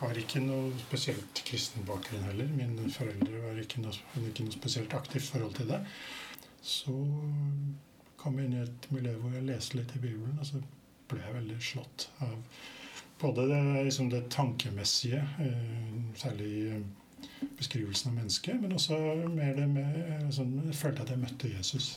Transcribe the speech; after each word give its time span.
har 0.00 0.18
ikke 0.20 0.40
noe 0.44 0.72
spesielt 0.80 1.42
kristen 1.48 1.86
bakgrunn 1.88 2.26
heller. 2.28 2.48
Mine 2.54 2.88
foreldre 2.94 3.42
var 3.44 3.60
ikke 3.60 3.82
noe, 3.82 3.94
ikke 4.30 4.46
noe 4.46 4.56
spesielt 4.56 4.94
aktivt 4.98 5.30
forhold 5.32 5.54
til 5.58 5.70
det. 5.72 5.80
Så 6.62 6.94
kom 8.18 8.38
jeg 8.38 8.48
inn 8.48 8.58
i 8.58 8.64
et 8.64 8.90
miljø 8.94 9.14
hvor 9.22 9.34
jeg 9.36 9.46
leste 9.46 9.78
litt 9.78 9.94
i 9.96 10.02
Bibelen, 10.02 10.38
og 10.38 10.46
så 10.46 10.62
ble 11.08 11.22
jeg 11.22 11.36
veldig 11.38 11.58
slått 11.64 12.08
av 12.24 12.34
både 13.18 13.46
det, 13.50 13.60
liksom 13.88 14.10
det 14.12 14.28
tankemessige, 14.30 15.22
eh, 15.42 15.94
særlig 16.18 16.52
eh, 16.70 17.46
beskrivelsen 17.58 18.12
av 18.12 18.18
mennesket, 18.20 18.60
men 18.62 18.74
også 18.76 18.98
mer 19.32 19.56
det 19.56 19.66
med 19.70 20.28
sånn, 20.34 20.54
Jeg 20.68 20.78
følte 20.78 21.02
at 21.02 21.10
jeg 21.14 21.22
møtte 21.24 21.50
Jesus. 21.50 21.88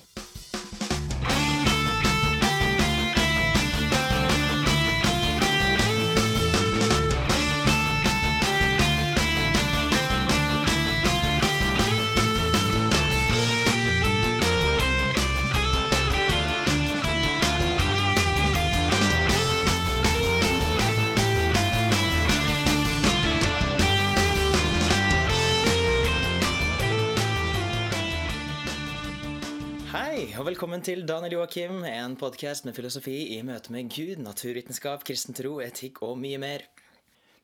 Velkommen 30.81 30.97
til 30.97 31.05
Daniel 31.05 31.33
Joakim, 31.35 31.83
en 31.85 32.15
podkast 32.17 32.65
med 32.65 32.73
filosofi 32.73 33.35
i 33.35 33.41
møte 33.45 33.69
med 33.69 33.91
Gud, 33.93 34.17
naturvitenskap, 34.17 35.03
kristen 35.05 35.35
tro, 35.37 35.59
etikk 35.61 36.01
og 36.01 36.17
mye 36.17 36.39
mer. 36.41 36.63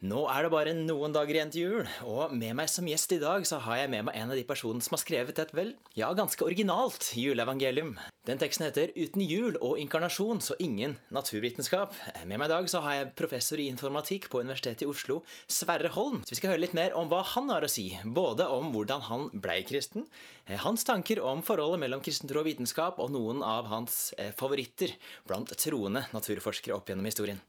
Nå 0.05 0.27
er 0.29 0.45
det 0.45 0.49
bare 0.53 0.73
noen 0.77 1.09
dager 1.09 1.33
igjen 1.33 1.49
til 1.49 1.63
jul, 1.63 1.87
og 2.05 2.33
med 2.37 2.53
meg 2.59 2.67
som 2.69 2.85
gjest 2.85 3.15
i 3.15 3.17
dag 3.17 3.41
så 3.49 3.57
har 3.65 3.79
jeg 3.79 3.89
med 3.89 4.03
meg 4.05 4.19
en 4.19 4.29
av 4.29 4.37
de 4.37 4.43
personene 4.45 4.85
som 4.85 4.93
har 4.93 5.01
skrevet 5.01 5.41
et 5.41 5.53
vel, 5.57 5.71
ja, 5.97 6.11
ganske 6.13 6.45
originalt 6.45 7.07
juleevangelium. 7.17 7.95
Den 8.29 8.37
teksten 8.37 8.67
heter 8.67 8.93
Uten 8.93 9.23
jul 9.25 9.57
og 9.57 9.81
inkarnasjon, 9.81 10.43
så 10.45 10.53
ingen 10.61 10.93
naturvitenskap. 11.09 11.97
Med 12.29 12.37
meg 12.37 12.45
i 12.45 12.53
dag 12.53 12.69
så 12.69 12.83
har 12.85 12.99
jeg 12.99 13.09
professor 13.17 13.57
i 13.57 13.65
informatikk 13.71 14.29
på 14.29 14.43
Universitetet 14.45 14.85
i 14.85 14.91
Oslo, 14.93 15.23
Sverre 15.49 15.89
Holm. 15.97 16.21
Så 16.21 16.35
vi 16.35 16.41
skal 16.43 16.53
høre 16.53 16.67
litt 16.67 16.77
mer 16.77 16.93
om 16.93 17.09
hva 17.09 17.23
han 17.33 17.49
har 17.49 17.65
å 17.65 17.73
si, 17.79 17.89
både 18.05 18.45
om 18.53 18.69
hvordan 18.77 19.07
han 19.09 19.27
blei 19.33 19.63
kristen, 19.65 20.05
eh, 20.45 20.61
hans 20.61 20.85
tanker 20.85 21.25
om 21.25 21.41
forholdet 21.41 21.87
mellom 21.87 22.05
kristen 22.05 22.29
tro 22.29 22.45
og 22.45 22.51
vitenskap, 22.51 23.01
og 23.01 23.15
noen 23.17 23.41
av 23.41 23.73
hans 23.73 24.11
eh, 24.21 24.29
favoritter 24.29 24.93
blant 25.25 25.57
troende 25.57 26.05
naturforskere 26.13 26.77
opp 26.77 26.93
gjennom 26.93 27.09
historien. 27.09 27.41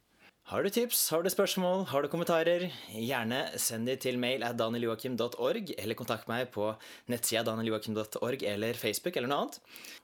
Har 0.48 0.64
du 0.64 0.70
tips, 0.72 1.10
har 1.12 1.20
du 1.20 1.28
spørsmål, 1.28 1.82
har 1.90 2.00
du 2.00 2.08
kommentarer, 2.08 2.62
gjerne 2.88 3.42
send 3.60 3.84
de 3.84 3.98
til 4.00 4.16
mail 4.16 4.40
at 4.46 4.56
danieljoakim.org, 4.56 5.74
eller 5.74 5.98
kontakt 5.98 6.24
meg 6.30 6.46
på 6.54 6.70
nettsida 7.12 7.42
danieljoakim.org 7.44 8.46
eller 8.48 8.80
Facebook 8.80 9.18
eller 9.20 9.28
noe 9.28 9.42
annet. 9.42 9.58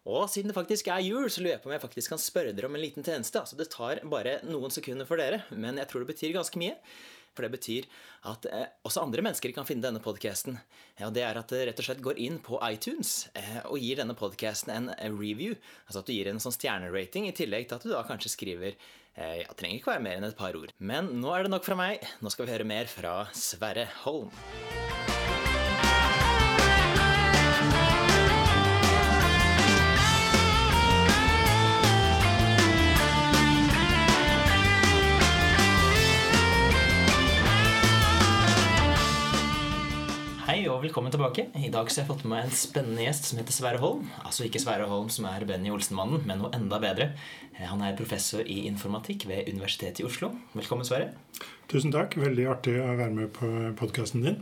Og 0.05 0.27
siden 0.29 0.53
det 0.53 0.59
faktisk 0.59 0.91
er 0.93 1.01
jul, 1.01 1.31
så 1.33 1.41
lurer 1.41 1.55
jeg 1.55 1.63
på 1.65 1.71
om 1.71 1.75
jeg 1.79 1.85
faktisk 1.87 2.13
kan 2.13 2.21
spørre 2.21 2.53
dere 2.53 2.69
om 2.69 2.77
en 2.77 2.85
liten 2.85 3.07
tjeneste. 3.07 3.41
Altså, 3.41 3.57
det 3.57 3.71
tar 3.73 4.05
bare 4.05 4.37
noen 4.45 4.75
sekunder 4.75 5.09
for 5.09 5.17
dere, 5.17 5.41
men 5.49 5.81
jeg 5.81 5.89
tror 5.89 6.05
det 6.05 6.13
betyr 6.13 6.37
ganske 6.37 6.61
mye. 6.61 6.77
For 7.35 7.47
det 7.47 7.53
betyr 7.57 7.89
at 8.31 8.47
eh, 8.51 8.67
også 8.87 9.03
andre 9.05 9.25
mennesker 9.27 9.53
kan 9.55 9.67
finne 9.69 9.85
denne 9.85 10.03
podkasten. 10.03 10.59
Ja, 11.01 11.11
det 11.11 11.25
er 11.27 11.41
at 11.41 11.51
det 11.53 11.65
rett 11.69 11.83
og 11.83 11.89
slett 11.89 12.05
går 12.05 12.21
inn 12.23 12.39
på 12.45 12.61
iTunes 12.69 13.29
eh, 13.35 13.61
og 13.65 13.83
gir 13.83 14.01
denne 14.01 14.17
podkasten 14.19 14.75
en 14.75 14.91
eh, 14.95 15.11
review. 15.11 15.59
Altså 15.89 16.05
at 16.05 16.11
du 16.11 16.15
gir 16.17 16.31
en 16.31 16.43
sånn 16.43 16.55
stjernerating, 16.55 17.29
i 17.29 17.37
tillegg 17.37 17.69
til 17.69 17.81
at 17.81 17.87
du 17.87 17.93
da 17.93 18.05
kanskje 18.07 18.35
skriver 18.37 18.73
eh, 18.73 19.43
Ja, 19.43 19.51
trenger 19.59 19.81
ikke 19.81 19.95
være 19.97 20.07
mer 20.07 20.21
enn 20.21 20.31
et 20.31 20.39
par 20.39 20.57
ord. 20.59 20.75
Men 20.79 21.11
nå 21.21 21.35
er 21.35 21.47
det 21.47 21.55
nok 21.55 21.67
fra 21.67 21.79
meg. 21.79 22.07
Nå 22.23 22.33
skal 22.33 22.47
vi 22.47 22.57
høre 22.57 22.69
mer 22.69 22.91
fra 22.91 23.23
Sverre 23.35 23.89
Holm. 24.05 24.31
Hei 40.45 40.67
og 40.69 40.83
velkommen 40.83 41.09
tilbake. 41.09 41.47
I 41.57 41.71
dag 41.73 41.89
så 41.89 42.01
har 42.01 42.05
jeg 42.05 42.09
fått 42.11 42.25
med 42.27 42.35
meg 42.35 42.43
en 42.45 42.57
spennende 42.59 43.05
gjest 43.07 43.31
som 43.31 43.39
heter 43.41 43.55
Sverre 43.57 43.79
Holm. 43.81 44.03
Altså 44.29 44.45
ikke 44.45 44.61
Sverre 44.61 44.85
Holm 44.91 45.07
som 45.13 45.25
er 45.31 45.47
Benny 45.49 45.71
Olsenmannen, 45.73 46.21
men 46.29 46.43
noe 46.43 46.51
enda 46.53 46.77
bedre. 46.83 47.07
Eh, 47.55 47.65
Han 47.71 47.81
er 47.81 47.97
professor 47.97 48.45
i 48.45 48.59
informatikk 48.69 49.25
ved 49.31 49.49
Universitetet 49.49 50.03
i 50.03 50.05
Oslo. 50.05 50.35
Velkommen, 50.53 50.85
Sverre. 50.85 51.15
Tusen 51.73 51.95
takk. 51.95 52.19
Veldig 52.21 52.45
artig 52.53 52.77
å 52.77 52.91
være 52.93 53.17
med 53.17 53.33
på 53.33 53.49
podkasten 53.81 54.27
din. 54.27 54.37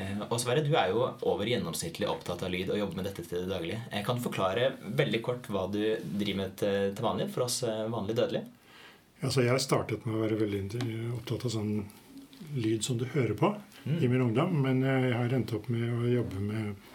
Eh, 0.00 0.24
Og 0.30 0.40
Sverre, 0.40 0.64
du 0.64 0.72
er 0.72 0.88
jo 0.94 1.04
over 1.28 1.44
gjennomsnittlig 1.44 2.08
opptatt 2.08 2.42
av 2.42 2.54
lyd 2.56 2.72
og 2.72 2.80
jobber 2.80 3.02
med 3.02 3.10
dette 3.10 3.20
til 3.28 3.44
det 3.44 3.52
daglige. 3.52 3.82
Jeg 3.92 4.06
Kan 4.06 4.16
du 4.16 4.24
forklare 4.24 4.72
veldig 4.88 5.22
kort 5.22 5.52
hva 5.52 5.66
du 5.70 5.82
driver 6.00 6.36
med 6.46 6.56
til 6.56 7.04
vanlig 7.04 7.28
for 7.28 7.44
oss 7.44 7.60
vanlig 7.92 8.16
dødelige? 8.16 8.46
Altså, 9.20 9.44
jeg 9.44 9.60
startet 9.60 10.06
med 10.06 10.16
å 10.16 10.24
være 10.24 10.40
veldig 10.40 11.12
opptatt 11.18 11.44
av 11.44 11.52
sånn 11.52 11.84
lyd 12.56 12.82
som 12.82 12.96
du 12.96 13.04
hører 13.04 13.36
på 13.36 13.52
i 13.86 14.08
min 14.08 14.20
ungdom, 14.20 14.56
men 14.62 14.82
jeg 14.84 15.12
har 15.16 15.36
endt 15.36 15.54
opp 15.56 15.68
med 15.72 15.88
å 15.88 16.08
jobbe 16.10 16.40
med 16.44 16.88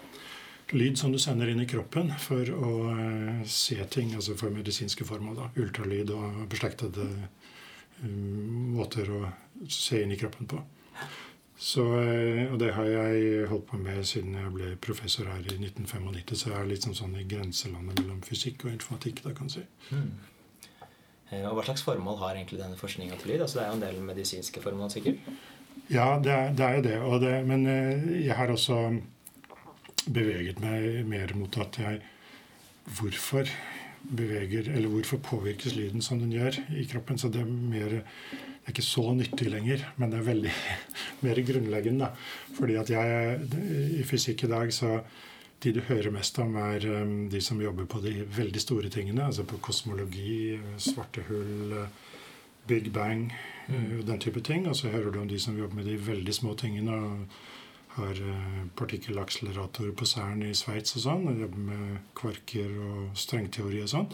lyd 0.73 0.97
som 0.97 1.11
du 1.11 1.19
sender 1.19 1.49
inn 1.49 1.61
i 1.61 1.67
kroppen 1.69 2.11
for 2.21 2.49
å 2.53 2.71
eh, 2.95 3.43
se 3.49 3.77
ting, 3.91 4.13
altså 4.15 4.35
for 4.39 4.53
medisinske 4.53 5.05
formål. 5.05 5.37
da, 5.37 5.49
Ultralyd 5.61 6.11
og 6.15 6.45
beslektede 6.51 7.05
um, 8.01 8.73
måter 8.75 9.11
å 9.13 9.21
se 9.69 10.01
inn 10.03 10.13
i 10.15 10.19
kroppen 10.19 10.49
på. 10.49 10.61
Så, 11.55 11.85
eh, 12.01 12.45
og 12.49 12.59
det 12.59 12.73
har 12.75 12.89
jeg 12.89 13.49
holdt 13.51 13.67
på 13.69 13.79
med 13.79 14.01
siden 14.07 14.35
jeg 14.35 14.53
ble 14.55 14.73
professor 14.81 15.29
her 15.31 15.43
i 15.43 15.57
1995, 15.59 16.33
så 16.35 16.51
jeg 16.51 16.59
er 16.59 16.71
litt 16.71 16.87
sånn, 16.87 16.97
sånn 16.97 17.19
i 17.21 17.27
grenselandet 17.29 18.01
mellom 18.01 18.23
fysikk 18.25 18.65
og 18.65 18.73
informatikk. 18.75 19.23
da 19.23 19.35
kan 19.37 19.51
du 19.51 19.59
si. 19.59 19.67
Mm. 19.91 20.15
Og 21.35 21.55
hva 21.57 21.63
slags 21.65 21.83
formål 21.83 22.19
har 22.21 22.37
egentlig 22.37 22.59
denne 22.61 22.77
forskninga 22.79 23.17
til 23.19 23.33
lyd? 23.33 23.41
Altså 23.43 23.59
Det 23.59 23.63
er 23.63 23.71
jo 23.71 23.77
en 23.79 23.85
del 23.85 24.03
medisinske 24.07 24.61
formål, 24.61 24.91
sikkert. 24.93 25.23
Ja, 25.91 26.15
det 26.17 26.31
er, 26.33 26.51
det 26.57 26.65
er 26.65 26.81
det. 26.81 26.97
Det 27.21 27.35
men 27.45 27.67
eh, 27.69 28.25
jeg 28.25 28.35
har 28.35 28.51
også 28.51 28.79
beveget 30.05 30.59
meg 30.61 31.05
mer 31.09 31.33
mot 31.37 31.61
at 31.61 31.79
jeg 31.81 32.03
Hvorfor 32.85 33.49
beveger, 34.05 34.67
eller 34.69 34.91
hvorfor 34.93 35.17
påvirkes 35.17 35.73
lyden 35.73 36.03
som 36.05 36.19
den 36.21 36.29
gjør 36.29 36.59
i 36.77 36.83
kroppen? 36.85 37.17
Så 37.17 37.31
det 37.33 37.41
er 37.41 37.49
mer 37.49 37.95
det 38.65 38.71
er 38.71 38.73
ikke 38.73 38.85
så 38.85 39.13
nyttig 39.13 39.49
lenger, 39.49 39.81
men 39.97 40.09
det 40.09 40.17
er 40.19 40.25
veldig 40.25 40.51
mer 41.25 41.41
grunnleggende. 41.45 42.07
Fordi 42.57 42.77
at 42.81 42.89
jeg 42.89 43.39
i 43.99 44.05
fysikk 44.05 44.45
i 44.45 44.49
dag 44.49 44.73
så 44.73 44.99
de 45.61 45.73
du 45.73 45.81
hører 45.85 46.13
mest 46.13 46.39
om, 46.41 46.55
er 46.57 46.85
um, 47.01 47.27
de 47.29 47.41
som 47.41 47.61
jobber 47.61 47.85
på 47.89 48.01
de 48.01 48.23
veldig 48.25 48.61
store 48.61 48.89
tingene. 48.89 49.25
Altså 49.25 49.45
på 49.45 49.59
kosmologi, 49.61 50.57
svarte 50.81 51.21
hull, 51.29 51.75
eh, 51.77 52.14
Big 52.67 52.91
Bang 52.93 53.33
eh, 53.67 53.99
og 53.99 54.07
den 54.07 54.19
type 54.19 54.41
ting. 54.41 54.67
Og 54.67 54.75
så 54.75 54.89
hører 54.89 55.11
du 55.11 55.19
om 55.21 55.27
de 55.27 55.39
som 55.39 55.57
jobber 55.57 55.75
med 55.81 55.85
de 55.85 55.99
veldig 56.07 56.33
små 56.33 56.55
tingene. 56.55 56.95
og 56.95 57.27
har 57.95 58.11
eh, 58.11 58.63
partikkelakseleratorer 58.75 59.93
på 59.95 60.05
Cern 60.05 60.41
i 60.43 60.53
Sveits 60.53 60.97
og 60.97 61.05
sånn. 61.05 61.27
Og 61.31 61.45
jobber 61.45 61.61
med 61.69 62.01
kvarker 62.17 62.73
og 62.89 63.13
strengteori 63.15 63.81
og 63.85 63.91
sånn. 63.91 64.09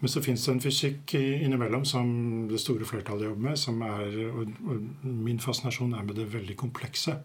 Men 0.00 0.12
så 0.12 0.22
fins 0.22 0.44
det 0.44 0.52
en 0.52 0.60
fysikk 0.62 1.14
innimellom 1.16 1.84
som 1.88 2.08
det 2.50 2.60
store 2.60 2.86
flertallet 2.86 3.28
jobber 3.30 3.48
med. 3.48 3.58
som 3.58 3.82
er, 3.82 4.18
og, 4.30 4.52
og 4.68 4.84
Min 5.02 5.40
fascinasjon 5.40 5.94
er 5.94 6.04
med 6.04 6.18
det 6.20 6.32
veldig 6.34 6.56
komplekse. 6.60 7.16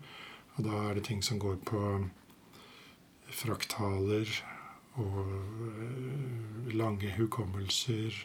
Og 0.55 0.65
da 0.65 0.87
er 0.87 0.97
det 0.97 1.05
ting 1.09 1.21
som 1.23 1.39
går 1.39 1.59
på 1.65 1.83
fraktaler 3.29 4.31
og 4.99 5.19
eh, 5.29 6.73
lange 6.75 7.11
hukommelser, 7.17 8.15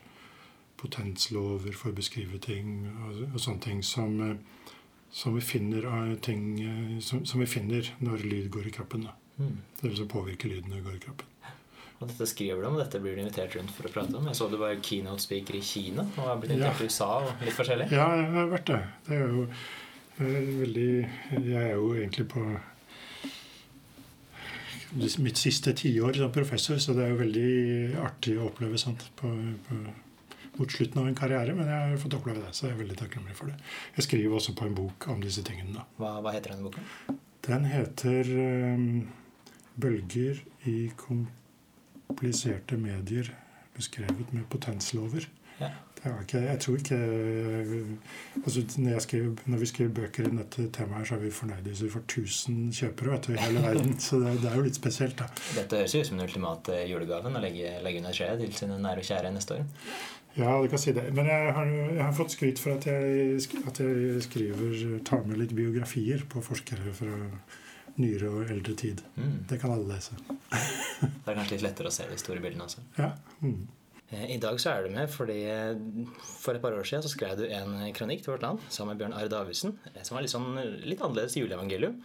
potenslover 0.84 1.77
for 1.77 1.93
å 1.93 1.99
beskrive 1.99 2.41
ting 2.43 2.89
og, 2.93 3.21
og 3.33 3.39
sånne 3.41 3.65
ting 3.65 3.83
som, 3.87 4.17
eh, 4.25 4.72
som, 5.11 5.37
vi 5.37 5.45
finner 5.45 5.88
av 5.91 6.17
ting 6.25 6.49
eh, 6.62 6.97
som, 7.05 7.25
som 7.29 7.43
vi 7.43 7.50
finner 7.50 7.88
når 8.05 8.26
lyd 8.29 8.50
går 8.55 8.70
i 8.70 8.75
kroppen. 8.79 9.09
Mm. 9.38 9.56
Det 9.81 9.94
som 9.99 10.11
påvirker 10.11 10.53
lyden 10.53 10.70
når 10.70 10.82
det 10.82 10.88
går 10.88 10.99
i 10.99 11.06
kroppen. 11.06 11.31
Og 12.00 12.11
dette 12.11 12.26
skriver 12.26 12.61
du 12.61 12.69
om, 12.69 12.76
og 12.76 12.82
dette 12.82 12.99
blir 13.00 13.14
du 13.17 13.23
invitert 13.23 13.55
rundt 13.56 13.73
for 13.73 13.87
å 13.88 13.94
prate 13.94 14.19
om. 14.19 14.26
Jeg 14.29 14.37
så 14.37 14.49
du 14.50 14.59
var 14.61 14.75
keynote 14.82 15.23
speaker 15.23 15.56
i 15.56 15.62
Kina 15.64 16.05
og 16.05 16.26
har 16.26 16.38
blitt 16.43 16.56
invitert 16.56 16.82
til 16.82 16.91
USA 16.91 17.11
og 17.23 17.44
litt 17.47 17.56
forskjellig. 17.56 17.88
Ja, 17.94 18.09
jeg 18.19 18.31
har 18.35 18.50
vært 18.50 18.70
det. 18.70 18.81
Det 19.06 19.19
er 19.19 19.25
jo 19.25 19.49
veldig 20.19 20.91
Jeg 20.94 21.61
er 21.61 21.73
jo 21.73 21.88
egentlig 21.94 22.29
på 22.31 22.43
mitt 24.94 25.41
siste 25.41 25.73
tiår 25.75 26.19
som 26.19 26.32
professor, 26.32 26.79
så 26.79 26.94
det 26.94 27.06
er 27.06 27.14
jo 27.14 27.20
veldig 27.23 27.49
artig 28.05 28.37
å 28.38 28.49
oppleve 28.50 28.79
sånt 28.79 29.03
på, 29.19 29.31
på, 29.67 29.79
mot 30.59 30.73
slutten 30.73 31.03
av 31.03 31.09
en 31.11 31.19
karriere. 31.19 31.55
Men 31.56 31.71
jeg 31.71 31.91
har 31.91 32.03
fått 32.03 32.17
oppleve 32.19 32.43
det, 32.45 32.55
så 32.56 32.69
jeg 32.69 32.77
er 32.77 32.83
veldig 32.83 32.99
takknemlig 33.01 33.37
for 33.39 33.53
det. 33.53 33.59
Jeg 33.99 34.09
skriver 34.09 34.39
også 34.39 34.56
på 34.59 34.69
en 34.69 34.77
bok 34.79 35.09
om 35.15 35.23
disse 35.25 35.45
tingene. 35.47 35.79
da. 35.79 35.87
Hva, 36.01 36.17
hva 36.25 36.35
heter 36.35 36.55
denne 36.55 36.69
boken? 36.69 37.21
Den 37.45 37.65
heter 37.69 38.35
um, 38.75 39.09
'Bølger 39.77 40.39
i 40.71 40.91
kompliserte 40.97 42.79
medier 42.81 43.33
beskrevet 43.75 44.33
med 44.33 44.47
potenslover'. 44.51 45.29
Ja. 45.61 45.75
Ikke, 46.05 46.39
jeg 46.39 46.61
tror 46.61 46.77
ikke 46.77 46.97
altså 48.45 48.62
når, 48.77 48.99
skriver, 48.99 49.35
når, 49.47 49.59
vi 49.59 49.67
skriver 49.67 49.93
bøker 49.95 50.27
i 50.27 50.37
dette 50.37 50.67
temaet, 50.73 50.99
her, 50.99 51.05
så 51.05 51.15
er 51.15 51.19
vi 51.23 51.31
fornøyde 51.31 51.71
hvis 51.71 51.83
vi 51.83 51.91
får 51.91 52.00
1000 52.00 52.73
kjøpere 52.77 53.12
vet 53.12 53.27
du, 53.27 53.33
i 53.33 53.37
hele 53.41 53.62
verden. 53.62 53.95
Så 54.07 54.19
det, 54.21 54.35
det, 54.43 54.50
er 54.50 54.59
jo 54.59 54.67
litt 54.67 54.77
spesielt, 54.77 55.17
da. 55.19 55.31
Dette 55.57 55.81
høres 55.81 55.95
ut 55.95 56.07
som 56.07 56.19
den 56.19 56.27
ultimate 56.27 56.83
julegaven 56.91 57.39
å 57.39 57.41
legge, 57.41 57.79
legge 57.87 58.03
under 58.03 58.19
treet 58.19 58.43
til 58.43 58.53
sine 58.59 58.77
nære 58.85 59.00
og 59.00 59.09
kjære 59.09 59.33
neste 59.33 59.57
år. 59.57 59.65
Ja, 60.35 60.63
du 60.63 60.69
kan 60.69 60.81
si 60.83 60.93
det. 60.95 61.05
Men 61.15 61.29
jeg 61.31 61.53
har, 61.57 61.69
jeg 61.69 62.03
har 62.03 62.17
fått 62.17 62.35
skryt 62.35 62.63
for 62.63 62.75
at 62.75 62.89
jeg, 62.89 63.39
at 63.67 63.81
jeg, 63.81 64.23
skriver, 64.27 64.75
tar 65.07 65.23
med 65.29 65.39
litt 65.39 65.55
biografier 65.55 66.25
på 66.31 66.43
forskere 66.43 66.95
fra 66.97 67.13
nyere 68.03 68.31
og 68.33 68.51
eldre 68.51 68.75
tid. 68.79 69.05
Mm. 69.15 69.39
Det 69.51 69.61
kan 69.63 69.75
alle 69.75 69.95
lese. 69.95 70.19
det 71.01 71.31
er 71.31 71.39
kanskje 71.39 71.59
litt 71.59 71.67
lettere 71.69 71.93
å 71.93 71.95
se 71.95 72.09
de 72.11 72.19
store 72.19 72.43
bildene 72.43 72.67
også. 72.67 72.83
Ja. 72.99 73.13
Mm. 73.45 73.63
Eh, 74.11 74.27
I 74.35 74.41
dag 74.43 74.59
så 74.61 74.75
er 74.75 74.85
du 74.85 74.95
med 74.95 75.11
fordi 75.13 75.39
eh, 75.49 75.79
for 76.43 76.57
et 76.57 76.63
par 76.65 76.75
år 76.77 76.87
siden 76.89 77.05
så 77.05 77.13
skrev 77.13 77.39
du 77.39 77.47
en 77.47 77.79
kronikk 77.97 78.25
til 78.25 78.35
Vårt 78.35 78.45
Land 78.45 78.63
sammen 78.69 78.95
med 78.95 79.03
Bjørn 79.03 79.17
Are 79.17 79.31
Davidsen, 79.33 79.79
eh, 79.93 80.03
som 80.03 80.19
var 80.19 80.27
litt, 80.27 80.35
sånn, 80.35 80.51
litt 80.85 81.03
annerledes 81.03 81.39
juleevangelium. 81.39 82.01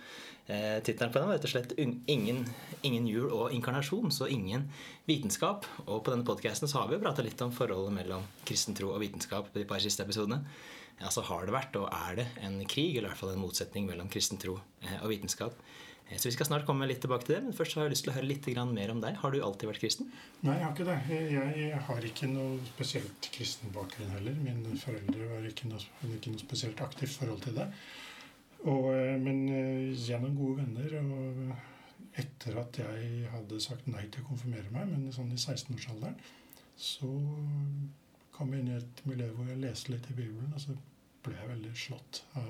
Eh, 0.49 0.79
Tittelen 0.81 1.11
på 1.13 1.19
den 1.19 1.29
var 1.29 1.37
rett 1.37 1.45
og 1.45 1.51
slett 1.51 1.73
'Ingen, 1.77 2.45
ingen 2.81 3.07
jul 3.07 3.29
og 3.29 3.51
inkarnasjon', 3.53 4.11
så 4.11 4.25
ingen 4.27 4.71
vitenskap. 5.05 5.65
Og 5.85 6.03
på 6.03 6.11
denne 6.11 6.25
podkasten 6.25 6.71
har 6.73 6.87
vi 6.87 6.95
jo 6.95 7.03
prata 7.03 7.21
litt 7.21 7.41
om 7.41 7.51
forholdet 7.51 7.93
mellom 7.93 8.23
kristen 8.45 8.73
tro 8.73 8.89
og 8.89 8.99
vitenskap 8.99 9.53
på 9.53 9.59
de 9.59 9.65
par 9.65 9.79
siste 9.79 10.03
episodene. 10.03 10.43
Ja, 10.99 11.07
så 11.09 11.21
har 11.21 11.45
det 11.45 11.53
vært, 11.53 11.75
og 11.75 11.87
er 11.93 12.15
det, 12.15 12.27
en 12.41 12.65
krig, 12.65 12.97
eller 12.97 13.09
i 13.09 13.11
hvert 13.11 13.17
fall 13.17 13.29
en 13.29 13.39
motsetning 13.39 13.85
mellom 13.85 14.09
kristen 14.09 14.37
tro 14.37 14.59
og 15.01 15.09
vitenskap. 15.09 15.53
Så 16.17 16.25
vi 16.25 16.31
skal 16.33 16.47
snart 16.47 16.65
komme 16.65 16.87
litt 16.89 17.01
tilbake 17.01 17.25
til 17.27 17.35
det, 17.35 17.43
men 17.43 17.53
først 17.53 17.75
har 17.75 17.85
jeg 17.85 17.91
lyst 17.91 18.03
til 18.03 18.11
å 18.11 18.15
høre 18.15 18.25
litt 18.25 18.47
mer 18.73 18.91
om 18.91 18.99
deg. 18.99 19.15
Har 19.21 19.31
du 19.31 19.43
alltid 19.45 19.69
vært 19.69 19.79
kristen? 19.79 20.11
Nei, 20.41 20.55
jeg 20.57 20.65
har 20.65 20.73
ikke 20.73 20.85
det. 20.89 20.99
Jeg 21.69 21.81
har 21.85 22.01
ikke 22.01 22.27
noe 22.27 22.59
spesielt 22.65 23.29
kristen 23.31 23.69
bakgrunn 23.71 24.09
heller. 24.09 24.33
Mine 24.33 24.75
foreldre 24.75 25.29
var 25.29 25.45
ikke 25.45 25.69
noe, 25.69 25.79
ikke 26.17 26.33
noe 26.33 26.39
spesielt 26.41 26.81
aktivt 26.81 27.13
forhold 27.13 27.41
til 27.45 27.53
det. 27.61 27.67
Og, 28.67 28.89
eh, 28.93 29.15
men 29.21 29.43
eh, 29.47 29.93
gjennom 29.95 30.35
gode 30.37 30.63
venner 30.63 30.97
og 30.99 32.19
etter 32.19 32.57
at 32.59 32.79
jeg 32.81 33.29
hadde 33.31 33.61
sagt 33.63 33.87
nei 33.87 34.03
til 34.11 34.25
å 34.25 34.31
konfirmere 34.31 34.71
meg, 34.73 34.89
men 34.91 35.13
sånn 35.15 35.31
i 35.31 35.39
16-årsalderen, 35.39 36.17
så 36.79 37.09
kom 38.35 38.53
jeg 38.53 38.63
inn 38.63 38.71
i 38.73 38.77
et 38.79 39.01
miljø 39.07 39.29
hvor 39.35 39.47
jeg 39.47 39.61
leste 39.61 39.93
litt 39.93 40.07
i 40.11 40.17
Bibelen, 40.17 40.51
og 40.55 40.63
så 40.63 40.75
ble 41.23 41.35
jeg 41.35 41.51
veldig 41.51 41.71
slått 41.77 42.21
av 42.39 42.49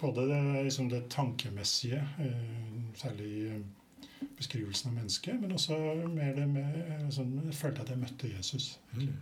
både 0.00 0.26
det, 0.28 0.42
liksom 0.66 0.90
det 0.92 1.04
tankemessige, 1.12 2.02
eh, 2.24 2.76
særlig 2.98 3.62
beskrivelsen 4.36 4.90
av 4.90 4.98
mennesket, 4.98 5.40
men 5.40 5.54
også 5.56 5.78
mer 6.10 6.34
det 6.36 6.46
med 6.50 7.12
sånn, 7.14 7.36
Jeg 7.46 7.56
følte 7.60 7.84
at 7.84 7.92
jeg 7.92 8.00
møtte 8.00 8.32
Jesus. 8.32 8.78
Mm. 8.92 9.14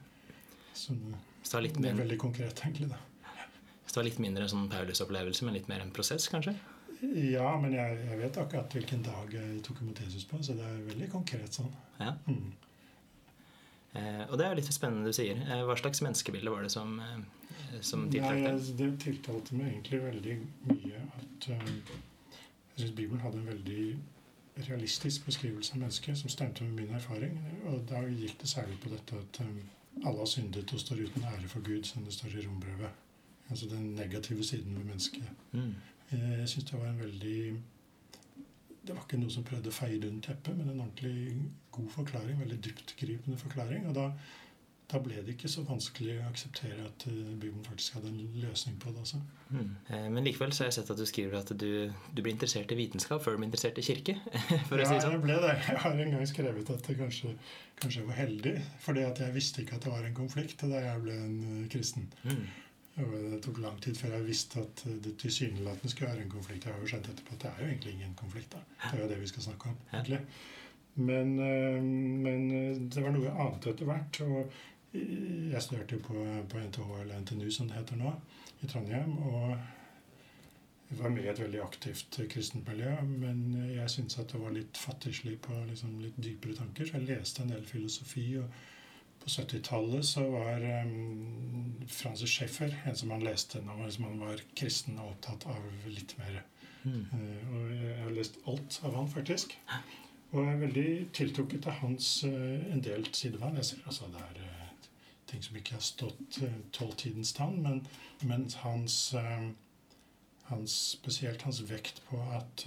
Som, 0.74 1.00
så 1.42 1.60
litt 1.60 1.78
mer, 1.82 1.94
veldig 1.98 2.18
konkret, 2.18 2.62
egentlig. 2.64 2.88
da. 2.90 3.00
Så 3.86 3.94
det 3.94 3.98
var 4.00 4.08
litt 4.08 4.22
mindre 4.22 4.48
sånn 4.48 4.68
Paulus-opplevelse, 4.72 5.44
men 5.44 5.58
litt 5.58 5.68
mer 5.68 5.82
en 5.84 5.92
prosess, 5.94 6.28
kanskje? 6.32 6.54
Ja, 7.02 7.48
men 7.58 7.72
jeg, 7.74 7.96
jeg, 8.06 8.18
vet 8.20 8.36
akkurat 8.38 8.74
hvilken 8.76 9.02
dag 9.02 9.32
jeg 9.34 9.62
tok 9.66 9.80
imot 9.82 10.00
Jesus 10.04 10.24
på, 10.28 10.38
så 10.44 10.54
det 10.54 10.66
er 10.68 10.84
veldig 10.86 11.08
konkret 11.10 11.58
sånn. 11.58 11.72
Ja. 11.98 12.14
Mm. 12.30 12.52
Eh, 13.98 14.22
og 14.30 14.38
det 14.40 14.46
er 14.46 14.56
litt 14.56 14.70
spennende 14.72 15.10
du 15.10 15.16
sier. 15.16 15.40
Eh, 15.42 15.64
hva 15.66 15.76
slags 15.76 16.00
menneskebilde 16.04 16.52
var 16.54 16.62
det 16.64 16.70
som, 16.72 16.94
eh, 17.02 17.74
som 17.82 18.06
tiltalte 18.06 18.54
deg? 18.54 18.70
Det 18.78 18.88
tiltalte 19.02 19.58
meg 19.58 19.72
egentlig 19.72 20.00
veldig 20.06 20.38
mye 20.70 21.02
at 21.18 21.50
uh, 21.50 21.74
jeg 22.72 22.86
syns 22.86 22.96
Bibelen 22.96 23.20
hadde 23.20 23.42
en 23.42 23.50
veldig 23.50 23.84
realistisk 24.68 25.26
beskrivelse 25.26 25.74
av 25.74 25.82
mennesket 25.82 26.22
som 26.22 26.32
stemte 26.32 26.64
med 26.64 26.84
min 26.84 26.96
erfaring. 26.96 27.36
Og 27.66 27.82
da 27.90 28.06
gikk 28.06 28.38
det 28.40 28.48
særlig 28.52 28.78
på 28.80 28.94
dette 28.94 29.18
at 29.18 29.42
um, 29.42 29.58
alle 30.06 30.18
har 30.22 30.30
syndet 30.30 30.72
og 30.72 30.80
står 30.80 31.02
uten 31.02 31.26
ære 31.28 31.50
for 31.50 31.66
Gud, 31.66 31.84
som 31.88 32.06
det 32.06 32.14
står 32.14 32.38
i 32.38 32.46
rombrevet. 32.46 33.01
Altså 33.50 33.68
den 33.68 33.94
negative 33.94 34.44
siden 34.44 34.76
ved 34.76 34.84
mennesket. 34.84 35.24
Mm. 35.52 35.74
Jeg 36.12 36.48
syns 36.48 36.64
det 36.64 36.80
var 36.80 36.90
en 36.90 37.00
veldig 37.00 37.40
Det 38.82 38.94
var 38.94 39.04
ikke 39.06 39.20
noe 39.22 39.30
som 39.30 39.44
prøvde 39.46 39.70
å 39.70 39.74
feie 39.74 39.98
det 40.02 40.08
under 40.10 40.24
teppet, 40.26 40.56
men 40.58 40.70
en 40.72 40.80
ordentlig 40.82 41.36
god 41.70 41.90
forklaring. 41.96 42.40
Veldig 42.40 42.56
dyptgripende 42.64 43.38
forklaring. 43.38 43.84
Og 43.86 43.94
da, 43.94 44.08
da, 44.90 45.00
ble 45.04 45.20
det 45.22 45.36
ikke 45.36 45.50
så 45.52 45.62
vanskelig 45.68 46.16
å 46.18 46.24
akseptere 46.26 46.88
at 46.88 47.06
uh, 47.06 47.20
Bibelen 47.30 47.62
faktisk 47.68 47.94
hadde 47.94 48.10
en 48.10 48.40
løsning 48.42 48.80
på 48.82 48.90
det 48.90 49.04
Altså. 49.04 49.20
Mm. 49.52 49.70
Eh, 49.86 50.08
men 50.16 50.26
likevel 50.26 50.50
så 50.56 50.64
har 50.64 50.72
jeg 50.72 50.76
sett 50.80 50.90
at 50.96 50.98
du 50.98 51.04
skriver 51.06 51.38
at 51.38 51.54
du, 51.62 51.70
du 51.92 52.24
ble 52.24 52.34
interessert 52.34 52.74
i 52.74 52.80
vitenskap 52.80 53.22
før 53.22 53.36
du 53.36 53.42
ble 53.44 53.48
interessert 53.52 53.78
i 53.78 53.86
kirke. 53.86 54.16
for 54.68 54.74
å 54.74 54.82
ja, 54.82 54.90
si 54.90 54.98
sånn. 54.98 55.14
jeg 55.14 55.22
ble 55.28 55.38
det. 55.46 55.54
Jeg 55.68 55.78
har 55.86 56.02
en 56.06 56.16
gang 56.16 56.26
skrevet 56.32 56.74
at 56.74 56.90
det 56.90 56.98
kanskje, 57.04 57.36
kanskje 57.78 58.02
jeg 58.02 58.10
var 58.10 58.18
heldig. 58.18 58.56
Fordi 58.82 59.06
at 59.06 59.22
jeg 59.22 59.38
visste 59.38 59.62
ikke 59.62 59.78
at 59.78 59.86
det 59.86 59.94
var 59.94 60.10
en 60.10 60.18
konflikt 60.18 60.66
da 60.66 60.82
jeg 60.90 61.06
ble 61.06 61.22
en 61.28 61.40
kristen. 61.70 62.10
Mm. 62.26 62.44
Det 62.96 63.38
tok 63.44 63.58
lang 63.62 63.78
tid 63.80 63.96
før 63.96 64.18
jeg 64.18 64.26
visste 64.26 64.60
at 64.60 64.82
det 65.04 65.14
tilsynelatende 65.20 65.90
skulle 65.90 66.10
være 66.10 66.26
en 66.26 66.34
konflikt. 66.34 66.66
Jeg 66.66 66.74
har 66.74 66.82
jo 66.82 66.90
skjønt 66.90 67.08
etterpå 67.08 67.36
at 67.36 67.44
det 67.44 67.50
er 67.50 67.62
jo 67.62 67.68
egentlig 67.70 67.92
ingen 67.92 68.14
konflikt. 68.18 68.52
da. 68.52 68.58
Det 68.82 68.98
er 68.98 69.02
jo 69.02 69.08
det 69.14 69.20
vi 69.20 69.30
skal 69.30 69.42
snakke 69.42 69.68
om. 69.68 69.78
egentlig. 69.92 70.20
Men, 70.94 71.38
eh, 71.38 71.82
men 72.26 72.50
eh, 72.50 72.76
det 72.76 73.02
var 73.02 73.14
noe 73.14 73.32
annet 73.32 73.66
etter 73.66 73.88
hvert. 73.88 74.20
Og 74.20 74.52
jeg 74.92 75.62
studerte 75.64 75.98
på, 76.04 76.24
på 76.48 76.58
NTH 76.58 76.90
eller 77.00 77.20
NTNU, 77.20 77.50
som 77.50 77.68
det 77.68 77.78
heter 77.78 77.96
nå, 77.96 78.12
i 78.60 78.66
Trondheim. 78.66 79.16
og 79.18 79.56
jeg 80.92 80.98
var 80.98 81.08
med 81.08 81.24
i 81.24 81.28
et 81.28 81.40
veldig 81.40 81.60
aktivt 81.64 82.20
kristent 82.28 82.68
miljø, 82.68 82.90
men 83.08 83.54
jeg 83.72 83.90
syntes 83.90 84.18
at 84.20 84.32
det 84.32 84.40
var 84.42 84.52
litt 84.52 84.76
fattigslig 84.76 85.38
på 85.40 85.54
liksom 85.70 85.94
litt 86.02 86.18
dypere 86.20 86.58
tanker. 86.58 86.84
Så 86.84 86.98
jeg 86.98 87.08
leste 87.08 87.42
en 87.42 87.54
del 87.54 87.64
filosofi. 87.64 88.26
og 88.36 88.50
på 89.22 89.30
70-tallet 89.30 90.04
så 90.06 90.24
var 90.30 90.64
um, 90.84 91.82
Francis 91.88 92.30
Schaeffer 92.30 92.74
en 92.86 92.96
som 92.96 93.10
han 93.14 93.22
leste 93.24 93.62
når 93.62 93.84
han 94.02 94.22
var 94.22 94.42
kristen 94.58 94.98
og 94.98 95.14
opptatt 95.14 95.46
av 95.50 95.86
litt 95.86 96.16
mer. 96.18 96.40
Mm. 96.82 97.04
Uh, 97.12 97.54
og 97.54 97.74
jeg 97.76 97.98
har 98.00 98.16
lest 98.16 98.38
alt 98.50 98.80
av 98.82 98.96
han, 98.98 99.10
faktisk. 99.10 99.54
Og 100.32 100.40
jeg 100.40 100.54
er 100.54 100.62
veldig 100.64 100.88
tiltrukket 101.14 101.68
av 101.70 101.78
hans 101.84 102.08
uh, 102.26 102.58
en 102.72 102.82
del 102.82 103.06
sider 103.14 103.44
han. 103.44 103.58
Jeg 103.60 103.70
ser 103.70 103.86
altså 103.86 104.10
det 104.10 104.24
er 104.26 104.42
uh, 104.42 104.88
ting 105.30 105.44
som 105.46 105.56
ikke 105.56 105.78
har 105.78 105.86
stått 105.86 106.42
tolvtidens 106.76 107.32
tann, 107.36 107.60
men, 107.64 107.80
men 108.28 108.48
hans, 108.60 108.96
hans, 110.50 110.74
spesielt 110.98 111.46
hans 111.46 111.62
vekt 111.70 112.02
på 112.10 112.20
at 112.36 112.66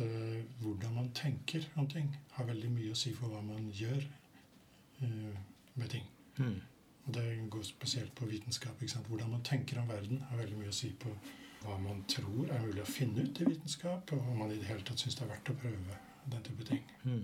hvordan 0.64 0.96
man 0.96 1.12
tenker 1.14 1.68
om 1.78 1.86
ting, 1.92 2.10
har 2.40 2.50
veldig 2.50 2.72
mye 2.74 2.96
å 2.96 2.98
si 2.98 3.14
for 3.14 3.30
hva 3.30 3.44
man 3.46 3.70
gjør 3.70 4.02
med 5.78 5.94
ting. 5.94 6.10
Mm. 6.38 6.62
Det 7.16 7.26
går 7.54 7.66
spesielt 7.68 8.16
på 8.18 8.28
vitenskap. 8.30 8.82
Hvordan 9.08 9.32
man 9.36 9.44
tenker 9.46 9.80
om 9.82 9.90
verden, 9.90 10.24
har 10.30 10.42
veldig 10.42 10.58
mye 10.62 10.74
å 10.74 10.76
si 10.76 10.90
på 11.00 11.12
hva 11.66 11.78
man 11.82 12.02
tror 12.10 12.50
er 12.54 12.62
mulig 12.62 12.82
å 12.84 12.90
finne 12.90 13.26
ut 13.26 13.42
i 13.42 13.48
vitenskap, 13.48 14.12
og 14.14 14.32
om 14.32 14.42
man 14.44 14.54
i 14.54 14.60
det 14.60 14.70
hele 14.70 14.86
tatt 14.86 15.02
syns 15.02 15.18
det 15.18 15.26
er 15.26 15.32
verdt 15.34 15.54
å 15.54 15.58
prøve 15.62 16.00
den 16.34 16.44
type 16.46 16.68
ting. 16.68 16.82
Mm. 17.06 17.24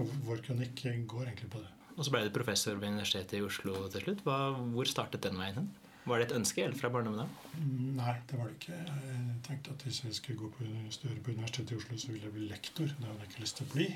Og 0.00 0.12
vår 0.28 0.44
kronikk 0.44 0.84
går 1.08 1.26
egentlig 1.26 1.50
på 1.52 1.64
det. 1.64 1.72
Og 1.96 2.04
så 2.04 2.12
ble 2.12 2.26
du 2.26 2.32
professor 2.32 2.76
ved 2.76 2.92
Universitetet 2.92 3.38
i 3.38 3.44
Oslo 3.44 3.86
til 3.92 4.04
slutt. 4.04 4.22
Hva, 4.24 4.38
hvor 4.74 4.88
startet 4.88 5.24
den 5.24 5.38
veien 5.40 5.62
hen? 5.62 5.68
Var 6.06 6.20
det 6.20 6.26
et 6.28 6.36
ønske 6.36 6.62
helt 6.62 6.78
fra 6.78 6.90
barndommen 6.94 7.24
av? 7.24 7.46
Mm, 7.58 7.96
nei, 7.96 8.12
det 8.30 8.36
var 8.38 8.50
det 8.50 8.58
ikke. 8.60 8.76
Jeg 8.76 9.38
tenkte 9.48 9.72
at 9.74 9.80
hvis 9.82 10.02
jeg 10.04 10.14
skulle 10.14 10.38
gå 10.38 10.50
på, 10.54 10.66
studere 10.94 11.22
på 11.24 11.32
Universitetet 11.34 11.72
i 11.74 11.78
Oslo, 11.80 11.96
så 11.98 12.12
ville 12.12 12.28
jeg 12.28 12.34
bli 12.36 12.50
lektor. 12.52 12.92
Det 12.92 13.08
hadde 13.08 13.24
jeg 13.24 13.30
ikke 13.32 13.42
lyst 13.42 13.58
til 13.58 13.66
å 13.66 13.72
bli. 13.72 13.86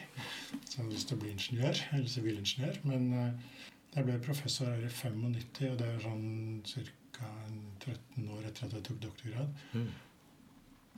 Så 0.56 0.72
jeg 0.72 0.80
hadde 0.80 0.94
lyst 0.96 1.10
til 1.10 1.18
å 1.18 1.22
bli 1.22 1.34
ingeniør, 1.36 1.82
eller 1.98 2.10
sivilingeniør. 2.16 2.80
Men 2.90 3.06
uh, 3.14 3.68
jeg 3.94 4.06
ble 4.06 4.20
professor 4.22 4.70
her 4.70 4.84
i 4.86 4.92
95, 4.92 5.64
og 5.72 5.80
det 5.80 5.88
er 5.88 6.04
sånn 6.04 6.28
ca. 6.66 7.32
13 7.80 8.28
år 8.32 8.46
etter 8.48 8.66
at 8.66 8.76
jeg 8.76 8.86
tok 8.86 9.00
doktorgrad. 9.02 9.60
Mm. 9.74 9.90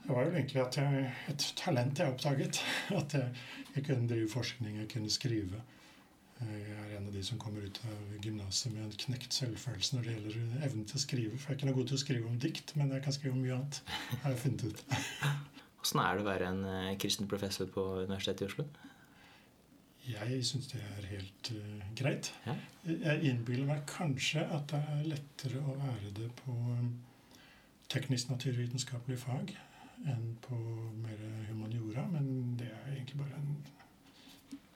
Det 0.03 0.11
var 0.11 0.25
jo 0.27 0.33
egentlig 0.33 0.59
at 0.61 0.77
jeg, 0.77 1.03
et 1.31 1.45
talent 1.59 1.99
jeg 1.99 2.11
oppdaget. 2.11 2.59
At 3.01 3.13
jeg, 3.15 3.29
jeg, 3.75 3.85
kunne 3.87 4.09
drive 4.09 4.27
forskning, 4.29 4.81
jeg 4.81 4.89
kunne 4.91 5.11
skrive. 5.11 5.61
Jeg 6.43 6.73
er 6.75 6.97
en 6.97 7.07
av 7.07 7.13
de 7.15 7.21
som 7.23 7.39
kommer 7.39 7.63
ut 7.63 7.79
av 7.87 8.17
gymnaset 8.25 8.73
med 8.73 8.83
en 8.83 8.97
knekt 9.05 9.35
selvfølelse 9.37 9.95
når 9.95 10.03
det 10.03 10.15
gjelder 10.17 10.65
evnen 10.67 10.87
til 10.89 10.99
å 10.99 11.03
skrive. 11.05 11.37
For 11.39 11.53
jeg 11.53 11.55
er 11.55 11.59
ikke 11.61 11.69
noe 11.69 11.77
god 11.77 11.91
til 11.91 11.99
å 11.99 12.03
skrive 12.03 12.31
om 12.31 12.39
dikt, 12.45 12.75
men 12.79 12.91
jeg 12.91 13.05
kan 13.05 13.15
skrive 13.15 13.37
om 13.37 13.45
mye 13.45 13.55
annet. 13.55 13.79
har 14.25 14.35
jeg 14.35 14.41
funnet 14.43 14.65
ut. 14.67 14.83
Åssen 15.83 16.03
er 16.03 16.17
det 16.17 16.25
å 16.25 16.27
være 16.27 16.51
en 16.51 16.61
eh, 16.67 16.97
kristen 16.99 17.31
professor 17.31 17.71
på 17.71 17.85
Universitetet 18.03 18.43
i 18.43 18.51
Oslo? 18.51 18.67
Jeg 20.03 20.39
syns 20.43 20.67
det 20.73 20.81
er 20.83 21.05
helt 21.13 21.51
uh, 21.55 21.83
greit. 21.95 22.31
Ja. 22.47 22.55
Jeg 22.89 23.29
innbiller 23.29 23.69
meg 23.69 23.85
kanskje 23.87 24.43
at 24.43 24.67
det 24.73 24.81
er 24.95 25.05
lettere 25.13 25.61
å 25.63 25.77
være 25.79 26.11
det 26.17 26.27
på 26.41 26.55
um, 26.55 26.89
teknisk-naturvitenskapelige 27.93 29.21
fag 29.23 29.53
enn 30.09 30.33
på 30.43 30.57
mer 30.99 31.21
humaniora, 31.47 32.03
men 32.11 32.57
det 32.59 32.67
er 32.67 32.91
egentlig 32.97 33.21
bare 33.21 33.39
en 33.39 33.53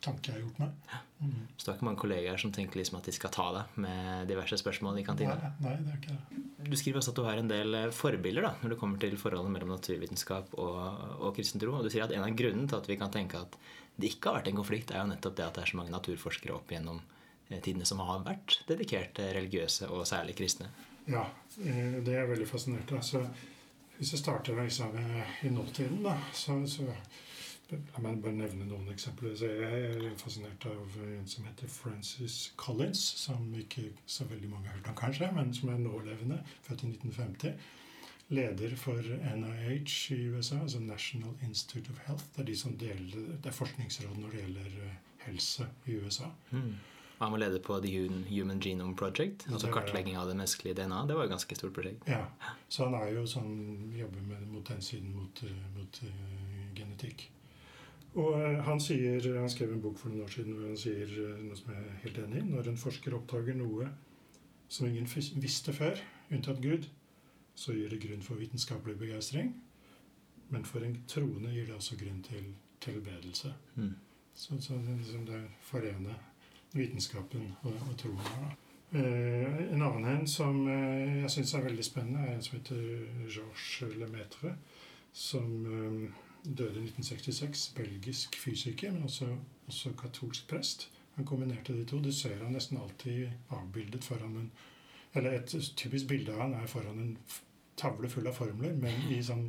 tanke 0.08 0.30
jeg 0.30 0.38
har 0.38 0.44
gjort 0.46 0.60
meg. 0.62 0.98
Mm. 1.20 1.40
Så 1.58 1.66
det 1.66 1.72
er 1.72 1.78
ikke 1.78 1.88
mange 1.88 2.02
kollegaer 2.04 2.42
som 2.42 2.54
tenker 2.56 2.80
liksom 2.80 3.00
at 3.00 3.10
de 3.10 3.14
skal 3.16 3.34
ta 3.34 3.48
deg 3.56 3.80
med 3.84 4.30
diverse 4.30 4.60
spørsmål 4.62 5.02
i 5.02 5.06
kantina? 5.08 5.36
Nei, 5.42 5.52
nei, 5.66 5.74
det 5.84 5.94
er 5.94 6.02
ikke 6.02 6.16
det. 6.16 6.44
Du 6.68 6.76
skriver 6.80 7.02
også 7.02 7.14
at 7.14 7.20
du 7.20 7.26
har 7.28 7.42
en 7.42 7.52
del 7.52 7.80
eh, 7.80 7.90
forbilder 7.96 8.48
da, 8.48 8.54
når 8.62 8.74
det 8.74 8.80
kommer 8.82 9.02
til 9.02 9.18
forholdet 9.20 9.54
mellom 9.54 9.74
naturvitenskap 9.76 10.56
og, 10.58 10.80
og 11.18 11.36
kristen 11.38 11.62
tro. 11.64 11.76
Og 11.78 11.86
du 11.86 11.92
sier 11.94 12.06
at 12.06 12.14
en 12.16 12.26
av 12.26 12.38
grunnene 12.38 12.70
til 12.70 12.80
at 12.80 12.90
vi 12.90 12.98
kan 13.00 13.14
tenke 13.14 13.42
at 13.42 13.60
det 13.98 14.12
ikke 14.14 14.30
har 14.30 14.40
vært 14.40 14.52
en 14.52 14.60
konflikt, 14.62 14.92
er 14.94 15.04
jo 15.04 15.12
nettopp 15.12 15.38
det 15.38 15.46
at 15.46 15.58
det 15.58 15.64
er 15.64 15.72
så 15.72 15.80
mange 15.80 15.94
naturforskere 15.94 16.56
opp 16.56 16.72
gjennom 16.74 17.00
eh, 17.50 17.60
tidene 17.60 17.88
som 17.90 18.02
har 18.06 18.26
vært 18.26 18.60
dedikerte 18.70 19.32
religiøse, 19.38 19.90
og 19.90 20.06
særlig 20.10 20.38
kristne. 20.38 20.70
Ja, 21.10 21.26
eh, 21.64 21.98
det 22.06 22.18
er 22.18 22.30
veldig 22.30 22.50
fascinert 22.50 22.92
av. 22.94 23.02
Så 23.06 23.24
hvis 23.98 24.14
jeg 24.14 24.22
starter 24.22 24.60
liksom, 24.62 24.98
eh, 25.02 25.40
i 25.48 25.54
nåtiden, 25.54 26.04
da, 26.06 26.18
så, 26.34 26.60
så 26.70 26.86
La 27.68 28.00
meg 28.00 28.22
bare 28.24 28.32
nevne 28.32 28.64
noen 28.64 28.88
eksempler. 28.94 29.34
Jeg 29.36 29.80
er 29.90 30.14
fascinert 30.16 30.64
av 30.70 30.94
en 31.04 31.26
som 31.28 31.44
heter 31.50 31.68
Francis 31.68 32.54
Collins, 32.56 33.02
som 33.20 33.50
ikke 33.60 33.90
så 34.08 34.24
veldig 34.30 34.52
mange 34.54 34.70
har 34.70 34.78
hørt 34.78 34.88
om, 34.94 34.96
kanskje, 34.96 35.28
men 35.36 35.52
som 35.52 35.74
er 35.74 35.82
nålevende, 35.82 36.38
født 36.64 36.86
i 36.86 36.94
1950. 36.94 37.58
Leder 38.28 38.76
for 38.76 39.00
NIH 39.38 40.12
i 40.12 40.28
USA, 40.28 40.60
altså 40.60 40.80
National 40.80 41.32
Institute 41.44 41.92
of 41.92 42.00
Health. 42.08 42.26
Det 42.36 42.42
er 42.44 42.50
de 42.50 42.56
som 42.60 42.78
deler, 42.78 43.38
det 43.44 43.48
er 43.48 43.56
forskningsråd 43.56 44.18
når 44.20 44.34
det 44.34 44.42
gjelder 44.42 44.74
eh, 44.84 44.98
helse 45.28 45.68
i 45.86 45.96
USA. 45.96 46.28
Mm. 46.52 46.74
Han 47.18 47.32
var 47.32 47.40
leder 47.42 47.62
på 47.64 47.80
The 47.82 48.08
Human 48.30 48.60
Genome 48.60 48.96
Project, 48.96 49.48
altså 49.52 49.72
kartlegging 49.74 50.18
av 50.18 50.28
det 50.28 50.36
menneskelige 50.36 50.76
DNA. 50.78 51.00
Det 51.08 51.16
var 51.18 51.24
et 51.24 51.32
ganske 51.34 51.56
stort 51.56 51.74
prosjekt. 51.74 52.04
Ja, 52.08 52.26
Så 52.70 52.86
han 52.86 52.94
er 52.94 53.08
jo 53.16 53.24
sånn, 53.26 53.56
jobber 53.98 54.22
med, 54.28 54.44
mot 54.52 54.68
den 54.70 54.84
siden, 54.86 55.16
mot, 55.16 55.42
eh, 55.44 55.64
mot 55.78 56.02
uh, 56.04 56.68
genetikk. 56.78 57.30
Og 58.18 58.38
han 58.68 58.80
sier, 58.82 59.24
han 59.40 59.50
skrev 59.50 59.74
en 59.74 59.82
bok 59.82 59.98
for 59.98 60.12
noen 60.12 60.28
år 60.28 60.36
siden 60.36 60.54
hvor 60.54 60.68
han 60.68 60.78
sier 60.78 61.10
noe 61.42 61.58
som 61.58 61.74
jeg 61.74 61.82
er 61.88 61.98
helt 62.04 62.22
enig 62.26 62.44
i. 62.44 62.46
Når 62.52 62.70
en 62.72 62.80
forsker 62.82 63.18
oppdager 63.18 63.58
noe 63.58 63.90
som 64.70 64.88
ingen 64.88 65.10
visste 65.42 65.74
før, 65.74 66.00
unntatt 66.34 66.62
Gud, 66.62 66.88
så 67.58 67.74
gir 67.74 67.90
det 67.90 68.02
grunn 68.04 68.22
for 68.22 68.40
vitenskapelig 68.40 68.98
begeistring. 69.00 69.56
Men 70.54 70.66
for 70.66 70.86
en 70.86 71.00
troende 71.10 71.52
gir 71.52 71.66
det 71.68 71.76
også 71.76 71.98
grunn 72.00 72.22
til 72.24 72.54
tilbedelse. 72.84 73.54
Mm. 73.76 73.96
Så, 74.34 74.62
så 74.62 74.78
det, 74.78 74.94
er 74.94 74.98
liksom 75.02 75.26
det 75.26 75.42
forener 75.66 76.20
vitenskapen 76.78 77.52
og, 77.64 77.74
og 77.90 77.98
troen 77.98 78.30
da. 78.30 78.52
Eh, 78.92 79.74
en 79.74 79.82
annen 79.82 80.06
en 80.06 80.28
som 80.30 80.62
eh, 80.72 81.24
jeg 81.24 81.32
syns 81.34 81.56
er 81.58 81.66
veldig 81.66 81.84
spennende, 81.84 82.24
er 82.24 82.38
en 82.38 82.46
som 82.46 82.60
heter 82.60 82.84
Georges 83.26 83.98
Lemaitre. 83.98 84.54
Som 85.12 85.66
eh, 85.66 86.14
døde 86.44 86.80
i 86.80 86.86
1966. 86.86 87.74
Belgisk 87.76 88.38
fysiker, 88.40 88.92
men 88.92 89.04
også, 89.10 89.28
også 89.68 89.92
katolsk 90.00 90.48
prest. 90.48 90.90
Han 91.18 91.26
kombinerte 91.26 91.74
de 91.74 91.86
to. 91.86 92.00
Du 92.00 92.12
ser 92.14 92.38
han 92.44 92.54
nesten 92.54 92.78
alltid 92.78 93.28
avbildet 93.50 94.04
foran 94.04 94.38
en 94.38 94.52
Eller 95.16 95.32
et 95.32 95.54
typisk 95.76 96.08
bilde 96.08 96.34
av 96.34 96.42
han 96.42 96.54
er 96.54 96.68
foran 96.68 97.00
en 97.00 97.14
tavle 97.78 98.10
full 98.10 98.28
av 98.28 98.38
formler, 98.38 98.76
men 98.78 99.08
i 99.14 99.22
sånn 99.24 99.48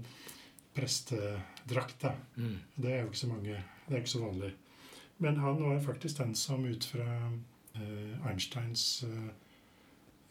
prestedrakt. 0.76 2.00
da. 2.00 2.14
Mm. 2.36 2.56
Det 2.76 2.92
er 2.92 3.02
jo 3.02 3.10
ikke 3.10 3.24
så 3.24 3.32
mange 3.32 3.58
Det 3.88 3.94
er 3.94 4.02
ikke 4.02 4.14
så 4.14 4.24
vanlig. 4.24 4.54
Men 5.18 5.36
han 5.40 5.62
var 5.62 5.80
faktisk 5.80 6.18
den 6.18 6.34
som 6.34 6.64
ut 6.64 6.84
fra 6.84 7.06
eh, 7.74 8.26
Einsteins 8.28 9.02
eh, 9.02 9.30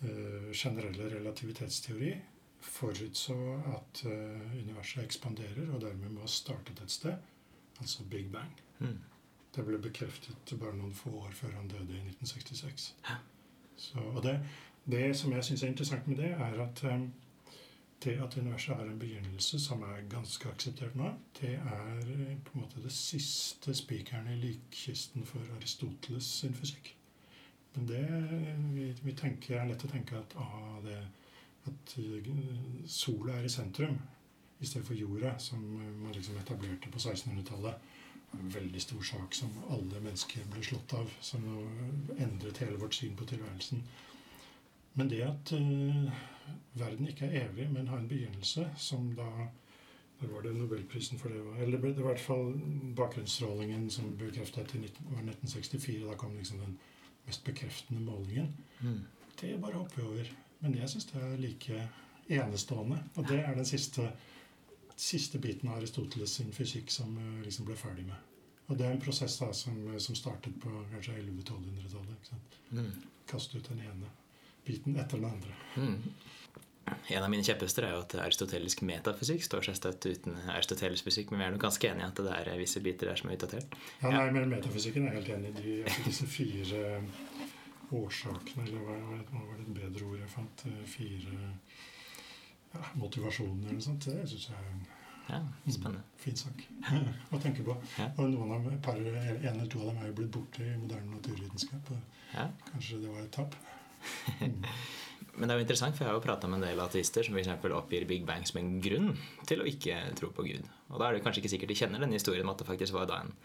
eh, 0.06 0.51
generelle 0.54 1.10
relativitetsteori 1.16 2.13
forutså 2.62 3.38
at 3.74 4.04
eh, 4.06 4.62
universet 4.62 5.04
ekspanderer 5.04 5.74
og 5.74 5.82
dermed 5.82 6.13
må 6.13 6.24
ha 6.24 6.32
startet 6.32 6.82
et 6.84 6.94
sted, 6.94 7.18
altså 7.82 8.06
Big 8.10 8.32
Bang. 8.32 8.54
Mm. 8.80 9.00
Det 9.56 9.66
ble 9.66 9.80
bekreftet 9.82 10.54
bare 10.60 10.77
noen 10.77 10.94
få 10.94 11.12
år 11.25 11.34
før 11.34 11.56
han 11.58 11.70
døde 11.72 11.98
i 11.98 12.04
1966. 12.13 12.92
Så, 13.77 14.01
og 14.01 14.22
det, 14.24 14.39
det 14.86 15.16
som 15.18 15.34
jeg 15.34 15.46
syns 15.46 15.63
er 15.63 15.74
interessant 15.74 16.08
med 16.08 16.22
det, 16.22 16.32
er 16.32 16.62
at 16.63 16.84
eh, 16.86 17.08
det 18.04 18.18
at 18.22 18.38
universet 18.38 18.75
har 18.75 18.86
en 18.86 19.00
begynnelse 19.00 19.60
som 19.60 19.82
er 19.88 20.06
ganske 20.10 20.50
akseptert 20.50 20.96
nå, 20.98 21.10
det 21.39 21.56
er 21.58 22.12
eh, 22.13 22.36
på 22.46 22.54
en 22.54 22.62
måte 22.62 22.84
det 22.84 22.94
siste 22.94 23.74
spikeren 23.75 24.30
i 24.30 24.38
likkisten 24.42 25.25
for 25.25 25.56
Aristoteles 25.58 26.30
sin 26.42 26.54
fysikk. 26.58 26.94
Men 27.75 27.88
det 27.89 28.04
vi, 28.75 28.92
vi 29.01 29.16
tenker, 29.18 29.58
er 29.58 29.72
lett 29.72 29.86
å 29.86 29.89
tenke 29.89 30.20
at, 30.20 30.38
ah, 30.42 30.77
det, 30.86 31.00
at 31.70 31.98
eh, 32.04 32.30
sola 32.86 33.39
er 33.39 33.50
i 33.50 33.54
sentrum 33.54 33.98
i 34.60 34.66
stedet 34.66 34.86
for 34.88 34.98
jorda, 34.98 35.36
som 35.42 35.62
man 35.77 36.13
liksom 36.13 36.38
etablerte 36.38 36.94
på 36.94 37.01
1600-tallet. 37.01 37.94
En 38.38 38.50
veldig 38.51 38.82
stor 38.82 39.04
sak 39.10 39.36
som 39.38 39.54
alle 39.72 40.01
mennesker 40.04 40.46
ble 40.51 40.63
slått 40.66 40.94
av, 40.98 41.12
som 41.24 41.46
endret 42.18 42.60
hele 42.62 42.77
vårt 42.82 42.98
syn 42.98 43.16
på 43.18 43.25
tilværelsen. 43.30 43.86
Men 44.98 45.10
det 45.10 45.22
at 45.24 45.54
eh, 45.54 46.25
verden 46.74 47.08
ikke 47.08 47.25
er 47.27 47.48
evig, 47.48 47.70
men 47.72 47.88
har 47.88 47.98
en 48.01 48.10
begynnelse, 48.10 48.70
som 48.77 49.13
da 49.16 49.30
Når 50.20 50.27
var 50.34 50.42
det 50.42 50.56
Nobelprisen 50.56 51.20
for 51.20 51.30
det? 51.30 51.44
var? 51.46 51.58
Eller 51.62 51.77
det 51.77 51.96
var 51.96 52.01
i 52.01 52.06
hvert 52.08 52.20
fall 52.20 52.48
bakgrunnsstrålingen 52.96 53.89
som 53.89 54.18
bekreftet 54.18 54.74
i 54.74 54.77
19, 54.77 55.06
var 55.12 55.22
1964. 55.22 56.08
Da 56.08 56.16
kom 56.18 56.38
liksom 56.38 56.58
den 56.58 56.77
mest 57.27 57.44
bekreftende 57.44 58.01
målingen. 58.01 58.48
Mm. 58.82 59.04
Det 59.42 59.62
bare 59.62 59.74
hopper 59.74 60.01
vi 60.01 60.08
over. 60.08 60.32
Men 60.60 60.75
jeg 60.75 60.89
syns 60.89 61.06
det 61.06 61.22
er 61.22 61.38
like 61.38 61.89
enestående. 62.30 62.98
Og 63.16 63.27
det 63.30 63.39
er 63.39 63.54
den 63.56 63.66
siste, 63.66 64.10
siste 64.96 65.39
biten 65.39 65.70
av 65.70 65.77
Aristoteles 65.77 66.34
sin 66.39 66.50
fysikk 66.54 66.92
som 66.92 67.18
eh, 67.18 67.44
liksom 67.46 67.66
ble 67.66 67.75
ferdig 67.77 68.06
med. 68.08 68.16
Og 68.68 68.77
det 68.77 68.88
er 68.88 68.96
en 68.96 69.01
prosess 69.01 69.38
da 69.39 69.51
som, 69.54 69.77
som 70.00 70.16
startet 70.16 70.58
på 70.63 70.72
kanskje 70.92 71.13
1100-1200-tallet. 71.22 72.18
ikke? 72.24 72.39
Mm. 72.72 72.92
Kaste 73.27 73.58
ut 73.58 73.70
den 73.70 73.80
ene 73.86 74.10
biten 74.68 74.98
etter 75.00 75.18
den 75.22 75.30
andre. 75.32 75.56
Mm. 75.76 76.14
En 77.12 77.24
av 77.24 77.28
mine 77.32 77.44
kjepphester 77.44 77.84
er 77.84 77.96
jo 77.98 78.04
at 78.06 78.14
aristotelisk 78.24 78.80
metafysikk 78.88 79.42
står 79.44 79.66
seg 79.68 79.76
støtt 79.76 80.06
uten 80.08 80.38
aristotelisk 80.54 81.04
fysikk, 81.10 81.32
men 81.34 81.42
vi 81.42 81.46
er 81.50 81.56
nok 81.58 81.66
ganske 81.66 81.90
enige 81.90 82.06
i 82.06 82.12
at 82.14 82.22
det 82.24 82.36
er 82.54 82.62
visse 82.62 82.80
biter 82.86 83.10
der 83.12 83.20
som 83.20 83.28
er 83.32 83.36
utdatert. 83.36 83.76
Ja, 84.02 84.12
nei, 84.14 84.30
men 84.32 84.48
Metafysikken 84.54 85.08
er 85.10 85.18
jeg 85.18 85.26
helt 85.26 85.34
enig 85.36 85.66
i. 85.68 85.76
Altså 85.84 86.06
disse 86.08 86.28
fire 86.32 86.86
årsakene, 87.92 88.66
eller 88.68 88.84
hva, 88.88 88.96
hva 89.32 89.42
var 89.50 89.58
det 89.60 89.66
et 89.68 89.74
bedre 89.82 90.08
ord 90.08 90.20
jeg 90.22 90.32
fant? 90.32 90.64
Eh, 90.68 90.84
Fire 90.92 91.36
ja, 92.74 92.82
motivasjoner 93.00 93.64
eller 93.68 93.78
noe 93.80 93.86
sånt. 93.90 94.08
Det 94.08 94.26
syns 94.32 94.50
jeg 94.50 94.58
er 94.62 94.72
en 94.72 94.86
Ja, 95.28 95.40
spennende. 95.68 96.04
fin 96.24 96.36
sak 96.40 96.62
å 97.36 97.40
tenke 97.44 97.64
på. 97.68 97.74
Ja. 98.00 98.06
Og 98.16 98.30
noen 98.32 98.54
av 98.56 98.68
par, 98.84 98.96
en 99.00 99.48
eller 99.52 99.68
to 99.72 99.82
av 99.84 99.90
dem 99.92 99.98
er 100.04 100.12
jo 100.14 100.18
blitt 100.22 100.32
borte 100.36 100.64
i 100.64 100.76
moderne 100.80 101.18
naturvitenskap. 101.18 101.92
Ja. 102.34 102.48
kanskje 102.72 103.02
det 103.04 103.12
var 103.12 103.26
et 103.26 103.32
tap. 103.36 103.56
Men 105.38 105.46
det 105.46 105.54
er 105.54 105.60
jo 105.60 105.66
interessant, 105.68 105.94
for 105.94 106.04
jeg 106.04 106.10
har 106.10 106.18
jo 106.18 106.24
prata 106.24 106.50
med 106.50 106.60
en 106.60 106.66
del 106.66 106.80
ateister 106.82 107.26
som 107.26 107.36
f.eks. 107.38 107.52
oppgir 107.78 108.08
Big 108.10 108.26
Bang 108.26 108.46
som 108.50 108.58
en 108.58 108.80
grunn 108.82 109.12
til 109.46 109.62
å 109.62 109.68
ikke 109.70 110.00
tro 110.18 110.32
på 110.34 110.48
Gud. 110.48 110.66
Og 110.90 110.98
da 110.98 111.08
er 111.08 111.18
det 111.18 111.24
kanskje 111.26 111.44
ikke 111.44 111.52
sikkert 111.54 111.74
de 111.74 111.78
kjenner 111.78 112.02
denne 112.02 112.18
historien 112.18 112.48
om 112.48 112.56
at 112.56 112.64
det 112.64 112.70
faktisk 112.70 112.96
var 112.98 113.06
da 113.12 113.20
en 113.22 113.36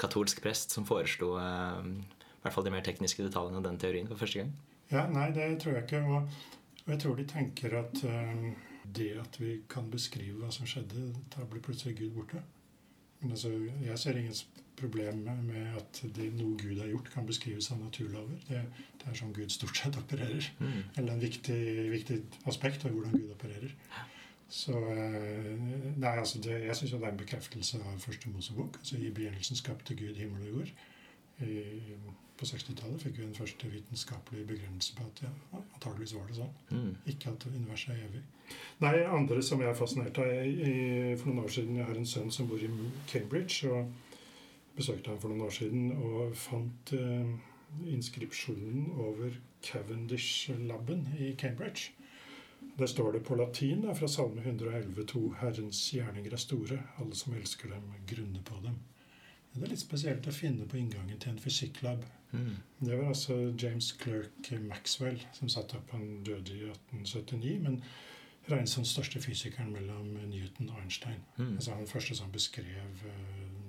katolsk 0.00 0.38
prest 0.44 0.76
som 0.76 0.86
foreslo 0.86 1.34
eh, 1.42 1.90
i 1.90 2.44
hvert 2.44 2.54
fall 2.54 2.64
de 2.64 2.72
mer 2.72 2.86
tekniske 2.86 3.26
detaljene 3.26 3.58
av 3.58 3.66
den 3.66 3.80
teorien 3.82 4.08
for 4.08 4.20
første 4.20 4.44
gang. 4.44 4.54
Ja, 4.92 5.04
nei, 5.10 5.26
det 5.34 5.48
tror 5.62 5.76
jeg 5.76 5.88
ikke. 5.88 6.04
Og, 6.06 6.38
jeg 6.86 7.02
tror 7.02 7.18
de 7.18 7.26
tenker 7.28 7.76
at 7.82 8.04
eh, 8.06 8.46
det 8.86 9.10
at 9.20 9.36
vi 9.42 9.58
kan 9.70 9.90
beskrive 9.90 10.38
hva 10.40 10.54
som 10.54 10.70
skjedde, 10.70 11.10
da 11.34 11.44
blir 11.50 11.62
plutselig 11.66 11.98
Gud 11.98 12.14
borte. 12.14 12.40
Men 13.20 13.34
altså, 13.34 13.50
jeg 13.84 13.98
ser 14.00 14.16
ingen 14.16 14.38
problem 14.80 15.24
med 15.46 15.76
at 15.78 16.00
det 16.16 16.30
noe 16.36 16.56
Gud 16.60 16.80
har 16.80 16.88
gjort, 16.90 17.10
kan 17.14 17.28
beskrives 17.28 17.70
av 17.74 17.82
naturlover. 17.82 18.38
Det, 18.48 18.62
det 19.00 19.10
er 19.10 19.18
sånn 19.18 19.34
Gud 19.36 19.52
stort 19.54 19.76
sett 19.78 19.98
opererer. 20.00 20.48
Mm. 20.60 20.80
Eller 20.96 21.12
en 21.14 21.22
viktig, 21.22 21.60
viktig 21.92 22.20
aspekt 22.50 22.86
av 22.86 22.96
hvordan 22.96 23.16
Gud 23.18 23.34
opererer. 23.36 23.74
Så 24.50 24.74
eh, 24.74 25.52
nei, 25.96 26.16
altså 26.16 26.40
det, 26.42 26.56
Jeg 26.64 26.76
syns 26.76 26.96
det 26.96 27.04
er 27.04 27.12
en 27.12 27.20
bekreftelse 27.20 27.78
av 27.84 28.00
første 28.02 28.32
Mosebok. 28.32 28.80
Altså 28.82 28.98
I 28.98 29.12
begynnelsen 29.14 29.60
skapte 29.60 29.94
Gud 29.94 30.18
himmel 30.18 30.48
og 30.48 30.56
jord. 30.56 30.72
I, 31.40 31.62
på 32.40 32.48
60-tallet 32.48 33.02
fikk 33.02 33.18
vi 33.18 33.24
den 33.26 33.36
første 33.36 33.68
vitenskapelige 33.68 34.46
begrunnelse 34.48 34.94
på 34.96 35.04
at 35.04 35.22
ja, 35.26 35.30
antageligvis 35.60 36.14
var 36.16 36.28
det 36.28 36.38
sånn. 36.38 36.52
Mm. 36.72 36.92
Ikke 37.12 37.34
at 37.34 37.46
universet 37.52 37.94
er 37.94 38.04
evig. 38.08 38.22
Nei, 38.80 38.94
andre 39.04 39.42
som 39.44 39.60
jeg 39.60 39.70
er 39.70 39.78
fascinert 39.78 40.18
av 40.18 40.30
jeg, 40.32 40.54
i, 40.56 40.72
For 41.20 41.30
noen 41.30 41.44
år 41.44 41.52
siden 41.54 41.76
Jeg 41.78 41.86
har 41.86 41.98
en 42.00 42.08
sønn 42.08 42.32
som 42.34 42.48
bor 42.50 42.62
i 42.64 42.70
Cambridge. 43.12 43.68
og 43.70 43.92
besøkte 44.80 45.12
han 45.12 45.20
for 45.20 45.32
noen 45.32 45.46
år 45.46 45.54
siden 45.54 45.92
og 45.94 46.36
fant 46.38 46.92
eh, 46.96 47.32
inskripsjonen 47.92 48.90
over 48.98 49.36
Cavendish-laben 49.64 51.06
i 51.18 51.34
Cambridge. 51.38 51.92
Der 52.78 52.86
står 52.86 53.12
det 53.12 53.24
på 53.24 53.36
latin 53.36 53.82
da, 53.84 53.92
fra 53.92 54.08
Salme 54.08 54.40
111 54.40 55.04
to 55.12 55.34
Herrens 55.40 55.80
gjerninger 55.92 56.32
er 56.32 56.40
store, 56.40 56.78
alle 57.00 57.16
som 57.16 57.34
elsker 57.36 57.72
dem, 57.72 57.92
grunner 58.08 58.42
på 58.44 58.60
dem. 58.64 58.78
Det 59.52 59.64
er 59.66 59.72
litt 59.72 59.82
spesielt 59.82 60.28
å 60.30 60.34
finne 60.34 60.66
på 60.70 60.78
inngangen 60.78 61.18
til 61.18 61.32
en 61.32 61.42
fysikklab. 61.42 62.04
Mm. 62.30 62.54
Det 62.78 62.94
var 62.94 63.08
altså 63.10 63.36
James 63.58 63.90
Clerk 63.98 64.52
Maxwell 64.62 65.18
som 65.34 65.50
satte 65.50 65.80
opp. 65.80 65.90
Han 65.96 66.22
døde 66.24 66.54
i 66.54 66.68
1879, 66.70 67.56
men 67.64 67.80
regnes 68.50 68.76
som 68.76 68.86
største 68.86 69.20
fysikeren 69.22 69.72
mellom 69.74 70.14
Newton 70.30 70.70
og 70.70 70.84
Einstein. 70.84 71.24
Mm. 71.36 71.56
Altså 71.56 71.74
han 71.74 71.90
første 71.90 72.16
som 72.16 72.30
beskrev 72.32 73.04
øh, 73.10 73.59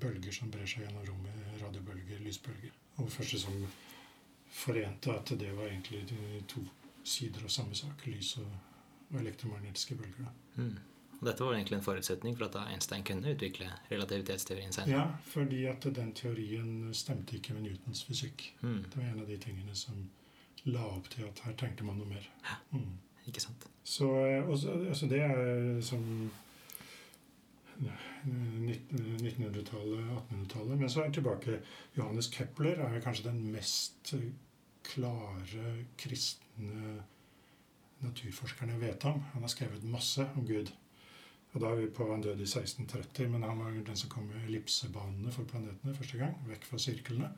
bølger 0.00 0.34
som 0.34 0.50
brer 0.52 0.66
seg 0.68 0.86
gjennom 0.86 1.06
rommet, 1.08 1.40
radiobølger, 1.62 2.20
lysbølger. 2.24 2.74
Og 3.00 3.10
første 3.12 3.40
som 3.40 3.56
forente 4.50 5.12
at 5.14 5.32
det 5.40 5.50
var 5.56 5.70
egentlig 5.70 6.04
de 6.10 6.42
to 6.50 6.62
sider 7.06 7.44
av 7.46 7.52
samme 7.52 7.76
sak, 7.78 8.06
lys 8.10 8.36
og, 8.42 8.50
elektromagnetiske 9.18 9.96
bølger. 9.98 10.26
Mm. 10.54 10.76
Dette 11.20 11.44
var 11.44 11.56
egentlig 11.56 11.76
en 11.76 11.82
forutsetning 11.84 12.36
for 12.38 12.46
at 12.46 12.56
Einstein 12.70 13.02
kunne 13.04 13.32
utvikle 13.34 13.66
relativitetsteorien 13.90 14.72
senere. 14.72 15.00
Ja, 15.00 15.32
fordi 15.32 15.64
at 15.68 15.88
den 15.96 16.12
teorien 16.16 16.94
stemte 16.94 17.36
ikke 17.36 17.56
med 17.56 17.66
Newtons 17.66 18.04
fysikk. 18.06 18.46
Mm. 18.62 18.84
Det 18.86 18.96
var 18.96 19.08
en 19.08 19.24
av 19.24 19.26
de 19.28 19.36
tingene 19.42 19.74
som 19.74 19.98
la 20.64 20.84
opp 20.86 21.10
til 21.12 21.26
at 21.26 21.42
her 21.44 21.56
trengte 21.58 21.84
man 21.84 21.98
noe 22.00 22.08
mer. 22.08 22.30
Mm. 22.70 22.94
Ikke 23.28 23.42
sant? 23.42 23.66
Så, 23.84 24.08
også, 24.46 24.78
altså 24.88 25.10
det 25.10 25.20
er 25.26 25.82
som 25.84 26.06
1900-tallet, 27.80 30.04
1800-tallet. 30.04 30.78
Men 30.78 30.90
så 30.90 31.00
er 31.00 31.04
jeg 31.08 31.14
tilbake. 31.20 31.60
Johannes 31.96 32.28
Kepler 32.32 32.76
er 32.84 33.04
kanskje 33.04 33.30
den 33.30 33.40
mest 33.52 34.14
klare 34.86 35.64
kristne 36.00 37.04
naturforskeren 38.00 38.72
jeg 38.74 38.84
vet 38.84 39.04
om. 39.08 39.18
Han 39.34 39.44
har 39.44 39.52
skrevet 39.52 39.88
masse 39.88 40.22
om 40.36 40.46
Gud. 40.46 40.68
Og 41.50 41.60
da 41.60 41.72
er 41.72 41.80
vi 41.80 41.86
på 41.90 42.12
Han 42.12 42.22
døde 42.22 42.44
i 42.44 42.46
1630, 42.46 43.28
men 43.28 43.42
han 43.42 43.58
var 43.58 43.70
den 43.74 43.96
som 43.96 44.10
kom 44.10 44.28
med 44.30 44.44
ellipsebanene 44.46 45.32
for 45.34 45.44
planetene 45.44 45.94
første 45.94 46.18
gang. 46.20 46.36
Vekk 46.46 46.64
fra 46.68 46.78
sirklene. 46.78 47.32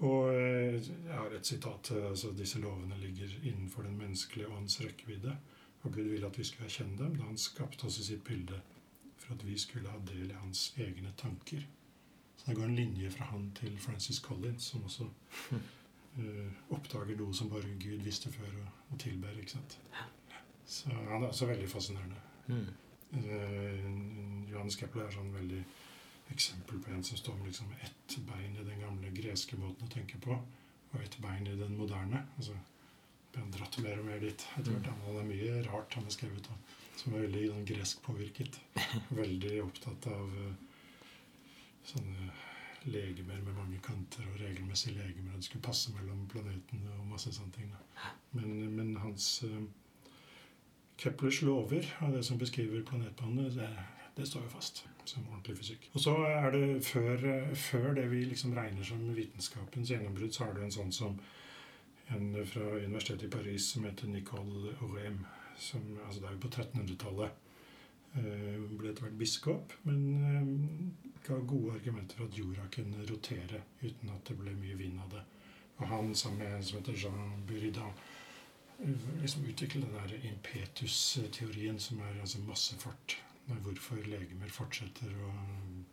Og 0.00 0.32
jeg 0.32 1.12
har 1.12 1.34
et 1.36 1.46
sitat 1.46 1.90
altså 1.92 2.32
Disse 2.32 2.58
lovene 2.58 2.96
ligger 2.98 3.28
innenfor 3.44 3.82
den 3.84 3.98
menneskelige 4.00 4.48
ånds 4.48 4.80
rekkevidde. 4.80 5.36
Og 5.82 5.92
Gud 5.92 6.08
ville 6.08 6.26
at 6.26 6.38
vi 6.38 6.44
skulle 6.44 6.68
erkjenne 6.68 6.98
dem 6.98 7.16
da 7.16 7.28
han 7.28 7.38
skapte 7.38 7.86
oss 7.86 7.98
i 8.00 8.04
sitt 8.04 8.24
bilde 8.24 8.60
for 9.30 9.38
at 9.38 9.46
vi 9.46 9.58
skulle 9.58 9.90
ha 9.90 9.98
del 10.06 10.30
i 10.30 10.38
hans 10.42 10.72
egne 10.76 11.12
tanker. 11.16 11.66
Så 12.36 12.50
det 12.50 12.56
går 12.56 12.64
en 12.64 12.76
linje 12.76 13.10
fra 13.14 13.28
han 13.30 13.50
til 13.54 13.76
Francis 13.78 14.18
Collins, 14.18 14.64
som 14.72 14.84
også 14.84 15.06
uh, 15.52 16.48
oppdager 16.74 17.14
noe 17.20 17.34
som 17.36 17.50
bare 17.52 17.76
Gud 17.78 18.02
visste 18.02 18.32
før 18.34 18.48
og, 18.48 18.80
og 18.90 18.98
tilber. 18.98 19.36
ikke 19.38 19.54
sant? 19.58 19.78
Så 20.66 20.90
han 20.90 21.22
er 21.22 21.28
også 21.28 21.46
veldig 21.46 21.68
fascinerende. 21.68 22.16
Mm. 22.48 22.66
Uh, 23.12 24.50
Johannes 24.50 24.78
Kepler 24.80 25.06
er 25.06 25.14
sånn 25.14 25.30
veldig 25.34 25.62
eksempel 26.34 26.82
på 26.82 26.90
en 26.90 27.04
som 27.06 27.18
står 27.18 27.38
med 27.38 27.50
liksom 27.50 27.70
ett 27.84 28.18
bein 28.26 28.56
i 28.56 28.66
den 28.66 28.82
gamle 28.82 29.14
greske 29.14 29.58
måten 29.58 29.86
å 29.86 29.92
tenke 29.92 30.18
på, 30.22 30.34
og 30.90 31.00
ett 31.02 31.16
bein 31.22 31.46
i 31.46 31.58
den 31.58 31.78
moderne. 31.78 32.26
altså 32.36 32.58
han 33.34 33.50
dratt 33.54 33.78
mer 33.78 33.98
og 34.00 34.06
mer 34.08 34.18
dit. 34.22 34.46
etter 34.58 34.72
hvert. 34.74 34.88
Han 35.06 35.18
er 35.20 35.28
mye 35.28 35.58
rart 35.68 35.94
han 35.94 36.06
har 36.06 36.14
skrevet 36.14 36.48
da, 36.48 36.56
som 37.00 37.14
er 37.14 37.26
veldig 37.26 37.48
sånn, 37.48 37.66
gresk 37.68 38.02
påvirket. 38.04 38.60
Veldig 39.22 39.56
opptatt 39.64 40.08
av 40.12 40.32
uh, 40.36 41.02
sånne 41.88 42.30
legemer 42.90 43.40
med 43.44 43.56
mange 43.56 43.80
kanter 43.84 44.24
og 44.28 44.40
regelmessige 44.40 44.96
legemer. 44.96 45.34
Og 45.34 45.40
det 45.40 45.48
skulle 45.48 45.64
passe 45.64 45.92
mellom 45.96 46.26
planetene 46.32 46.96
og 46.98 47.08
masse 47.12 47.32
sånne 47.36 47.56
ting. 47.56 47.72
Men, 48.36 48.52
men 48.76 48.94
hans 49.02 49.32
uh, 49.48 49.62
Keplers 51.00 51.40
lover 51.42 51.86
av 52.04 52.12
det 52.12 52.22
som 52.26 52.38
beskriver 52.40 52.84
planetbanene, 52.84 53.48
det, 53.54 53.68
det 54.18 54.26
står 54.28 54.44
jo 54.44 54.52
fast 54.52 54.82
som 55.08 55.24
ordentlig 55.30 55.56
fysikk. 55.56 55.86
Og 55.94 56.02
så 56.04 56.12
er 56.28 56.50
det 56.52 56.64
før, 56.84 57.22
før 57.56 57.94
det 57.96 58.04
vi 58.12 58.26
liksom 58.28 58.52
regner 58.56 58.84
som 58.84 59.00
vitenskapens 59.16 59.90
gjennombrudd, 59.94 60.34
så 60.36 60.44
er 60.46 60.58
det 60.58 60.66
en 60.66 60.76
sånn 60.76 60.92
som 60.92 61.16
en 62.12 62.34
fra 62.46 62.66
universitetet 62.76 63.28
i 63.28 63.32
Paris 63.32 63.70
som 63.72 63.86
heter 63.86 64.10
Nicole 64.10 64.74
Aurem. 64.82 65.22
Som, 65.60 65.84
altså 66.06 66.22
det 66.22 66.28
er 66.28 66.36
jo 66.36 66.42
på 66.46 66.52
1300-tallet. 66.54 67.46
Uh, 68.10 68.62
ble 68.74 68.90
etter 68.90 69.04
hvert 69.04 69.18
biskop, 69.20 69.74
men 69.86 70.00
uh, 70.18 71.18
ga 71.22 71.36
gode 71.46 71.76
argumenter 71.76 72.18
for 72.18 72.26
at 72.26 72.38
jorda 72.38 72.64
kunne 72.74 73.04
rotere 73.06 73.60
uten 73.84 74.10
at 74.10 74.24
det 74.26 74.34
ble 74.40 74.54
mye 74.58 74.78
vind 74.80 74.98
av 75.04 75.12
det. 75.12 75.22
Og 75.78 75.86
han 75.92 76.10
sammen 76.18 76.42
med 76.42 76.56
en 76.56 76.66
som 76.66 76.80
heter 76.80 76.98
Jean 76.98 77.44
Buridan 77.46 77.92
uh, 78.80 79.06
liksom 79.20 79.46
utviklet 79.46 79.86
den 79.86 79.94
der 79.94 80.28
impetus-teorien, 80.32 81.78
som 81.78 82.02
er 82.02 82.18
altså 82.18 82.42
massefart. 82.48 83.20
Hvorfor 83.50 83.98
legemer 84.06 84.50
fortsetter 84.54 85.10
å 85.26 85.30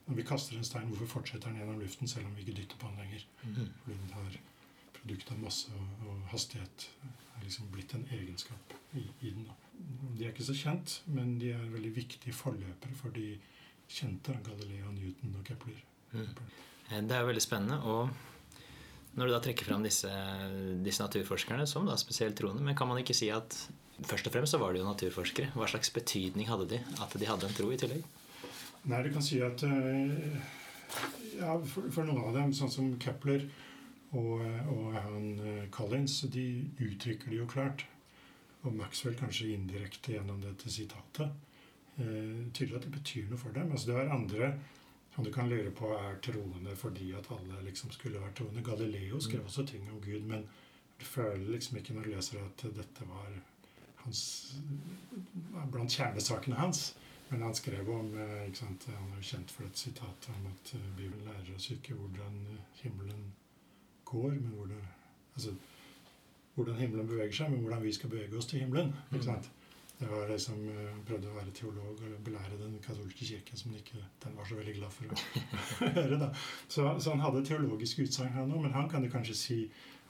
Når 0.07 0.17
vi 0.19 0.25
kaster 0.29 0.57
en 0.57 0.65
stein, 0.67 0.89
hvorfor 0.91 1.19
fortsetter 1.19 1.49
den 1.49 1.61
gjennom 1.61 1.79
luften 1.81 2.09
selv 2.09 2.27
om 2.29 2.35
vi 2.35 2.43
ikke 2.45 2.61
dytter 2.61 2.77
på 2.79 2.89
den 2.91 2.99
lenger? 3.01 3.23
Mm. 3.43 3.71
Fordi 3.83 3.97
den 3.97 4.13
har 4.13 4.37
produkt 5.07 5.31
av 5.31 5.39
masse 5.39 5.71
og, 5.71 6.15
hastighet 6.33 6.89
er 7.07 7.43
liksom 7.45 7.69
blitt 7.71 7.93
en 7.95 8.03
egenskap 8.11 8.73
i, 8.91 9.05
i 9.23 9.31
den. 9.31 9.45
Da. 9.47 9.53
De 10.17 10.25
er 10.25 10.33
ikke 10.33 10.43
så 10.43 10.55
kjent, 10.57 10.97
men 11.07 11.37
de 11.39 11.53
er 11.55 11.69
veldig 11.71 11.93
viktige 11.95 12.35
forløpere 12.35 12.97
for 12.99 13.15
de 13.15 13.37
kjente 13.87 14.33
av 14.33 14.41
Galileo, 14.43 14.91
Newton 14.91 15.37
og 15.39 15.45
Kepler. 15.47 15.77
Mm. 16.11 16.33
Det 17.07 17.15
er 17.15 17.23
jo 17.23 17.29
veldig 17.29 17.43
spennende. 17.43 17.77
Og 17.87 19.15
når 19.15 19.29
du 19.29 19.35
da 19.35 19.39
trekker 19.45 19.69
fram 19.69 19.85
disse, 19.85 20.11
disse 20.83 21.05
naturforskerne 21.05 21.67
som 21.69 21.87
da 21.87 21.95
spesielt 21.99 22.35
troende, 22.35 22.65
men 22.65 22.75
kan 22.75 22.89
man 22.89 22.99
ikke 22.99 23.15
si 23.15 23.29
at 23.31 23.55
først 24.03 24.27
og 24.27 24.35
fremst 24.35 24.57
så 24.57 24.59
var 24.59 24.75
de 24.75 24.83
jo 24.83 24.89
naturforskere? 24.89 25.53
Hva 25.55 25.69
slags 25.71 25.93
betydning 25.95 26.51
hadde 26.51 26.67
de? 26.73 26.81
At 26.99 27.15
de 27.15 27.29
hadde 27.29 27.47
en 27.47 27.55
tro 27.55 27.71
i 27.71 27.79
tillegg? 27.79 28.03
Nei, 28.91 28.99
du 29.07 29.13
kan 29.15 29.23
si 29.23 29.39
at 29.43 29.63
uh, 29.63 30.51
ja, 31.37 31.55
for, 31.63 31.87
for, 31.93 32.03
noen 32.03 32.27
av 32.27 32.35
dem, 32.35 32.51
sånn 32.55 32.71
som 32.71 32.91
Kepler 33.01 33.47
og, 34.11 34.41
og 34.71 34.93
han 34.95 35.67
Collins, 35.71 36.21
de 36.31 36.47
uttrykker 36.79 37.31
det 37.31 37.41
jo 37.41 37.47
klart. 37.49 37.85
Og 38.65 38.73
Maxwell 38.75 39.15
kanskje 39.17 39.53
indirekte 39.53 40.15
gjennom 40.15 40.39
dette 40.41 40.71
sitatet. 40.71 41.35
Eh, 41.97 42.47
tydelig 42.53 42.75
at 42.77 42.85
det 42.85 42.93
betyr 42.93 43.29
noe 43.29 43.39
for 43.41 43.55
dem. 43.55 43.71
Altså 43.71 43.91
det 43.91 43.99
er 43.99 44.13
andre 44.13 44.49
som 45.15 45.25
du 45.25 45.31
kan 45.33 45.49
lure 45.49 45.71
på 45.73 45.89
er 45.97 46.19
troende 46.21 46.75
fordi 46.77 47.09
at 47.17 47.29
alle 47.33 47.63
liksom 47.65 47.91
skulle 47.91 48.21
være 48.21 48.35
troende. 48.37 48.63
Galileo 48.63 49.19
skrev 49.19 49.45
også 49.45 49.65
ting 49.65 49.87
om 49.91 50.01
Gud, 50.01 50.21
men 50.29 50.45
du 50.99 51.05
føler 51.05 51.49
liksom 51.55 51.77
ikke 51.77 51.95
når 51.95 52.05
du 52.05 52.11
leser 52.13 52.43
at 52.43 52.65
dette 52.75 53.07
var 53.09 53.31
hans, 54.03 54.21
blant 55.71 55.91
kjernesakene 55.91 56.59
hans. 56.61 56.95
Men 57.29 57.41
han 57.43 57.55
skrev 57.55 57.89
om 57.91 58.13
sant, 58.55 58.85
Han 58.87 59.09
er 59.11 59.17
jo 59.17 59.25
kjent 59.31 59.51
for 59.51 59.65
et 59.65 59.77
sitat 59.77 60.29
om 60.31 60.45
at 60.47 60.75
Bibelen 60.95 61.25
lærer 61.25 61.55
oss 61.55 61.71
ikke 61.71 61.97
hvordan 61.97 62.37
himmelen 62.83 63.25
går, 64.07 64.33
men 64.39 64.55
hvordan, 64.55 64.81
altså, 65.35 65.53
hvordan 66.55 66.81
himmelen 66.81 67.07
beveger 67.09 67.37
seg, 67.41 67.53
men 67.53 67.63
hvordan 67.65 67.85
vi 67.85 67.93
skal 67.95 68.11
bevege 68.13 68.37
oss 68.39 68.49
til 68.49 68.63
himmelen. 68.63 68.93
ikke 69.13 69.27
sant? 69.29 69.51
Det 69.97 70.07
var 70.11 70.27
det 70.29 70.37
som 70.41 70.59
prøvde 71.07 71.29
å 71.31 71.35
være 71.39 71.51
teolog 71.57 72.01
og 72.05 72.17
belære 72.25 72.59
den 72.59 72.75
katolske 72.85 73.25
kirke, 73.25 73.57
som 73.57 73.73
ikke, 73.73 73.97
den 74.23 74.35
var 74.37 74.45
så 74.45 74.59
veldig 74.59 74.75
glad 74.75 74.93
for 74.93 75.09
å 75.09 75.21
høre. 75.97 76.19
da. 76.21 76.27
Så, 76.69 76.85
så 77.01 77.15
han 77.15 77.23
hadde 77.25 77.41
teologisk 77.47 78.03
utsagn, 78.05 78.35
han 78.35 78.53
òg, 78.53 78.61
men 78.67 78.75
han 78.77 78.89
kan 78.91 79.05
jo 79.05 79.09
kanskje 79.13 79.37
si 79.39 79.57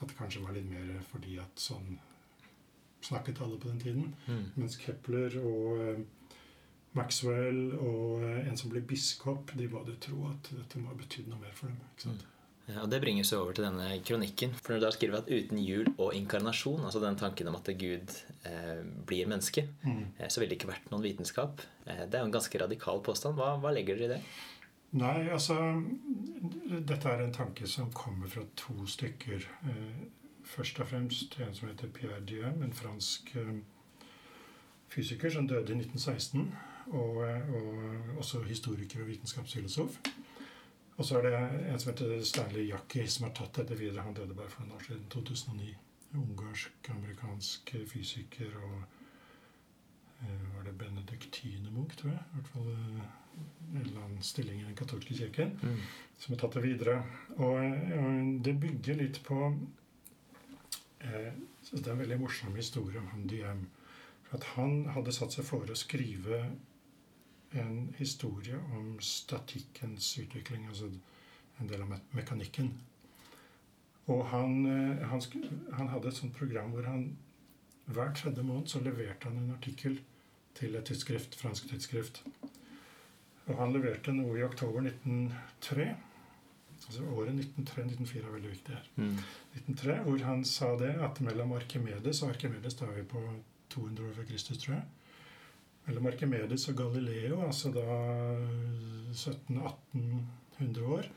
at 0.02 0.10
det 0.10 0.18
kanskje 0.18 0.44
var 0.44 0.58
litt 0.58 0.68
mer 0.70 0.92
fordi 1.08 1.40
at 1.42 1.64
sånn 1.64 1.96
snakket 3.08 3.42
alle 3.42 3.60
på 3.62 3.72
den 3.72 3.80
tiden. 3.80 4.16
Mm. 4.28 4.46
Mens 4.56 4.76
Kepler 4.82 5.40
og 5.40 5.82
eh, 5.86 6.02
Maxwell 6.98 7.62
og 7.78 8.26
eh, 8.28 8.48
en 8.50 8.58
som 8.60 8.74
ble 8.74 8.82
biskop, 8.82 9.54
de 9.58 9.70
både 9.72 9.96
tro 10.04 10.26
at 10.32 10.52
dette 10.52 10.82
må 10.82 10.92
ha 10.92 10.98
betydd 11.00 11.30
noe 11.32 11.40
mer 11.42 11.56
for 11.56 11.72
dem. 11.72 11.80
ikke 11.94 12.10
sant? 12.10 12.28
Ja, 12.68 12.82
og 12.84 12.90
Det 12.92 13.00
bringer 13.00 13.24
seg 13.24 13.40
over 13.40 13.54
til 13.56 13.64
denne 13.64 13.86
kronikken. 14.04 14.52
For 14.60 14.74
når 14.74 14.80
du 14.82 14.86
har 14.90 14.96
skrevet 14.98 15.22
at 15.24 15.30
uten 15.32 15.60
jul 15.64 15.88
og 15.98 16.14
inkarnasjon, 16.18 16.82
altså 16.84 17.00
den 17.00 17.16
tanken 17.16 17.48
om 17.48 17.56
at 17.56 17.70
Gud 17.80 18.12
eh, 18.44 18.82
blir 19.08 19.28
menneske, 19.32 19.64
Mm. 19.86 20.02
eh, 20.20 20.28
så 20.28 20.40
ville 20.42 20.50
det 20.52 20.60
ikke 20.60 20.74
vært 20.74 20.92
noen 20.92 21.04
vitenskap. 21.06 21.62
Eh, 21.86 22.04
det 22.06 22.16
er 22.16 22.20
jo 22.26 22.26
en 22.28 22.36
ganske 22.36 22.60
radikal 22.60 23.00
påstand. 23.02 23.36
Hva, 23.40 23.54
hva 23.64 23.72
legger 23.72 23.96
dere 23.96 24.06
i 24.10 24.14
det? 24.18 24.22
Nei, 25.00 25.30
altså 25.30 25.56
Dette 26.88 27.08
er 27.12 27.24
en 27.24 27.34
tanke 27.34 27.68
som 27.68 27.90
kommer 27.92 28.28
fra 28.28 28.44
to 28.56 28.86
stykker. 28.88 29.48
Eh, 29.68 30.06
først 30.44 30.80
og 30.80 30.88
fremst 30.92 31.40
en 31.40 31.54
som 31.56 31.68
heter 31.70 31.88
Pierre 31.88 32.20
Diem, 32.26 32.62
en 32.64 32.74
fransk 32.74 33.34
eh, 33.36 33.56
fysiker 34.90 35.30
som 35.34 35.48
døde 35.48 35.72
i 35.74 35.80
1916. 35.80 36.52
Og, 36.88 37.24
eh, 37.28 37.50
og 37.52 38.18
også 38.22 38.44
historiker 38.48 39.02
og 39.04 39.08
vitenskapsfilosof. 39.08 39.98
Og 40.98 41.06
så 41.06 41.20
er 41.20 41.28
det 41.28 41.34
en 41.38 41.80
som 41.80 41.92
heter 41.92 42.24
Stanley 42.26 42.70
Jackie, 42.72 43.08
som 43.08 43.28
har 43.28 43.36
tatt 43.38 43.60
dette 43.60 43.78
videre. 43.78 44.06
Han 44.06 44.16
døde 44.18 44.34
bare 44.38 44.50
for 44.50 44.66
noen 44.66 44.80
år 44.80 44.86
siden, 44.88 45.04
2009. 45.14 45.76
Ungarsk-amerikansk 46.18 47.74
fysiker 47.92 48.56
og 48.64 48.78
eh, 50.24 50.46
Var 50.56 50.66
det 50.66 50.74
benediktinermunk, 50.80 51.94
tror 52.00 52.16
jeg? 52.16 52.24
I 52.24 52.38
hvert 52.40 52.52
fall 52.54 52.72
eh, 52.74 53.10
en 53.76 53.82
eller 53.84 54.06
annen 54.08 54.24
stilling 54.26 54.62
i 54.62 54.66
den 54.66 54.78
katolske 54.80 55.14
kirken. 55.14 55.54
Mm. 55.62 55.84
Som 56.18 56.34
har 56.34 56.42
tatt 56.42 56.58
det 56.58 56.66
videre. 56.66 56.98
Og, 57.38 57.60
og 58.00 58.32
det 58.48 58.56
bygger 58.64 58.98
litt 59.04 59.22
på 59.28 59.42
eh, 61.06 61.34
så 61.62 61.78
Det 61.78 61.92
er 61.92 61.94
en 61.94 62.02
veldig 62.02 62.22
morsom 62.24 62.56
historie 62.56 62.98
om 63.00 63.12
han 63.12 63.28
Diem. 63.30 63.68
For 64.28 64.40
at 64.40 64.50
han 64.56 64.88
hadde 64.96 65.14
satt 65.14 65.36
seg 65.36 65.46
for 65.46 65.70
å 65.70 65.78
skrive 65.78 66.42
en 67.62 67.94
historie 67.98 68.58
om 68.78 68.98
statikkens 69.04 70.10
utvikling, 70.22 70.68
altså 70.68 70.92
en 71.62 71.70
del 71.70 71.82
av 71.82 71.90
me 71.90 72.00
mekanikken. 72.18 72.72
Og 74.08 74.26
han, 74.32 74.66
eh, 74.66 75.08
han, 75.10 75.24
han 75.74 75.90
hadde 75.92 76.12
et 76.12 76.20
sånt 76.20 76.36
program 76.38 76.72
hvor 76.76 76.88
han 76.88 77.10
hver 77.88 78.14
tredje 78.16 78.44
måned 78.44 78.68
så 78.68 78.82
leverte 78.84 79.30
han 79.30 79.38
en 79.40 79.56
artikkel 79.56 80.00
til 80.58 80.76
et 80.76 80.88
tidsskrift, 80.90 81.36
fransk 81.40 81.70
tidsskrift. 81.70 82.24
Og 83.48 83.56
han 83.62 83.72
leverte 83.76 84.12
noe 84.16 84.36
i 84.40 84.44
oktober 84.44 84.84
1903. 84.84 85.88
Altså 86.88 87.04
året 87.16 87.36
1903-1904 87.36 88.24
er 88.24 88.34
veldig 88.34 88.52
viktig 88.52 88.76
her. 88.76 88.90
Mm. 88.96 89.14
1903, 89.56 89.96
hvor 90.08 90.26
han 90.28 90.44
sa 90.46 90.74
det 90.80 90.94
at 91.08 91.22
mellom 91.24 91.56
Arkimedes 91.58 92.22
og 92.24 92.34
Arkimedes 92.36 92.76
da 92.80 92.88
er 92.88 93.00
vi 93.00 93.08
på 93.08 93.24
200 93.74 94.10
år 94.10 94.18
før 94.20 94.28
Kristus, 94.32 94.60
tror 94.64 94.78
jeg. 94.78 94.84
Mellom 95.88 96.10
Arkimedes 96.10 96.68
og 96.72 96.82
Galileo, 96.82 97.42
altså 97.48 97.72
da 97.72 97.86
1700-1800 99.16 100.84
år, 100.84 101.08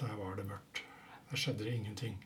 der 0.00 0.16
var 0.20 0.38
det 0.38 0.46
mørkt. 0.46 0.82
Der 1.30 1.36
skjedde 1.40 1.64
det 1.64 1.74
ingenting. 1.74 2.16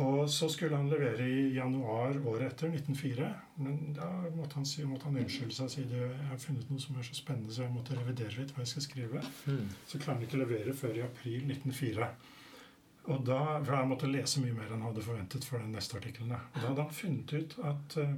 Og 0.00 0.30
så 0.30 0.48
skulle 0.48 0.76
han 0.76 0.88
levere 0.88 1.26
i 1.28 1.50
januar 1.54 2.16
året 2.24 2.46
etter, 2.46 2.72
1904. 2.72 3.28
Men 3.60 3.92
da 3.96 4.08
måtte 4.32 4.56
han, 4.56 4.66
si, 4.66 4.84
måtte 4.88 5.10
han 5.10 5.18
unnskylde 5.20 5.52
seg 5.52 5.66
og 5.66 5.74
si 5.74 5.84
det, 5.90 6.00
jeg 6.06 6.28
har 6.30 6.40
funnet 6.40 6.70
noe 6.72 6.80
som 6.80 6.96
er 6.96 7.08
så 7.08 7.16
spennende, 7.18 7.52
så 7.52 7.66
jeg 7.66 7.74
måtte 7.74 7.98
revidere 7.98 8.38
litt 8.38 8.54
hva 8.54 8.64
jeg 8.64 8.72
skal 8.72 8.86
skrive. 8.86 9.24
Mm. 9.44 9.66
Så 9.90 10.00
klarer 10.00 10.16
han 10.16 10.26
ikke 10.28 10.38
å 10.38 10.44
levere 10.44 10.76
før 10.78 10.96
i 10.96 11.04
april 11.04 11.44
1904. 11.50 12.10
Og 13.10 13.24
da, 13.26 13.40
for 13.64 13.74
Han 13.76 13.90
måtte 13.90 14.08
lese 14.08 14.42
mye 14.44 14.56
mer 14.56 14.68
enn 14.70 14.80
han 14.80 14.90
hadde 14.90 15.04
forventet 15.04 15.44
for 15.44 15.60
den 15.60 15.72
neste 15.74 15.98
artikkelen. 15.98 16.32
da. 16.32 16.40
Og 16.54 16.60
da 16.60 16.68
hadde 16.68 16.86
han 16.86 16.96
funnet 17.02 17.36
ut 17.36 17.56
at 17.72 17.96
eh, 18.00 18.16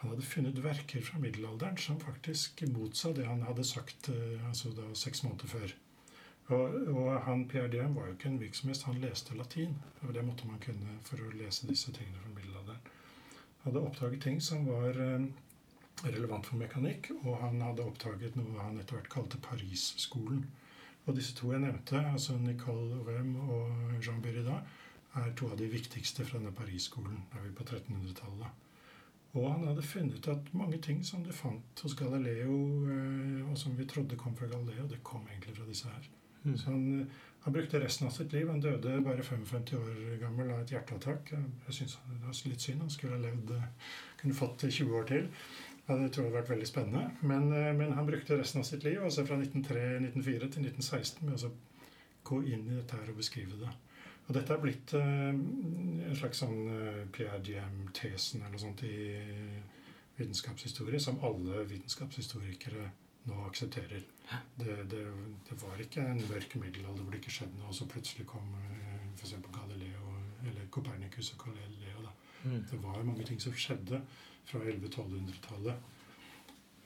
han 0.00 0.14
hadde 0.14 0.24
funnet 0.24 0.58
verker 0.64 1.02
fra 1.04 1.18
middelalderen 1.20 1.76
som 1.76 2.00
faktisk 2.00 2.62
motsa 2.72 3.12
det 3.12 3.26
han 3.28 3.42
hadde 3.44 3.64
sagt 3.68 4.08
eh, 4.08 4.48
altså 4.48 4.72
da 4.72 4.86
seks 4.96 5.22
måneder 5.26 5.50
før. 5.50 5.74
Og, 6.50 6.78
og 6.96 7.10
han 7.26 7.44
Pierre 7.48 7.68
Diem 7.70 7.94
var 7.94 8.08
jo 8.08 8.14
ikke 8.16 8.30
en 8.32 8.40
virksomhet. 8.40 8.82
Han 8.88 9.02
leste 9.02 9.36
latin. 9.36 9.76
Og 10.02 10.14
det 10.14 10.24
måtte 10.26 10.48
man 10.48 10.62
kunne 10.64 10.96
for 11.06 11.20
å 11.22 11.34
lese 11.36 11.68
disse 11.68 11.92
tingene 11.94 12.22
fra 12.22 12.32
middelalderen. 12.34 12.80
Han 13.60 13.68
hadde 13.68 13.84
oppdaget 13.90 14.24
ting 14.24 14.40
som 14.42 14.64
var 14.66 14.96
eh, 15.04 15.28
relevant 16.06 16.48
for 16.48 16.56
mekanikk, 16.56 17.10
og 17.20 17.36
han 17.42 17.60
hadde 17.60 17.84
oppdaget 17.84 18.40
noe 18.40 18.56
han 18.64 18.80
etter 18.80 18.96
hvert 18.96 19.12
kalte 19.12 19.42
Paris-skolen. 19.44 20.46
Og 21.04 21.16
disse 21.16 21.36
to 21.36 21.52
jeg 21.52 21.60
nevnte, 21.62 22.00
altså 22.14 22.38
Nicole 22.40 23.02
Rem 23.04 23.36
og 23.44 24.00
Jean 24.00 24.24
Berida, 24.24 24.62
er 25.20 25.32
to 25.36 25.52
av 25.52 25.60
de 25.60 25.68
viktigste 25.68 26.24
fra 26.24 26.38
denne 26.38 26.56
Paris-skolen. 26.56 27.20
Da 27.30 27.40
er 27.40 27.48
vi 27.50 27.54
på 27.60 27.68
1300-tallet. 27.68 28.69
Og 29.38 29.46
han 29.46 29.66
hadde 29.68 29.86
funnet 29.86 30.26
at 30.32 30.48
mange 30.58 30.80
ting 30.82 31.04
som 31.06 31.22
du 31.22 31.30
fant 31.34 31.82
hos 31.84 31.94
Galileo, 31.98 32.54
eh, 32.90 33.42
og 33.46 33.58
som 33.58 33.76
vi 33.78 33.86
trodde 33.86 34.18
kom 34.18 34.34
fra 34.36 34.48
Galileo, 34.50 34.88
det 34.90 35.04
kom 35.06 35.26
egentlig 35.30 35.54
fra 35.56 35.66
disse 35.68 35.90
her. 35.90 36.08
Mm. 36.42 36.56
Så 36.56 36.70
han, 36.70 37.00
eh, 37.00 37.06
han 37.44 37.52
brukte 37.52 37.80
resten 37.80 38.08
av 38.08 38.10
sitt 38.10 38.32
liv. 38.32 38.48
Han 38.48 38.60
døde 38.60 39.00
bare 39.04 39.22
55 39.22 39.76
år 39.78 40.18
gammel 40.20 40.50
av 40.50 40.60
et 40.60 40.72
hjerteattakk. 40.74 41.30
Jeg 41.66 41.74
synes 41.74 41.98
Det 42.08 42.26
var 42.26 42.48
litt 42.48 42.60
synd. 42.60 42.80
Han 42.80 42.90
skulle 42.90 43.16
ha 43.16 43.22
levd 43.22 43.50
eh, 43.50 43.68
kunne 44.20 44.34
fått 44.34 44.66
20 44.66 44.98
år 44.98 45.04
til. 45.04 45.28
Ja, 45.86 45.96
det 45.96 46.12
tror 46.12 46.24
jeg 46.24 46.32
hadde 46.32 46.40
vært 46.42 46.50
veldig 46.50 46.66
spennende. 46.66 47.10
Men, 47.22 47.48
men 47.78 47.92
han 47.92 48.06
brukte 48.06 48.38
resten 48.38 48.60
av 48.60 48.64
sitt 48.64 48.84
liv, 48.84 49.02
altså 49.02 49.24
fra 49.26 49.38
1903, 49.38 49.86
1904 50.10 50.38
til 50.38 50.66
1916, 50.66 51.26
med 51.26 51.46
å 51.46 51.54
gå 52.22 52.42
inn 52.42 52.68
i 52.68 52.76
dette 52.76 52.98
her 52.98 53.10
og 53.10 53.18
beskrive 53.18 53.58
det. 53.58 53.72
Og 54.28 54.36
dette 54.36 54.54
er 54.54 54.62
blitt 54.62 54.94
uh, 54.94 55.30
en 55.32 56.18
slags 56.18 56.42
sånn 56.44 56.58
Pierre 57.14 57.40
Diem-tesen 57.44 58.44
eller 58.44 58.54
noe 58.54 58.62
sånt 58.62 58.84
i 58.86 58.96
vitenskapshistorie, 60.20 61.00
som 61.00 61.20
alle 61.24 61.64
vitenskapshistorikere 61.70 62.90
nå 63.28 63.44
aksepterer. 63.46 64.04
Det, 64.56 64.76
det, 64.90 65.04
det, 65.48 65.56
var 65.62 65.80
ikke 65.82 66.04
en 66.06 66.20
mørk 66.30 66.54
middelalder 66.60 67.02
hvor 67.02 67.14
det 67.14 67.20
ikke 67.22 67.34
skjedde 67.34 67.58
noe, 67.58 67.70
og 67.72 67.76
så 67.76 67.88
plutselig 67.90 68.26
kom 68.30 68.52
uh, 68.54 69.06
f.eks. 69.16 69.36
Galileo 69.50 70.16
eller 70.46 70.68
Copernicus 70.72 71.32
og 71.34 71.46
Galileo. 71.48 72.04
Da. 72.06 72.14
Mm. 72.44 72.60
Det 72.70 72.82
var 72.82 73.02
mange 73.04 73.26
ting 73.28 73.40
som 73.42 73.56
skjedde 73.56 74.02
fra 74.48 74.62
1100-1200-tallet, 74.62 75.88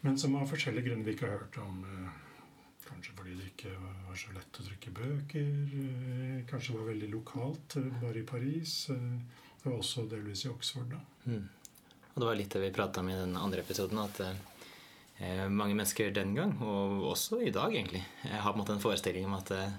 men 0.05 0.19
som 0.21 0.35
av 0.37 0.49
forskjellige 0.51 0.89
grunner 0.89 1.07
vi 1.07 1.15
ikke 1.17 1.29
har 1.29 1.45
hørt 1.45 1.61
om. 1.63 1.85
Uh, 1.85 2.24
Kanskje 2.85 3.15
fordi 3.17 3.35
det 3.39 3.51
ikke 3.53 3.73
var 3.81 4.19
så 4.19 4.35
lett 4.37 4.61
å 4.61 4.67
trykke 4.69 4.95
bøker. 4.99 5.53
Eh, 5.85 6.39
kanskje 6.51 6.75
det 6.75 6.81
var 6.81 6.91
veldig 6.93 7.11
lokalt, 7.13 7.77
eh, 7.81 8.01
bare 8.03 8.21
i 8.21 8.27
Paris. 8.29 8.91
Eh, 8.91 8.97
det 9.63 9.71
var 9.71 9.79
også 9.79 10.09
delvis 10.11 10.45
i 10.45 10.51
Oxford. 10.53 10.91
da. 10.91 11.01
Mm. 11.27 11.49
Og 12.15 12.21
det 12.21 12.29
var 12.29 12.37
litt 12.39 12.51
det 12.51 12.61
vi 12.61 12.75
prata 12.75 13.01
om 13.01 13.09
i 13.09 13.17
den 13.19 13.37
andre 13.37 13.65
episoden, 13.65 13.99
at 13.99 14.21
eh, 14.21 15.49
mange 15.49 15.75
mennesker 15.75 16.13
den 16.15 16.35
gang, 16.35 16.53
og 16.63 17.09
også 17.15 17.41
i 17.43 17.51
dag 17.51 17.75
egentlig, 17.75 18.05
har 18.23 18.53
på 18.53 18.59
en 18.59 18.63
måte 18.63 18.77
en 18.77 18.85
forestilling 18.85 19.27
om 19.27 19.35
at 19.35 19.51
eh, 19.51 19.73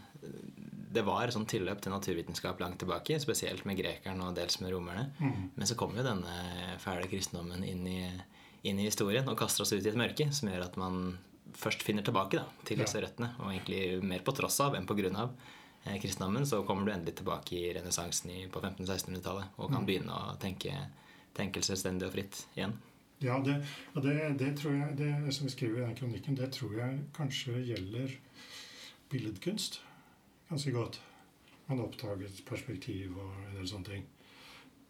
det 0.95 1.03
var 1.03 1.31
sånn 1.33 1.47
tilløp 1.49 1.81
til 1.83 1.93
naturvitenskap 1.93 2.59
langt 2.63 2.79
tilbake, 2.79 3.19
spesielt 3.19 3.65
med 3.67 3.77
grekerne 3.79 4.29
og 4.29 4.35
dels 4.37 4.59
med 4.61 4.71
romerne. 4.71 5.09
Mm. 5.19 5.51
Men 5.55 5.69
så 5.69 5.77
kommer 5.79 6.01
jo 6.01 6.07
denne 6.07 6.77
fæle 6.83 7.09
kristendommen 7.11 7.63
inn 7.67 7.85
i, 7.87 8.01
inn 8.63 8.79
i 8.79 8.87
historien 8.87 9.27
og 9.27 9.37
kaster 9.39 9.65
oss 9.65 9.73
ut 9.75 9.83
i 9.83 9.91
et 9.91 9.99
mørke 9.99 10.29
som 10.35 10.51
gjør 10.51 10.67
at 10.69 10.77
man 10.79 11.17
først 11.59 11.83
finner 11.85 12.05
tilbake 12.05 12.39
da, 12.39 12.45
til 12.67 12.81
disse 12.81 12.99
ja. 12.99 13.05
røttene, 13.05 13.31
og 13.39 13.51
egentlig 13.51 14.01
mer 14.03 14.25
på 14.25 14.33
tross 14.35 14.59
av 14.63 14.75
enn 14.77 14.87
på 14.89 14.97
grunn 14.97 15.15
av 15.19 15.31
eh, 15.85 15.95
kristendommen, 16.01 16.47
så 16.47 16.63
kommer 16.67 16.87
du 16.87 16.93
endelig 16.95 17.17
tilbake 17.21 17.57
i 17.59 17.71
renessansen 17.77 18.33
på 18.51 18.61
1500-1600-tallet 18.61 19.57
og 19.59 19.71
kan 19.71 19.81
mm. 19.83 19.87
begynne 19.87 20.19
å 20.19 20.35
tenke, 20.41 20.75
tenke 21.37 21.63
selvstendig 21.65 22.09
og 22.09 22.15
fritt 22.17 22.43
igjen. 22.57 22.75
Ja, 23.23 23.39
det, 23.39 23.61
og 23.95 24.03
det, 24.03 24.15
det, 24.41 24.51
tror 24.59 24.75
jeg, 24.75 24.95
det 24.99 25.33
som 25.33 25.47
vi 25.47 25.53
skriver 25.53 25.81
i 25.81 25.85
den 25.85 25.97
kronikken, 25.97 26.35
det 26.37 26.51
tror 26.53 26.73
jeg 26.75 26.97
kanskje 27.15 27.61
gjelder 27.63 28.17
billedkunst 29.11 29.79
ganske 30.49 30.73
godt. 30.75 30.99
Man 31.67 31.81
oppdaget 31.81 32.43
perspektiv 32.45 33.15
og 33.17 33.31
en 33.47 33.55
del 33.57 33.69
sånne 33.69 33.89
ting. 33.89 34.03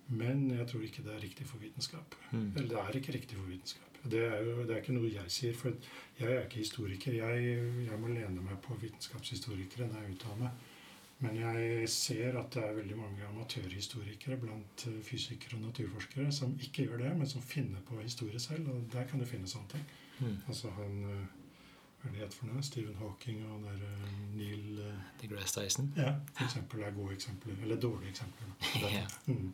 Men 0.07 0.49
jeg 0.51 0.67
tror 0.69 0.83
ikke 0.85 1.03
det 1.05 1.13
er 1.15 1.23
riktig 1.23 1.47
for 1.49 1.61
vitenskap. 1.61 2.17
Mm. 2.31 2.49
Eller 2.55 2.67
det 2.73 2.81
er 2.81 2.99
ikke 2.99 3.15
riktig 3.15 3.37
for 3.37 3.49
vitenskap. 3.49 3.94
Det 4.11 4.21
er 4.27 4.39
jo 4.45 4.61
det 4.63 4.75
er 4.75 4.81
ikke 4.83 4.95
noe 4.95 5.09
jeg 5.09 5.33
sier, 5.33 5.57
for 5.57 5.73
jeg 6.19 6.31
er 6.31 6.45
ikke 6.45 6.61
historiker. 6.61 7.17
Jeg, 7.17 7.59
jeg 7.87 7.99
må 8.01 8.11
lene 8.13 8.43
meg 8.45 8.59
på 8.63 8.77
vitenskapshistorikere 8.81 9.89
når 9.89 10.03
jeg 10.03 10.17
uttaler 10.17 10.41
meg. 10.45 10.71
Men 11.23 11.37
jeg 11.39 11.89
ser 11.89 12.35
at 12.39 12.51
det 12.53 12.63
er 12.63 12.75
veldig 12.75 12.97
mange 12.99 13.27
amatørhistorikere 13.29 14.35
blant 14.41 14.83
eh, 14.89 14.97
fysikere 15.03 15.55
og 15.55 15.69
naturforskere 15.69 16.31
som 16.35 16.57
ikke 16.59 16.89
gjør 16.89 17.05
det, 17.05 17.13
men 17.17 17.29
som 17.29 17.41
finner 17.41 17.79
på 17.87 18.01
historie 18.01 18.39
selv. 18.39 18.67
Og 18.73 18.83
der 18.93 19.07
kan 19.07 19.21
du 19.21 19.25
finne 19.25 19.47
sånne 19.47 19.77
ting. 19.77 19.85
Mm. 20.19 20.37
Altså 20.47 20.73
han 20.75 20.99
eh, 21.13 21.23
Hva 22.01 22.11
er 22.11 22.17
det 22.17 22.21
het 22.21 22.35
for 22.37 22.51
noe? 22.51 22.61
Stephen 22.61 22.99
Hawking 22.99 23.39
og 23.49 23.63
der 23.63 23.79
uh, 23.81 24.09
Neil 24.35 24.75
DeGrasse 25.21 25.55
Tyson? 25.55 25.87
Ja, 25.97 26.11
for 26.35 26.45
eksempel 26.45 26.83
er 26.85 26.93
gode 26.93 27.15
eksempler. 27.15 27.55
Eller 27.63 27.79
dårlige 27.81 28.11
eksempler. 28.11 28.51
yeah. 28.83 29.15
mm. 29.31 29.53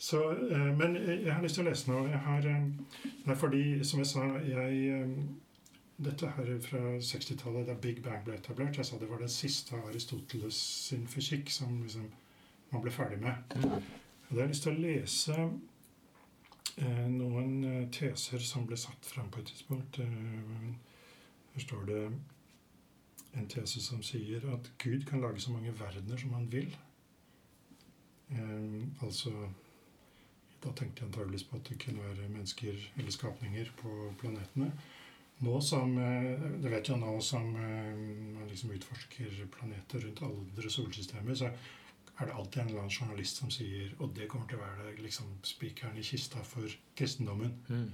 Så, 0.00 0.30
eh, 0.30 0.76
men 0.76 0.96
jeg 0.96 1.28
har 1.28 1.42
lyst 1.44 1.58
til 1.58 1.66
å 1.66 1.68
lese 1.68 1.90
noe. 1.90 2.08
Jeg 2.08 2.20
har, 2.24 2.46
eh, 2.48 2.68
det 3.04 3.34
er 3.34 3.36
fordi, 3.36 3.64
som 3.84 4.00
jeg 4.00 4.08
sa 4.08 4.22
jeg, 4.40 4.78
eh, 4.96 5.24
Dette 6.00 6.30
her 6.32 6.46
er 6.48 6.60
fra 6.64 6.78
60-tallet, 7.04 7.66
da 7.66 7.74
Big 7.74 7.98
Bang 8.02 8.24
ble 8.24 8.38
etablert. 8.38 8.78
Jeg 8.78 8.86
sa 8.86 8.96
det 8.96 9.10
var 9.10 9.18
den 9.18 9.28
siste 9.28 9.76
av 9.76 9.90
Aristoteles 9.90 10.56
sin 10.86 11.04
fysikk 11.06 11.50
som 11.52 11.82
liksom, 11.82 12.06
man 12.70 12.80
ble 12.80 12.90
ferdig 12.90 13.20
med. 13.20 13.34
Og 13.60 14.30
da 14.30 14.38
har 14.38 14.46
jeg 14.46 14.54
lyst 14.54 14.62
til 14.62 14.72
å 14.72 14.80
lese 14.80 15.36
noen 17.10 17.90
teser 17.92 18.38
som 18.40 18.64
ble 18.64 18.80
satt 18.80 19.04
fram 19.04 19.28
på 19.28 19.42
et 19.42 19.52
tidspunkt. 19.52 20.00
Her 20.00 21.66
står 21.68 21.84
det 21.92 22.02
en 23.34 23.52
tese 23.52 23.84
som 23.84 24.00
sier 24.00 24.48
at 24.54 24.72
Gud 24.78 25.04
kan 25.04 25.20
lage 25.20 25.44
så 25.44 25.52
mange 25.52 25.76
verdener 25.76 26.16
som 26.16 26.32
han 26.32 26.48
vil. 26.48 26.78
altså 29.02 29.50
da 30.60 30.72
tenkte 30.76 31.02
jeg 31.02 31.08
antageligvis 31.08 31.46
på 31.48 31.56
at 31.56 31.68
det 31.70 31.78
kunne 31.80 32.04
være 32.04 32.28
mennesker 32.28 32.80
eller 32.96 33.14
skapninger 33.14 33.70
på 33.80 33.92
planetene. 34.20 34.70
Nå 35.40 35.60
som, 35.60 35.98
eh, 35.98 36.40
Det 36.62 36.70
vet 36.70 36.88
jeg 36.88 37.00
nå 37.00 37.20
som 37.20 37.56
eh, 37.56 37.94
man 38.36 38.48
liksom 38.48 38.70
utforsker 38.70 39.46
planeter 39.50 40.00
rundt 40.04 40.22
alle 40.22 40.70
solsystemer, 40.70 41.34
så 41.34 41.46
er 42.20 42.26
det 42.26 42.34
alltid 42.34 42.60
en 42.60 42.68
eller 42.68 42.80
annen 42.80 42.98
journalist 43.00 43.36
som 43.36 43.50
sier 43.50 43.94
Og 43.98 44.14
det 44.14 44.28
kommer 44.28 44.46
til 44.46 44.58
å 44.58 44.66
være 44.66 44.96
liksom 45.00 45.26
spikeren 45.42 45.96
i 45.96 46.04
kista 46.04 46.42
for 46.44 46.68
kristendommen. 46.96 47.56
Mm. 47.68 47.90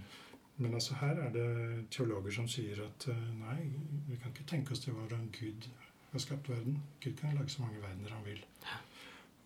Men 0.57 0.75
altså 0.75 0.95
her 0.95 1.21
er 1.21 1.31
det 1.31 1.91
teologer 1.91 2.33
som 2.33 2.49
sier 2.49 2.83
at 2.83 3.09
eh, 3.13 3.27
nei, 3.39 3.71
vi 4.09 4.17
kan 4.17 4.33
ikke 4.33 4.49
tenke 4.49 4.73
oss 4.73 4.81
til 4.81 4.97
hvordan 4.97 5.29
Gud 5.31 5.69
har 6.13 6.19
skapt 6.19 6.49
verden. 6.49 6.83
Gud 7.01 7.17
kan 7.21 7.37
lage 7.37 7.49
så 7.55 7.63
mange 7.63 7.83
verdener 7.83 8.11
han 8.11 8.25
vil. 8.25 8.43
Ja. 8.65 8.81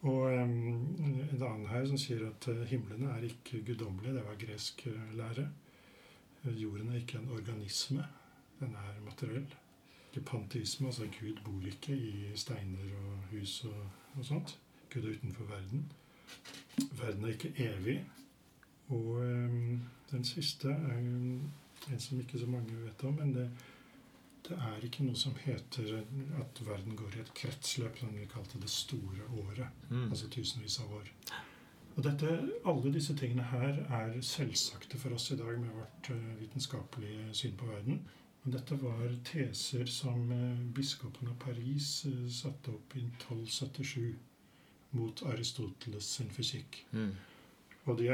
Og 0.03 0.23
um, 0.33 0.53
en 1.03 1.43
annen 1.43 1.67
her 1.69 1.85
som 1.89 1.99
sier 2.01 2.23
at 2.25 2.47
uh, 2.49 2.63
himlene 2.69 3.11
er 3.13 3.27
ikke 3.29 3.61
guddommelige. 3.67 4.15
Det 4.17 4.25
var 4.25 4.39
gresk 4.41 4.87
uh, 4.89 5.17
lære. 5.17 5.49
Jorden 6.57 6.93
er 6.93 7.03
ikke 7.03 7.19
en 7.19 7.31
organisme. 7.37 8.05
Den 8.61 8.75
er 8.75 9.01
materiell. 9.05 9.55
Ikke 10.11 10.27
panteisme, 10.27 10.87
altså 10.87 11.09
Gud 11.21 11.43
bor 11.45 11.67
ikke 11.67 11.97
i 11.97 12.31
steiner 12.35 12.95
og 12.97 13.19
hus 13.31 13.65
og, 13.65 13.83
og 14.17 14.25
sånt. 14.25 14.59
Gud 14.93 15.05
er 15.05 15.15
utenfor 15.19 15.45
verden. 15.45 15.93
Verden 16.93 17.25
er 17.25 17.29
ikke 17.29 17.55
evig. 17.57 18.05
Og 18.89 19.23
den 20.11 20.25
siste 20.25 20.69
er 20.69 20.99
en 20.99 21.53
som 21.99 22.21
ikke 22.21 22.39
så 22.39 22.47
mange 22.47 22.77
vet 22.85 23.05
om, 23.05 23.15
men 23.15 23.35
det, 23.35 23.51
det 24.51 24.59
er 24.59 24.85
ikke 24.87 25.05
noe 25.07 25.19
som 25.19 25.37
heter 25.45 26.01
at 26.41 26.61
verden 26.67 26.97
går 26.99 27.17
i 27.17 27.23
et 27.23 27.33
kretsløp, 27.39 28.01
som 28.01 28.15
vi 28.17 28.27
kalte 28.31 28.59
det 28.63 28.71
store 28.73 29.29
året. 29.43 29.83
Mm. 29.91 30.09
Altså 30.09 30.31
tusenvis 30.33 30.81
av 30.83 30.95
år. 30.99 31.11
Og 31.97 32.05
dette, 32.07 32.39
Alle 32.71 32.93
disse 32.95 33.15
tingene 33.19 33.45
her 33.51 33.83
er 34.01 34.17
selvsagte 34.25 34.99
for 34.99 35.15
oss 35.15 35.31
i 35.31 35.39
dag 35.39 35.59
med 35.61 35.71
vårt 35.75 36.11
uh, 36.15 36.41
vitenskapelige 36.41 37.35
syn 37.35 37.57
på 37.61 37.69
verden. 37.71 38.03
Men 38.43 38.55
dette 38.57 38.79
var 38.81 39.15
teser 39.27 39.87
som 39.91 40.31
uh, 40.33 40.61
biskopen 40.75 41.29
av 41.29 41.39
Paris 41.43 42.07
uh, 42.09 42.27
satte 42.31 42.75
opp 42.75 42.97
i 42.97 43.05
1277 43.05 44.15
mot 44.99 45.23
Aristoteles 45.31 46.15
sin 46.17 46.31
fysikk. 46.35 46.85
Mm. 46.93 47.13
Og 47.91 47.99
de 47.99 48.07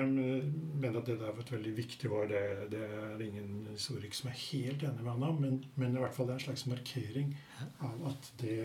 mener 0.80 0.98
at 0.98 1.08
det 1.08 1.18
der 1.20 1.32
var 1.34 1.42
et 1.42 1.52
veldig 1.52 1.72
viktig 1.76 2.10
år. 2.10 2.28
Det, 2.30 2.42
det 2.72 2.82
er 2.86 3.24
ingen 3.26 3.66
historik 3.68 4.14
som 4.16 4.30
er 4.30 4.38
helt 4.40 4.84
enig 4.86 5.02
med 5.04 5.12
han 5.12 5.26
om, 5.28 5.40
men, 5.42 5.58
men, 5.74 5.96
i 5.96 6.02
hvert 6.02 6.16
fall 6.16 6.28
det 6.28 6.36
er 6.36 6.40
en 6.40 6.46
slags 6.46 6.66
markering 6.70 7.34
av 7.84 8.06
at 8.10 8.30
det 8.40 8.56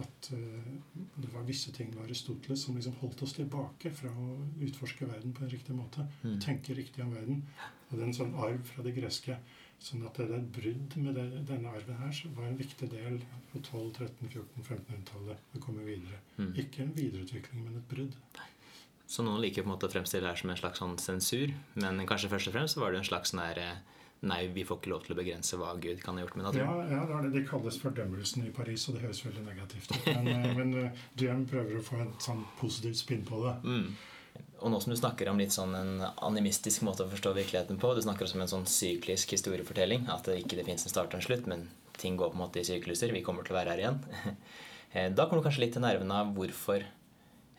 at 0.00 0.30
uh, 0.34 1.00
det 1.16 1.32
var 1.32 1.48
visse 1.48 1.72
ting 1.74 1.90
med 1.94 2.04
Aristoteles 2.04 2.66
som 2.66 2.78
liksom 2.78 2.98
holdt 3.00 3.24
oss 3.26 3.34
tilbake 3.38 3.92
fra 3.94 4.12
å 4.12 4.36
utforske 4.66 5.08
verden 5.10 5.34
på 5.34 5.46
en 5.46 5.52
riktig 5.54 5.76
måte. 5.76 6.06
Mm. 6.22 6.38
Tenke 6.44 6.78
riktig 6.78 7.04
om 7.04 7.14
verden. 7.16 7.42
Og 7.88 7.96
det 7.96 8.04
er 8.04 8.06
en 8.08 8.20
sånn 8.20 8.38
arv 8.38 8.62
fra 8.70 8.86
det 8.86 8.94
greske. 8.94 9.40
Sånn 9.80 10.04
at 10.04 10.18
det 10.20 10.26
er 10.28 10.36
et 10.36 10.48
brudd 10.54 10.96
med 11.00 11.16
det, 11.16 11.26
denne 11.48 11.70
arven 11.72 12.00
her 12.02 12.12
som 12.14 12.34
var 12.36 12.50
en 12.50 12.58
viktig 12.58 12.90
del 12.92 13.16
på 13.50 13.62
12-, 13.64 13.94
13-, 13.96 14.28
14-, 14.28 14.66
1500-tallet. 14.66 15.46
Det 15.54 15.62
kommer 15.64 15.88
videre. 15.88 16.20
Mm. 16.36 16.50
Ikke 16.62 16.84
en 16.84 16.96
videreutvikling, 16.98 17.64
men 17.64 17.80
et 17.80 17.88
brudd. 17.88 18.18
Så 19.10 19.24
noen 19.26 19.40
liker 19.42 19.64
på 19.64 19.66
en 19.66 19.74
måte 19.74 19.88
å 19.88 19.90
fremstille 19.90 20.22
det 20.22 20.30
her 20.30 20.38
som 20.38 20.52
en 20.52 20.58
slags 20.58 20.78
sånn 20.78 20.92
sensur, 21.02 21.50
men 21.82 22.04
kanskje 22.06 22.30
først 22.30 22.50
og 22.50 22.54
fremst 22.54 22.78
var 22.78 22.92
det 22.94 23.00
en 23.00 23.08
slags 23.08 23.32
sånn 23.32 23.42
eh, 23.42 23.80
Nei, 24.20 24.42
vi 24.52 24.66
får 24.68 24.76
ikke 24.76 24.90
lov 24.92 25.04
til 25.06 25.14
å 25.14 25.16
begrense 25.16 25.56
hva 25.56 25.70
Gud 25.80 26.02
kan 26.04 26.18
ha 26.18 26.22
gjort 26.22 26.34
med 26.36 26.44
naturen. 26.44 26.90
Ja, 26.92 26.98
ja 26.98 27.04
det, 27.08 27.14
det. 27.24 27.30
det 27.38 27.42
kalles 27.48 27.78
fordømmelsen 27.80 28.44
i 28.44 28.50
Paris, 28.52 28.84
og 28.86 28.98
det 28.98 29.06
høres 29.06 29.22
veldig 29.24 29.44
negativt 29.46 29.94
ut. 29.94 30.08
Men, 30.10 30.28
eh, 30.28 30.58
men 30.58 30.74
uh, 30.76 31.06
Diem 31.16 31.46
prøver 31.48 31.78
å 31.78 31.84
få 31.86 32.02
en 32.04 32.12
sånn 32.20 32.42
positiv 32.60 32.98
spinn 33.00 33.24
på 33.24 33.40
det. 33.46 33.54
Mm. 33.64 34.44
Og 34.60 34.74
nå 34.74 34.82
som 34.84 34.92
du 34.92 34.98
snakker 35.00 35.32
om 35.32 35.40
litt 35.40 35.56
sånn 35.56 35.72
en 35.74 36.04
animistisk 36.28 36.84
måte 36.84 37.06
å 37.06 37.10
forstå 37.10 37.32
virkeligheten 37.40 37.80
på, 37.80 37.94
du 37.96 38.04
snakker 38.04 38.28
også 38.28 38.36
om 38.36 38.44
en 38.44 38.52
sånn 38.52 38.68
syklisk 38.68 39.32
historiefortelling, 39.38 40.04
at 40.12 40.28
det 40.28 40.42
ikke 40.44 40.60
det 40.60 40.68
fins 40.68 40.84
en 40.84 40.92
start 40.92 41.16
og 41.16 41.22
en 41.22 41.26
slutt, 41.30 41.48
men 41.50 41.70
ting 41.96 42.20
går 42.20 42.34
på 42.34 42.36
en 42.36 42.44
måte 42.44 42.60
i 42.60 42.68
sykluser. 42.68 43.16
Vi 43.16 43.24
kommer 43.24 43.48
til 43.48 43.56
å 43.56 43.62
være 43.62 43.72
her 43.74 43.86
igjen. 43.86 44.04
Da 44.90 45.22
kommer 45.22 45.38
du 45.38 45.44
kanskje 45.46 45.62
litt 45.62 45.76
til 45.76 45.84
nervene 45.84 46.16
av 46.18 46.32
hvorfor 46.34 46.82
Eh, 46.82 46.99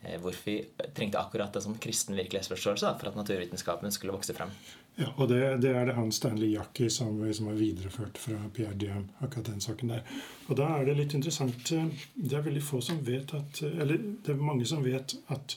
hvorfor 0.01 0.45
vi 0.45 0.55
trengte 0.95 1.19
akkurat 1.19 1.55
en 1.55 1.65
sånn 1.67 1.81
kristen 1.81 2.17
virkelighetsforståelse 2.17 2.87
da, 2.87 2.95
for 2.97 3.11
at 3.11 3.17
naturvitenskapen 3.19 3.93
skulle 3.93 4.15
vokse 4.15 4.33
frem. 4.33 4.53
Ja, 4.97 5.07
og 5.15 5.29
det, 5.31 5.39
det 5.63 5.71
er 5.77 5.85
det 5.87 5.95
han 5.95 6.11
Stanley 6.11 6.51
Jackie 6.51 6.89
som, 6.91 7.19
som 7.33 7.47
har 7.47 7.59
videreført 7.59 8.17
fra 8.19 8.37
Pierre 8.53 8.75
Diem, 8.75 9.07
akkurat 9.19 9.53
den 9.53 9.63
saken 9.63 9.93
der. 9.93 10.01
Og 10.49 10.57
da 10.59 10.67
er 10.77 10.89
det 10.89 10.97
litt 10.97 11.15
interessant 11.15 11.71
eh, 11.71 11.87
Det 12.13 12.37
er 12.37 12.47
veldig 12.47 12.63
få 12.65 12.81
som 12.83 12.99
vet 13.07 13.31
at 13.37 13.61
Eller 13.63 14.01
det 14.01 14.33
er 14.33 14.41
mange 14.41 14.67
som 14.67 14.83
vet 14.83 15.15
at 15.31 15.55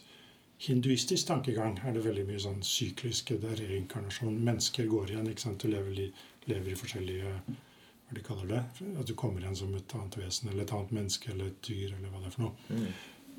hinduistisk 0.64 1.26
tankegang 1.26 1.80
er 1.82 1.96
det 1.96 2.04
veldig 2.04 2.24
mye 2.28 2.40
sånn 2.40 2.62
sykliske. 2.64 3.40
Det 3.42 3.50
er 3.50 3.64
reinkarnasjon. 3.72 4.38
Mennesker 4.46 4.86
går 4.88 5.12
igjen. 5.12 5.30
ikke 5.32 5.48
sant, 5.48 5.64
Du 5.64 5.72
lever, 5.72 6.12
lever 6.46 6.70
i 6.70 6.78
forskjellige 6.78 7.34
hva 8.04 8.14
de 8.14 8.22
kaller 8.22 8.50
det, 8.52 8.62
At 9.00 9.08
du 9.08 9.14
kommer 9.18 9.42
igjen 9.42 9.56
som 9.56 9.74
et 9.74 9.94
annet 9.96 10.18
vesen 10.20 10.50
eller 10.52 10.62
et 10.62 10.72
annet 10.76 10.92
menneske 10.92 11.32
eller 11.32 11.50
et 11.50 11.60
dyr 11.66 11.96
eller 11.96 12.12
hva 12.12 12.22
det 12.22 12.30
er 12.30 12.36
for 12.36 12.46
noe. 12.46 12.68
Mm. 12.68 12.86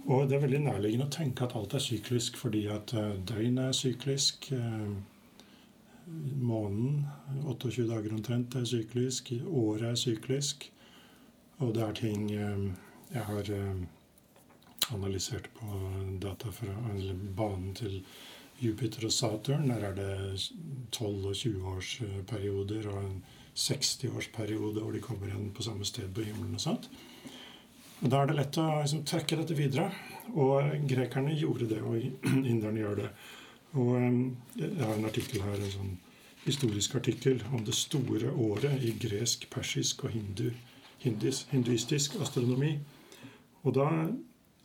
Og 0.06 0.28
det 0.30 0.38
er 0.38 0.44
veldig 0.44 0.60
nærliggende 0.68 1.08
å 1.08 1.14
tenke 1.14 1.48
at 1.48 1.56
alt 1.58 1.74
er 1.74 1.82
syklisk, 1.82 2.36
fordi 2.38 2.68
at 2.70 2.94
eh, 2.94 3.16
døgnet 3.26 3.72
er 3.72 3.78
syklisk. 3.78 4.52
Eh, 4.54 4.92
månen, 6.46 7.08
28 7.42 7.88
dager 7.90 8.14
omtrent, 8.14 8.54
er 8.54 8.68
syklisk. 8.70 9.32
Året 9.50 9.88
er 9.90 9.98
syklisk. 9.98 10.68
Og 11.58 11.74
det 11.74 11.88
er 11.88 11.98
ting 11.98 12.28
eh, 12.36 12.68
jeg 13.16 13.26
har 13.32 13.50
analysert 14.94 15.50
på 15.58 15.80
data 16.22 16.52
fra 16.54 16.76
banen 17.38 17.74
til 17.78 17.98
Jupiter 18.62 19.08
og 19.10 19.14
Saturn. 19.14 19.70
Der 19.72 19.88
er 19.90 19.98
det 19.98 20.12
12- 20.94 21.26
og 21.32 21.34
20-årsperioder 21.34 22.92
og 22.94 23.02
en 23.02 23.18
60-årsperiode 23.56 24.84
hvor 24.84 24.94
de 24.94 25.02
kommer 25.02 25.32
igjen 25.32 25.50
på 25.56 25.66
samme 25.66 25.86
sted 25.88 26.14
på 26.14 26.28
himmelen. 26.28 26.60
og 26.60 26.62
sånt. 26.62 26.90
Da 28.00 28.22
er 28.22 28.28
det 28.28 28.36
lett 28.36 28.58
å 28.60 28.66
liksom, 28.82 29.06
trekke 29.08 29.38
dette 29.40 29.56
videre. 29.58 29.88
Og 30.36 30.74
grekerne 30.90 31.36
gjorde 31.38 31.70
det, 31.70 31.82
og 31.86 31.96
inderne 32.52 32.82
gjør 32.82 33.02
det. 33.04 33.10
Og 33.76 33.96
um, 33.96 34.20
Jeg 34.56 34.82
har 34.82 34.96
en 34.96 35.08
artikkel 35.08 35.44
her, 35.46 35.56
en 35.60 35.74
sånn 35.74 35.96
historisk 36.46 36.96
artikkel 37.00 37.40
om 37.56 37.64
det 37.66 37.74
store 37.74 38.30
året 38.30 38.84
i 38.86 38.92
gresk, 39.02 39.48
persisk 39.50 40.04
og 40.06 40.14
hindu, 40.14 40.52
hindis, 41.02 41.46
hinduistisk 41.50 42.20
astronomi. 42.22 42.76
Og 43.66 43.74
da 43.80 43.88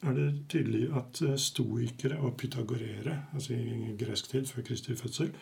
er 0.05 0.17
det 0.17 0.29
tydelig 0.53 0.89
at 0.97 1.23
uh, 1.25 1.37
stoikere 1.41 2.19
og 2.21 2.37
pythagorere, 2.41 3.17
altså 3.35 3.57
i 3.57 3.95
gresk 4.01 4.33
tid 4.33 4.51
før 4.51 4.67
Kristi 4.67 4.97
fødsel, 4.99 5.33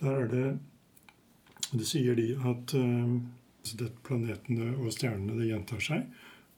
der 0.00 0.24
er 0.24 0.28
det 0.28 0.50
Det 1.70 1.86
sier 1.86 2.16
de 2.18 2.32
at 2.50 2.72
uh, 2.74 3.90
planetene 4.02 4.72
og 4.80 4.90
stjernene 4.90 5.36
det 5.38 5.52
gjentar 5.52 5.84
seg. 5.84 6.08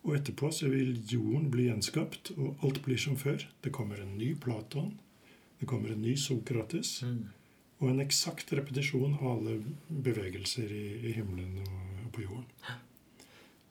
Og 0.03 0.17
etterpå 0.19 0.51
så 0.51 0.69
vil 0.71 0.97
jorden 1.07 1.51
bli 1.53 1.69
gjenskapt, 1.69 2.33
og 2.37 2.65
alt 2.67 2.81
blir 2.83 2.99
som 2.99 3.17
før. 3.19 3.45
Det 3.63 3.71
kommer 3.75 4.01
en 4.03 4.17
ny 4.19 4.33
Platon, 4.35 4.97
det 5.61 5.69
kommer 5.71 5.93
en 5.93 6.03
ny 6.03 6.17
Sokrates, 6.19 6.97
mm. 7.07 7.21
og 7.79 7.91
en 7.91 8.03
eksakt 8.03 8.51
repetisjon 8.59 9.15
av 9.21 9.29
alle 9.37 9.61
bevegelser 9.89 10.73
i, 10.75 10.87
i 11.07 11.13
himmelen 11.15 11.61
og, 11.63 12.09
på 12.17 12.25
jorden. 12.25 12.49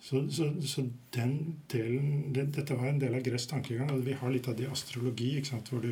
Så, 0.02 0.24
så, 0.34 0.48
så 0.65 0.88
den 1.13 1.36
delen 1.70 2.32
det, 2.34 2.48
Dette 2.56 2.74
var 2.80 2.88
en 2.89 3.02
del 3.04 3.13
av 3.13 3.22
Gress 3.22 3.46
tankegang. 3.52 3.91
Vi 4.02 4.15
har 4.17 4.32
litt 4.34 4.48
av 4.50 4.56
det 4.58 4.65
i 4.65 4.72
astrologi, 4.72 5.36
hvor 5.70 5.84
du, 5.84 5.91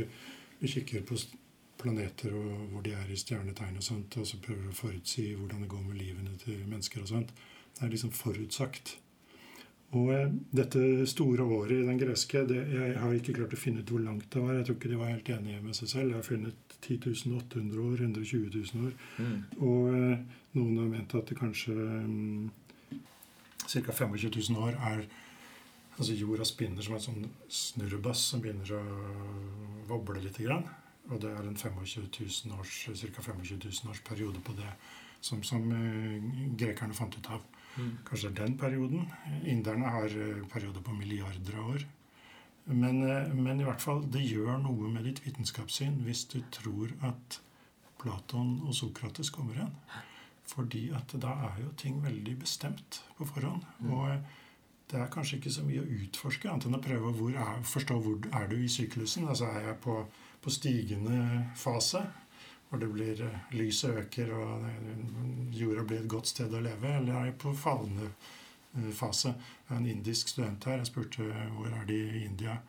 du, 0.61 0.65
kikker 0.65 1.03
på 1.05 1.19
planeter 1.77 2.33
og 2.33 2.71
hvor 2.71 2.81
de 2.87 2.95
er 2.97 3.11
i 3.11 3.19
stjernetegn, 3.19 3.77
og 3.77 3.85
sånt, 3.85 4.17
og 4.17 4.25
så 4.25 4.39
prøver 4.41 4.65
du 4.65 4.71
å 4.71 4.79
forutsi 4.79 5.27
hvordan 5.35 5.61
det 5.61 5.69
går 5.75 5.85
med 5.85 5.99
livene 5.99 6.39
til 6.41 6.63
mennesker. 6.63 7.03
og 7.03 7.11
sånt. 7.11 7.35
Det 7.75 7.85
er 7.85 7.93
liksom 7.93 8.15
forutsagt. 8.15 8.95
Og 9.97 10.11
eh, 10.13 10.33
dette 10.53 10.81
store 11.09 11.45
året 11.45 11.79
i 11.79 11.85
den 11.87 11.97
greske 11.97 12.43
det, 12.45 12.59
Jeg 12.73 12.97
har 13.01 13.13
ikke 13.15 13.33
klart 13.39 13.55
å 13.55 13.59
finne 13.59 13.81
ut 13.81 13.93
hvor 13.93 14.03
langt 14.03 14.27
det 14.29 14.41
var. 14.43 14.57
Jeg 14.59 14.67
tror 14.67 14.77
ikke 14.77 14.91
de 14.91 14.99
var 14.99 15.13
helt 15.13 15.31
enige 15.33 15.61
med 15.63 15.77
seg 15.77 15.89
selv. 15.93 16.11
Jeg 16.11 16.19
har 16.19 16.27
funnet 16.27 16.75
10.800 16.79 17.79
år, 17.85 18.03
120 18.05 18.51
000 18.53 18.85
år. 18.85 18.93
Mm. 19.17 19.39
Og 19.65 19.95
eh, 19.95 20.43
noen 20.59 20.77
har 20.81 20.91
ment 20.91 21.15
at 21.17 21.31
det 21.31 21.39
kanskje 21.39 21.73
um, 21.73 22.51
ca. 23.65 23.91
25 23.91 24.15
000 24.29 24.61
år 24.67 24.77
er 24.93 25.09
Altså 25.99 26.13
jorda 26.15 26.45
spinner 26.47 26.79
som 26.79 26.93
en 26.95 27.01
sånn 27.03 27.23
snurrebass 27.51 28.21
som 28.31 28.39
begynner 28.39 28.69
å 28.71 28.83
voble 29.89 30.21
litt. 30.23 30.37
Grann. 30.39 30.63
Og 31.09 31.19
det 31.19 31.33
er 31.35 31.43
en 31.43 31.57
25 31.59 32.55
års, 32.55 32.77
ca. 32.87 33.23
25 33.25 33.41
000 33.65 33.91
års 33.91 33.99
periode 34.07 34.39
på 34.39 34.55
det 34.55 34.69
som, 35.19 35.41
som 35.43 35.65
uh, 35.67 36.15
grekerne 36.55 36.95
fant 36.95 37.17
ut 37.19 37.27
av. 37.35 37.43
Mm. 37.77 37.97
er 38.11 38.35
den 38.35 38.57
perioden. 38.57 39.11
Inderne 39.45 39.89
har 39.89 40.05
eh, 40.05 40.47
perioder 40.51 40.81
på 40.81 40.93
milliarder 40.93 41.57
av 41.57 41.69
år. 41.75 41.85
Men, 42.65 43.01
eh, 43.03 43.33
men, 43.33 43.59
i 43.59 43.63
hvert 43.63 43.81
fall, 43.81 44.03
det 44.11 44.25
gjør 44.25 44.59
noe 44.63 44.89
med 44.91 45.05
ditt 45.07 45.21
vitenskapssyn 45.25 46.01
hvis 46.05 46.25
du 46.29 46.41
tror 46.51 46.93
at 47.01 47.39
Platon 47.99 48.59
og 48.65 48.75
Sokrates 48.75 49.31
kommer 49.33 49.57
igjen. 49.57 49.73
Fordi 50.49 50.89
at 50.97 51.13
da 51.21 51.33
er 51.49 51.63
jo 51.63 51.73
ting 51.77 51.99
veldig 52.03 52.39
bestemt 52.41 53.01
på 53.17 53.25
forhånd. 53.25 53.65
Mm. 53.79 53.91
Og 53.93 54.13
eh, 54.13 54.37
det 54.89 54.99
er 54.99 55.11
kanskje 55.13 55.37
ikke 55.37 55.53
så 55.53 55.63
mye 55.65 55.83
å 55.83 55.91
utforske, 55.99 56.49
annet 56.49 56.65
enn 56.65 56.79
å 56.79 56.81
prøve 56.81 57.11
å 57.13 57.49
forstå 57.67 57.99
hvor 58.01 58.31
er 58.39 58.47
du 58.49 58.55
i 58.57 58.71
syklusen. 58.71 59.27
Altså 59.29 59.49
er 59.51 59.67
jeg 59.67 59.77
på, 59.83 59.99
på 60.41 60.53
stigende 60.53 61.19
fase? 61.57 62.01
Hvor 62.69 62.81
det 62.81 62.89
blir 62.93 63.21
eh, 63.25 63.39
lyset 63.57 63.97
øker 64.03 64.33
og 64.37 64.65
jorda 65.57 65.83
blir 65.83 66.03
et 66.03 66.11
godt 66.11 66.29
sted 66.29 66.53
å 66.53 66.61
leve, 66.61 66.91
eller 66.99 67.15
er 67.15 67.29
jeg 67.31 67.39
på 67.41 67.53
fallende 67.57 68.11
eh, 68.11 68.91
fase? 68.95 69.33
Jeg 69.33 69.71
har 69.71 69.81
en 69.81 69.89
indisk 69.89 70.33
student 70.35 70.69
her. 70.69 70.81
Jeg 70.81 70.91
spurte 70.91 71.29
hvor 71.55 71.71
er 71.73 71.87
de 71.89 71.97
i 71.97 72.25
India. 72.27 72.59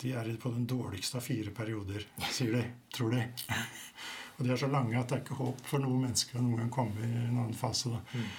De 0.00 0.14
er 0.16 0.30
på 0.40 0.52
den 0.54 0.66
dårligste 0.66 1.20
av 1.20 1.26
fire 1.26 1.52
perioder, 1.54 2.06
sier 2.32 2.56
de. 2.56 2.64
Tror 2.96 3.14
de. 3.14 3.26
Og 4.38 4.46
de 4.46 4.54
er 4.54 4.60
så 4.60 4.70
lange 4.72 4.96
at 4.96 5.10
det 5.10 5.18
er 5.18 5.26
ikke 5.26 5.36
håp 5.36 5.66
for 5.68 5.82
noen 5.82 6.06
mennesker 6.06 6.38
å 6.40 6.44
noen 6.44 6.62
gang 6.62 6.70
komme 6.72 7.04
i 7.04 7.10
en 7.26 7.36
annen 7.36 7.56
fase. 7.56 7.92
Mm. 7.92 8.30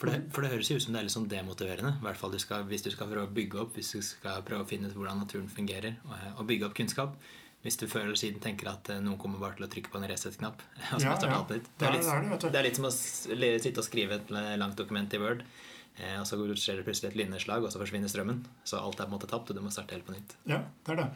For 0.00 0.08
det, 0.08 0.20
for 0.32 0.40
det, 0.44 0.52
høres 0.54 0.70
ut 0.70 0.84
som 0.84 0.94
det 0.94 1.00
er 1.00 1.08
litt 1.08 1.12
sånn 1.12 1.26
demotiverende. 1.28 1.96
I 1.98 2.04
hvert 2.06 2.16
fall 2.16 2.32
du 2.32 2.38
skal, 2.40 2.62
Hvis 2.70 2.86
du 2.86 2.88
skal 2.94 3.10
prøve 3.10 3.26
å 3.26 3.34
bygge 3.36 3.58
opp, 3.60 3.74
hvis 3.76 3.90
du 3.92 4.00
skal 4.06 4.44
prøve 4.46 4.64
å 4.64 4.68
finne 4.70 4.88
ut 4.88 4.94
hvordan 4.96 5.20
naturen 5.20 5.50
fungerer, 5.50 5.98
og, 6.06 6.14
og 6.38 6.46
bygge 6.48 6.70
opp 6.70 6.76
kunnskap, 6.78 7.18
hvis 7.64 7.76
du 7.76 7.84
før 7.90 8.06
eller 8.06 8.16
siden 8.16 8.40
tenker 8.40 8.70
at 8.70 8.88
eh, 8.92 9.02
noen 9.04 9.18
kommer 9.20 9.42
bare 9.42 9.58
til 9.58 9.66
å 9.66 9.70
trykke 9.72 9.92
på 9.92 10.00
en 10.00 10.06
Resett-knapp. 10.08 10.62
Ja, 11.02 11.12
ja. 11.12 11.40
Det, 11.48 11.60
det, 11.80 11.90
det, 12.00 12.54
er 12.54 12.64
litt 12.66 12.78
som 12.80 12.88
å 12.88 12.92
sitte 12.94 13.82
og 13.82 13.86
skrive 13.86 14.20
et 14.20 14.32
langt 14.32 14.80
dokument 14.80 15.12
i 15.16 15.20
Word. 15.20 15.44
Eh, 16.00 16.16
og 16.20 16.26
så 16.28 16.38
skjer 16.54 16.80
det 16.80 16.86
plutselig 16.88 17.12
et 17.12 17.20
linjeslag, 17.20 17.64
og 17.64 17.72
så 17.72 17.82
forsvinner 17.82 18.10
strømmen. 18.10 18.42
Så 18.64 18.80
alt 18.80 18.96
er 18.96 19.04
på 19.04 19.12
en 19.12 19.16
måte 19.18 19.30
tapt, 19.30 19.52
og 19.52 19.58
du 19.58 19.62
må 19.64 19.72
starte 19.74 19.96
helt 19.96 20.08
på 20.08 20.16
nytt. 20.16 20.36
Ja, 20.48 20.62
det 20.86 20.96
er 20.96 21.02
det. 21.02 21.08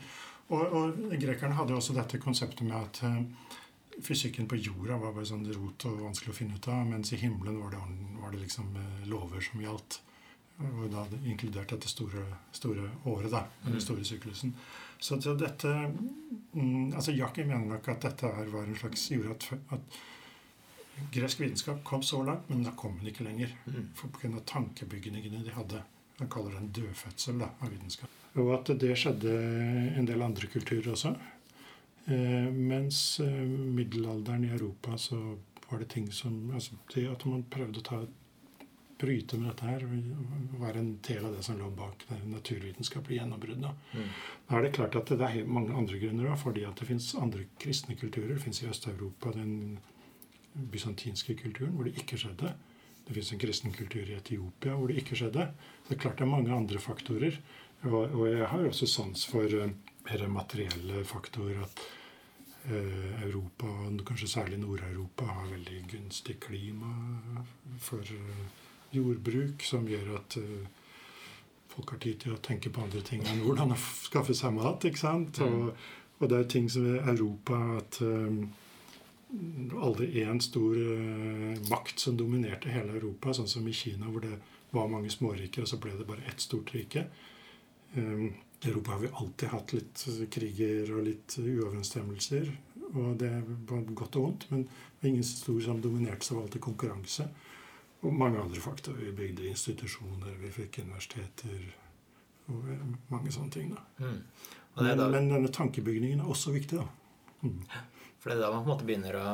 Og, 0.52 0.76
og 0.76 1.04
grekerne 1.16 1.56
hadde 1.56 1.72
jo 1.72 1.80
også 1.80 1.96
dette 1.96 2.20
konseptet 2.20 2.66
med 2.68 2.76
at 2.76 3.00
uh, 3.08 3.54
fysikken 4.04 4.48
på 4.50 4.58
jorda 4.60 4.98
var 5.00 5.14
bare 5.16 5.30
sånn 5.30 5.46
rot 5.48 5.86
og 5.88 6.02
vanskelig 6.04 6.34
å 6.34 6.36
finne 6.36 6.58
ut 6.58 6.68
av, 6.68 6.82
mens 6.90 7.14
i 7.16 7.20
himmelen 7.22 7.62
var 7.62 7.72
det, 7.72 7.80
var 8.20 8.34
det 8.34 8.42
liksom 8.42 8.74
lover 9.08 9.40
som 9.46 9.62
gjaldt. 9.64 10.02
Og 10.64 10.84
da 10.92 11.06
inkludert 11.24 11.72
dette 11.72 11.88
store, 11.90 12.26
store 12.54 12.90
året, 13.10 13.32
da, 13.32 13.46
den 13.64 13.78
mm. 13.78 13.82
store 13.82 14.04
syklusen. 14.06 14.52
Så, 14.98 15.16
dette 15.18 15.70
mm, 16.52 16.94
altså 16.94 17.12
Jackie 17.12 17.44
mener 17.44 17.66
nok 17.74 17.88
at 17.92 18.06
dette 18.06 18.30
her 18.36 18.50
var 18.52 18.68
en 18.68 18.78
slags 18.78 19.08
gjorde 19.12 19.34
at, 19.34 19.48
at 19.76 19.98
gresk 21.14 21.40
vitenskap 21.40 21.82
kom 21.84 22.02
så 22.02 22.22
langt, 22.22 22.48
men 22.48 22.64
da 22.64 22.72
kom 22.76 22.98
den 23.00 23.10
ikke 23.10 23.26
lenger. 23.26 23.52
Mm. 23.66 23.90
For 23.98 24.12
pga. 24.14 24.40
tankebygningene 24.46 25.44
de 25.44 25.54
hadde. 25.54 25.82
Han 26.18 26.30
kaller 26.30 26.54
det 26.54 26.62
en 26.62 26.74
dødfødsel 26.78 27.40
da, 27.42 27.50
av 27.60 27.72
vitenskap. 27.74 28.10
Og 28.38 28.50
at 28.54 28.70
det 28.80 28.94
skjedde 28.98 29.32
en 29.98 30.06
del 30.06 30.22
andre 30.22 30.50
kulturer 30.50 30.92
også. 30.94 31.14
Eh, 32.06 32.50
mens 32.52 33.20
eh, 33.20 33.44
middelalderen 33.78 34.44
i 34.44 34.52
Europa 34.52 34.98
så 34.98 35.18
var 35.70 35.80
det 35.80 35.88
ting 35.94 36.10
som 36.12 36.50
altså 36.52 36.76
det 36.94 37.06
At 37.08 37.24
man 37.24 37.46
prøvde 37.50 37.80
å 37.80 37.86
ta 37.86 38.00
bryte 39.00 39.38
med 39.38 39.50
dette 39.50 39.68
her, 39.68 39.86
være 40.60 40.80
en 40.80 40.92
del 41.06 41.24
av 41.24 41.34
det 41.34 41.42
som 41.46 41.58
lå 41.58 41.70
bak 41.74 42.04
det 42.08 42.20
naturvitenskapelige 42.30 43.20
gjennombruddet. 43.20 43.88
Mm. 43.94 44.12
Da 44.48 44.58
er 44.58 44.66
det 44.66 44.74
klart 44.76 44.98
at 45.00 45.10
det 45.10 45.30
er 45.30 45.50
mange 45.50 45.74
andre 45.74 45.98
grunner 46.02 46.36
fordi 46.40 46.64
at 46.68 46.78
det 46.80 46.88
fins 46.90 47.14
andre 47.18 47.48
kristne 47.60 47.96
kulturer. 47.98 48.34
Det 48.36 48.44
fins 48.44 48.62
i 48.62 48.68
Øst-Europa 48.70 49.34
den 49.34 49.78
bysantinske 50.54 51.34
kulturen, 51.34 51.74
hvor 51.74 51.88
det 51.88 51.98
ikke 51.98 52.18
skjedde. 52.20 52.54
Det 53.04 53.16
fins 53.16 53.32
en 53.32 53.42
kristen 53.42 53.74
kultur 53.74 54.08
i 54.08 54.16
Etiopia 54.16 54.76
hvor 54.78 54.88
det 54.88 55.02
ikke 55.02 55.18
skjedde. 55.18 55.50
Så 55.82 55.90
det 55.90 55.98
er 55.98 56.02
klart 56.06 56.20
det 56.20 56.26
er 56.26 56.32
mange 56.32 56.54
andre 56.54 56.80
faktorer. 56.80 57.36
Og, 57.84 58.00
og 58.06 58.24
jeg 58.30 58.48
har 58.48 58.64
også 58.64 58.88
sans 58.88 59.26
for 59.28 59.44
uh, 59.60 59.68
mer 60.08 60.26
materielle 60.32 61.04
faktorer. 61.04 61.66
At 61.66 61.82
uh, 62.70 63.24
Europa, 63.26 63.68
kanskje 64.06 64.30
særlig 64.38 64.62
Nord-Europa, 64.62 65.26
har 65.28 65.50
veldig 65.52 65.82
gunstig 65.90 66.38
klima 66.40 66.94
for 67.78 68.00
uh, 68.00 68.63
jordbruk 68.94 69.64
som 69.66 69.86
gjør 69.88 70.14
at 70.18 70.38
uh, 70.40 70.66
folk 71.74 71.94
har 71.94 72.02
tid 72.04 72.20
til 72.22 72.34
å 72.34 72.42
tenke 72.44 72.72
på 72.72 72.84
andre 72.84 73.02
ting 73.06 73.24
enn 73.26 73.42
hvordan 73.44 73.74
å 73.74 73.78
skaffe 73.78 74.36
seg 74.36 74.54
mat. 74.56 74.84
ikke 74.86 75.02
sant? 75.02 75.40
Mm. 75.40 75.54
Og, 75.68 75.86
og, 76.20 76.28
det 76.30 76.38
er 76.38 76.52
ting 76.54 76.70
som 76.70 76.86
i 76.86 76.98
Europa 77.00 77.60
at 77.80 78.00
um, 78.06 78.44
aldri 79.82 80.12
én 80.22 80.42
stor 80.42 80.78
uh, 80.78 81.54
makt 81.70 82.06
som 82.06 82.18
dominerte 82.18 82.72
hele 82.72 82.94
Europa, 82.98 83.34
sånn 83.34 83.50
som 83.50 83.66
i 83.68 83.74
Kina, 83.74 84.10
hvor 84.10 84.24
det 84.24 84.38
var 84.74 84.90
mange 84.90 85.10
småriker, 85.10 85.64
og 85.64 85.70
så 85.70 85.78
ble 85.82 85.94
det 85.98 86.06
bare 86.08 86.26
ett 86.30 86.42
stort 86.42 86.74
rike. 86.74 87.06
Um, 87.94 88.30
I 88.64 88.70
Europa 88.70 88.94
har 88.94 89.02
vi 89.02 89.16
alltid 89.20 89.50
hatt 89.52 89.74
litt 89.74 90.04
kriger 90.32 90.94
og 90.94 91.04
litt 91.06 91.34
uoverensstemmelser. 91.38 92.48
Og 92.94 93.16
det 93.18 93.30
var 93.68 93.82
godt 93.90 94.16
og 94.20 94.28
vondt, 94.28 94.46
men 94.52 94.62
det 94.64 95.02
var 95.02 95.10
ingen 95.10 95.26
stor 95.26 95.58
som 95.64 95.80
dominerte, 95.82 96.26
så 96.26 96.36
var 96.36 96.46
alltid 96.46 96.62
konkurranse. 96.62 97.26
Og 98.04 98.12
mange 98.12 98.40
andre 98.42 98.60
faktorer. 98.60 99.00
Vi 99.08 99.16
bygde 99.16 99.48
institusjoner, 99.48 100.36
vi 100.40 100.52
fikk 100.52 100.82
universiteter 100.84 101.72
og 102.52 102.68
mange 103.08 103.32
sånne 103.32 103.52
ting. 103.52 103.72
Mm. 103.96 104.20
Men, 104.76 104.98
da... 104.98 105.08
men, 105.08 105.30
denne 105.32 105.50
tankebygningen 105.52 106.20
er 106.20 106.30
også 106.30 106.52
viktig. 106.52 106.82
da. 106.82 107.44
Mm. 107.44 107.60
For 108.20 108.30
det 108.30 108.36
er 108.36 108.42
da 108.44 108.50
man 108.52 108.64
på 108.64 108.68
en 108.68 108.72
måte 108.74 108.88
begynner 108.88 109.16
å 109.20 109.28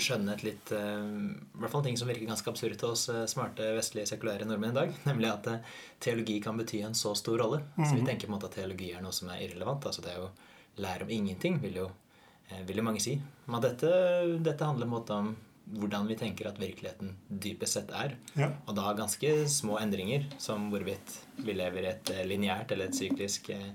skjønne 0.00 0.32
et 0.32 0.44
litt 0.46 0.70
uh, 0.72 1.04
I 1.04 1.60
hvert 1.60 1.72
fall 1.74 1.82
ting 1.84 1.98
som 2.00 2.08
virker 2.08 2.28
ganske 2.28 2.48
absurd 2.48 2.78
til 2.80 2.92
oss 2.94 3.02
uh, 3.12 3.26
smarte 3.28 3.66
vestlige 3.76 4.08
sekulære 4.08 4.46
nordmenn 4.48 4.72
i 4.72 4.78
dag. 4.78 4.94
Nemlig 5.10 5.30
at 5.32 5.50
uh, 5.50 5.74
teologi 6.02 6.38
kan 6.44 6.60
bety 6.60 6.84
en 6.86 6.96
så 6.96 7.14
stor 7.18 7.40
rolle. 7.42 7.62
Mm. 7.76 7.84
Så 7.84 7.92
vi 7.96 8.04
mm. 8.04 8.06
tenker 8.06 8.28
på 8.28 8.32
en 8.32 8.36
måte 8.38 8.50
at 8.50 8.56
teologi 8.60 8.92
er 8.94 9.04
noe 9.04 9.16
som 9.16 9.32
er 9.32 9.42
irrelevant. 9.46 9.90
altså 9.90 10.04
Det 10.04 10.14
er 10.14 10.22
jo 10.22 10.30
lære 10.80 11.06
om 11.06 11.12
ingenting, 11.12 11.58
vil 11.60 11.82
jo, 11.82 11.90
vil 12.68 12.78
jo 12.78 12.86
mange 12.86 13.02
si. 13.02 13.18
Men 13.50 13.62
dette, 13.64 13.90
dette 14.40 14.64
handler 14.64 14.86
på 14.86 14.88
en 14.88 14.94
måte 14.94 15.16
om 15.18 15.32
hvordan 15.78 16.08
vi 16.08 16.16
tenker 16.18 16.48
at 16.50 16.58
virkeligheten 16.60 17.14
dypest 17.28 17.78
sett 17.78 17.92
er. 17.94 18.16
Ja. 18.38 18.50
Og 18.66 18.76
da 18.78 18.92
ganske 18.98 19.32
små 19.50 19.78
endringer, 19.80 20.26
som 20.38 20.70
hvorvidt 20.72 21.18
vi 21.40 21.54
lever 21.56 21.86
i 21.86 21.92
et 21.92 22.12
eh, 22.14 22.24
lineært 22.28 22.72
eller 22.74 22.90
et 22.90 22.98
syklisk 22.98 23.52
eh, 23.54 23.68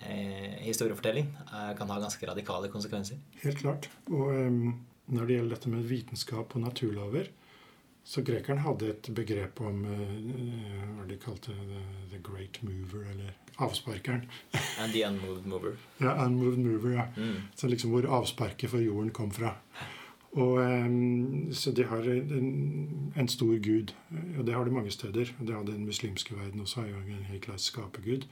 eh, 0.00 0.58
historiefortelling, 0.64 1.30
eh, 1.46 1.70
kan 1.78 1.90
ha 1.90 2.00
ganske 2.02 2.28
radikale 2.28 2.70
konsekvenser. 2.72 3.20
Helt 3.44 3.62
klart. 3.62 3.88
Og 4.10 4.34
um, 4.34 4.84
når 5.06 5.26
det 5.26 5.38
gjelder 5.38 5.56
dette 5.56 5.72
med 5.72 5.88
vitenskap 5.88 6.54
og 6.56 6.66
naturlover, 6.66 7.32
så 8.04 8.20
grekeren 8.20 8.60
hadde 8.60 8.90
et 8.92 9.08
begrep 9.16 9.62
om 9.64 9.84
uh, 9.88 10.00
hva 10.98 11.06
de 11.08 11.16
kalte 11.16 11.54
det, 11.56 11.84
the 12.10 12.20
great 12.20 12.58
mover, 12.60 13.06
eller 13.14 13.32
avsparkeren. 13.64 14.26
And 14.78 14.92
the 14.92 15.06
unmoved 15.08 15.46
mover. 15.48 15.78
ja, 16.04 16.12
unmoved 16.26 16.60
mover, 16.60 16.98
ja. 16.98 17.06
Mm. 17.16 17.48
Så 17.54 17.70
liksom 17.72 17.94
hvor 17.94 18.04
avsparket 18.18 18.70
for 18.70 18.84
jorden 18.84 19.10
kom 19.10 19.32
fra. 19.32 19.54
Og, 20.34 20.58
um, 20.58 21.52
så 21.54 21.70
de 21.70 21.84
har 21.86 22.02
en, 22.10 23.12
en, 23.16 23.28
stor 23.28 23.54
gud. 23.62 23.94
Og 24.38 24.46
det 24.46 24.54
har 24.54 24.64
de 24.64 24.74
mange 24.74 24.90
steder. 24.90 25.30
Det 25.38 25.54
har 25.54 25.62
den 25.62 25.86
muslimske 25.86 26.34
verden 26.34 26.60
også. 26.60 26.80
har 26.80 26.88
jo 26.88 26.96
en 26.96 27.28
helt 27.30 27.42
klart 27.42 27.60
skapergud. 27.60 28.26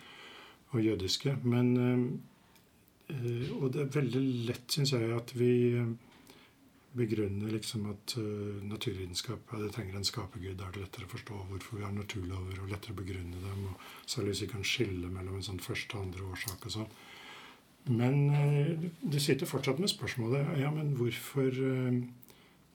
Og 0.71 0.85
jødiske. 0.85 1.37
Men 1.43 1.77
uh, 1.77 3.63
Og 3.63 3.73
det 3.73 3.83
er 3.83 4.01
veldig 4.01 4.23
lett, 4.49 4.67
syns 4.73 4.93
jeg, 4.93 5.13
at 5.15 5.35
vi 5.39 5.53
begrunner 6.97 7.51
liksom 7.53 7.87
at 7.91 8.17
uh, 8.19 8.63
naturvitenskap 8.69 9.53
ja, 9.53 9.63
det 9.63 9.73
trenger 9.77 9.97
en 9.97 10.05
skapergud. 10.05 10.57
Da 10.59 10.67
er 10.67 10.75
det 10.75 10.87
lettere 10.87 11.07
å 11.07 11.13
forstå 11.15 11.39
hvorfor 11.53 11.79
vi 11.79 11.87
har 11.87 11.95
naturlover, 11.95 12.59
og 12.65 12.73
lettere 12.73 12.97
å 12.97 13.01
begrunne 13.03 13.47
dem. 13.47 13.67
og 13.71 14.11
Særlig 14.11 14.35
hvis 14.35 14.45
vi 14.47 14.53
kan 14.57 14.67
skille 14.67 15.13
mellom 15.13 15.39
en 15.39 15.51
sånn 15.53 15.63
første 15.63 15.97
og 15.97 16.09
andre 16.09 16.27
årsak 16.35 16.67
og 16.67 16.77
sånn. 16.81 16.95
Men 17.91 18.31
eh, 18.31 18.91
du 19.03 19.19
sitter 19.21 19.49
fortsatt 19.49 19.81
med 19.83 19.91
spørsmålet 19.91 20.59
ja, 20.61 20.71
men 20.71 20.93
hvorfor, 20.99 21.49
eh, 21.51 22.03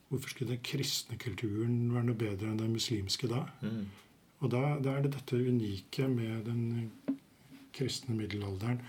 hvorfor 0.08 0.34
skulle 0.34 0.52
den 0.52 0.64
kristne 0.64 1.16
kulturen 1.20 1.94
være 1.94 2.10
noe 2.10 2.18
bedre 2.18 2.50
enn 2.50 2.60
den 2.60 2.74
muslimske 2.76 3.30
da? 3.30 3.46
Mm. 3.62 3.86
Og 4.38 4.52
da, 4.52 4.62
da, 4.84 4.96
er 4.96 5.06
det 5.06 5.14
dette 5.16 5.40
unike 5.40 6.08
med 6.12 6.44
den 6.46 6.90
kristne 7.74 8.16
middelalderen 8.18 8.82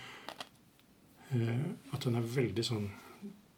eh, 1.32 1.70
at 1.94 2.04
den 2.04 2.20
er 2.20 2.34
veldig 2.36 2.68
sånn 2.68 2.90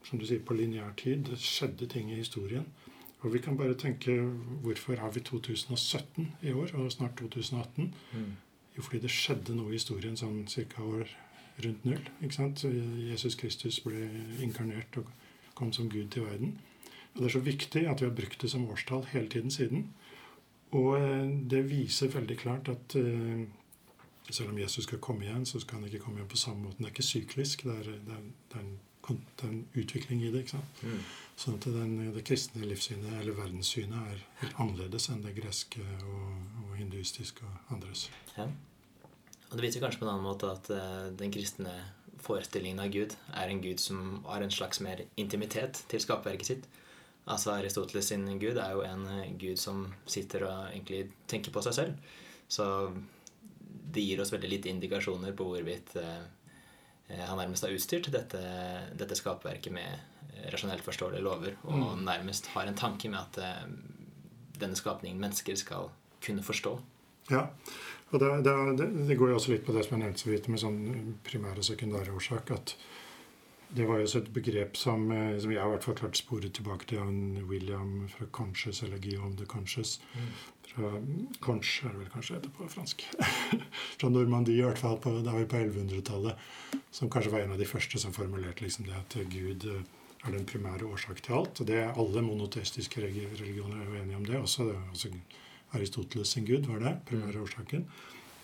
som 0.06 0.20
du 0.20 0.26
sier, 0.26 0.42
på 0.46 0.56
lineær 0.58 0.94
tid. 0.98 1.28
Det 1.30 1.38
skjedde 1.40 1.88
ting 1.90 2.10
i 2.12 2.20
historien. 2.20 2.66
Og 3.22 3.34
vi 3.36 3.42
kan 3.42 3.58
bare 3.58 3.78
tenke 3.78 4.16
hvorfor 4.64 4.98
har 4.98 5.12
vi 5.14 5.22
2017 5.22 6.32
i 6.42 6.54
år, 6.58 6.74
og 6.74 6.92
snart 6.92 7.20
2018? 7.22 7.92
Mm. 8.14 8.32
Jo, 8.78 8.82
fordi 8.82 9.02
det 9.04 9.14
skjedde 9.14 9.56
noe 9.58 9.70
i 9.70 9.78
historien 9.78 10.18
sånn 10.18 10.46
ca. 10.50 10.82
år 10.82 11.12
rundt 11.66 11.86
null. 11.86 12.10
ikke 12.24 12.36
sant? 12.36 12.60
Så 12.60 12.72
Jesus 13.10 13.36
Kristus 13.36 13.80
ble 13.86 14.10
inkarnert 14.42 14.98
og 14.98 15.10
kom 15.56 15.74
som 15.74 15.90
Gud 15.90 16.10
til 16.14 16.26
verden. 16.26 16.60
Og 17.14 17.22
Det 17.22 17.26
er 17.26 17.36
så 17.38 17.40
viktig 17.40 17.88
at 17.88 18.02
vi 18.02 18.08
har 18.08 18.16
brukt 18.16 18.42
det 18.42 18.52
som 18.52 18.70
årstall 18.70 19.06
hele 19.12 19.30
tiden 19.30 19.52
siden. 19.52 19.90
Og 20.72 21.02
eh, 21.02 21.28
det 21.52 21.66
viser 21.70 22.08
veldig 22.08 22.38
klart 22.38 22.70
at 22.72 22.96
uh, 22.96 23.42
selv 24.30 24.50
om 24.50 24.60
Jesus 24.60 24.84
skal 24.84 25.00
komme 25.00 25.26
igjen, 25.26 25.46
så 25.46 25.60
skal 25.60 25.80
han 25.80 25.90
ikke 25.90 26.00
komme 26.00 26.20
igjen 26.20 26.32
på 26.32 26.38
samme 26.38 26.64
måte. 26.64 26.78
Det 26.78 26.86
er 26.86 26.94
ikke 26.96 27.04
syklisk. 27.04 27.64
Det 27.64 27.76
er, 27.76 27.84
det 27.84 28.16
er, 28.16 28.24
det 28.54 28.60
er, 28.60 28.64
en, 28.64 29.20
det 29.38 29.46
er 29.46 29.50
en, 29.50 29.68
utvikling 29.76 30.24
i 30.24 30.32
det. 30.32 30.46
ikke 30.46 30.56
sant? 30.56 30.84
Mm. 30.84 31.04
Sånn 31.44 31.60
at 31.60 31.68
den, 31.76 31.96
det 32.16 32.24
kristne 32.28 32.66
livssynet, 32.66 33.12
eller 33.20 33.36
verdenssynet, 33.36 33.98
er 34.14 34.26
helt 34.44 34.60
annerledes 34.64 35.10
enn 35.12 35.24
det 35.26 35.36
greske 35.36 35.84
og, 36.06 36.36
og 36.64 36.76
hinduistiske 36.80 37.48
og 37.48 37.76
andres. 37.76 38.08
Ja. 38.38 38.48
Og 39.52 39.58
det 39.60 39.66
viser 39.66 39.84
kanskje 39.84 40.00
på 40.00 40.08
en 40.08 40.14
annen 40.14 40.26
måte 40.26 40.48
at 40.48 40.70
uh, 40.72 41.10
den 41.20 41.32
kristne 41.34 41.74
forestillingen 42.24 42.80
av 42.80 42.92
Gud 42.94 43.16
er 43.36 43.50
en 43.52 43.62
Gud 43.64 43.82
som 43.84 44.22
har 44.28 44.44
en 44.46 44.54
slags 44.54 44.80
mer 44.84 45.04
intimitet 45.20 45.84
til 45.92 46.04
skapverket 46.04 46.48
sitt. 46.48 46.68
Altså 47.28 47.56
Aristoteles 47.58 48.08
sin 48.14 48.24
Gud 48.40 48.60
er 48.62 48.76
jo 48.78 48.86
en 48.88 49.04
uh, 49.10 49.26
Gud 49.42 49.60
som 49.60 49.90
sitter 50.08 50.48
og 50.48 50.70
egentlig 50.72 51.10
tenker 51.28 51.52
på 51.52 51.64
seg 51.66 51.76
selv. 51.76 52.14
Så 52.52 52.66
det 53.92 54.06
gir 54.06 54.22
oss 54.24 54.32
veldig 54.32 54.54
lite 54.54 54.72
indikasjoner 54.72 55.36
på 55.36 55.50
hvorvidt 55.50 55.98
uh, 56.00 56.24
han 57.12 57.42
nærmest 57.42 57.68
har 57.68 57.76
utstyrt 57.76 58.08
dette, 58.14 58.40
dette 58.96 59.18
skapverket 59.20 59.74
med 59.76 60.48
rasjonelt 60.54 60.86
forståelige 60.86 61.26
lover, 61.26 61.58
og 61.68 61.98
mm. 62.00 62.06
nærmest 62.08 62.48
har 62.54 62.70
en 62.70 62.78
tanke 62.80 63.10
med 63.12 63.20
at 63.20 63.66
denne 64.62 64.80
skapningen 64.80 65.20
mennesker 65.20 65.60
skal 65.60 65.90
kunne 66.24 66.46
forstå. 66.46 66.72
Ja, 67.30 67.46
og 68.12 68.20
det, 68.20 68.32
det, 68.44 68.88
det, 69.08 69.16
går 69.16 69.32
jo 69.32 69.38
også 69.38 69.54
litt 69.54 69.66
på 69.66 69.76
det 69.76 69.86
som 69.86 69.96
jeg 69.96 70.04
nevnte 70.04 70.24
så 70.24 70.32
vidt, 70.32 70.50
med 70.52 70.60
sånn 70.60 70.82
primær 71.24 71.62
og 71.62 71.68
sekundærårsak. 71.68 72.52
at 72.58 72.76
det 73.72 73.86
var 73.88 74.02
jo 74.02 74.04
også 74.04 74.20
et 74.20 74.34
begrep 74.36 74.76
som, 74.76 75.06
eh, 75.16 75.38
som 75.40 75.52
jeg 75.52 75.62
har 75.62 75.70
hvert 75.72 75.86
fall 75.86 75.96
klart 75.96 76.18
sporet 76.20 76.52
tilbake 76.54 76.90
til 76.90 77.00
han 77.00 77.46
William 77.48 78.10
fra 78.12 78.26
Conscious, 78.32 78.84
eller 78.84 79.00
Guillaume 79.00 79.38
de 79.40 79.46
Conscious. 79.46 80.02
Mm. 80.14 80.34
Fra 80.72 80.90
Conch 81.40 81.86
er 81.86 81.94
det 81.94 82.00
vel 82.00 82.12
kanskje 82.12 82.36
heter 82.36 82.52
på 82.58 82.68
fransk. 82.68 83.06
fra 84.00 84.10
Normandie, 84.10 84.58
i 84.60 84.66
hvert 84.66 84.80
fall. 84.80 85.00
På, 85.00 85.14
da 85.24 85.32
var 85.32 85.40
vi 85.40 85.50
på 85.54 85.62
1100-tallet. 85.64 86.36
Som 86.92 87.10
kanskje 87.10 87.32
var 87.32 87.46
en 87.46 87.56
av 87.56 87.60
de 87.60 87.68
første 87.68 88.00
som 88.00 88.16
formulerte 88.16 88.66
liksom 88.66 88.90
det 88.90 88.98
at 88.98 89.18
Gud 89.32 89.68
eh, 89.72 89.88
er 90.26 90.36
den 90.36 90.46
primære 90.46 90.86
årsak 90.92 91.24
til 91.24 91.40
alt. 91.40 91.64
Og 91.64 91.68
det 91.72 91.80
er 91.80 91.96
alle 91.96 92.26
monoteistiske 92.28 93.04
religioner 93.08 93.80
er 93.80 93.88
jo 93.88 94.02
enige 94.04 94.20
om 94.20 94.28
det 94.28 94.40
også. 94.40 94.68
Det 94.68 94.76
er 94.76 94.92
også 94.92 95.14
Aristoteles 95.78 96.34
sin 96.36 96.46
gud 96.46 96.68
var 96.68 96.82
det, 96.84 96.96
primære 97.10 97.38
mm. 97.38 97.44
årsaken. 97.44 97.86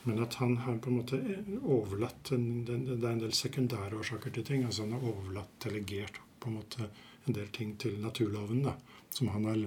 Men 0.08 0.22
at 0.24 0.38
han 0.40 0.56
har 0.64 0.78
på 0.80 0.92
en 0.92 1.02
måte 1.02 1.18
overlatt 1.64 2.32
en, 2.32 2.64
Det 2.66 2.96
er 2.96 3.12
en 3.12 3.24
del 3.26 3.34
sekundære 3.36 4.00
årsaker 4.00 4.32
til 4.32 4.46
ting. 4.48 4.64
altså 4.64 4.86
Han 4.86 4.96
har 4.96 5.10
overlatt, 5.12 5.60
delegert 5.64 6.22
på 6.40 6.50
en 6.50 6.60
måte 6.62 6.90
en 7.28 7.36
del 7.36 7.48
ting 7.52 7.76
til 7.80 8.00
naturloven, 8.00 8.64
da, 8.64 8.78
som 9.12 9.28
han 9.34 9.46
har 9.50 9.66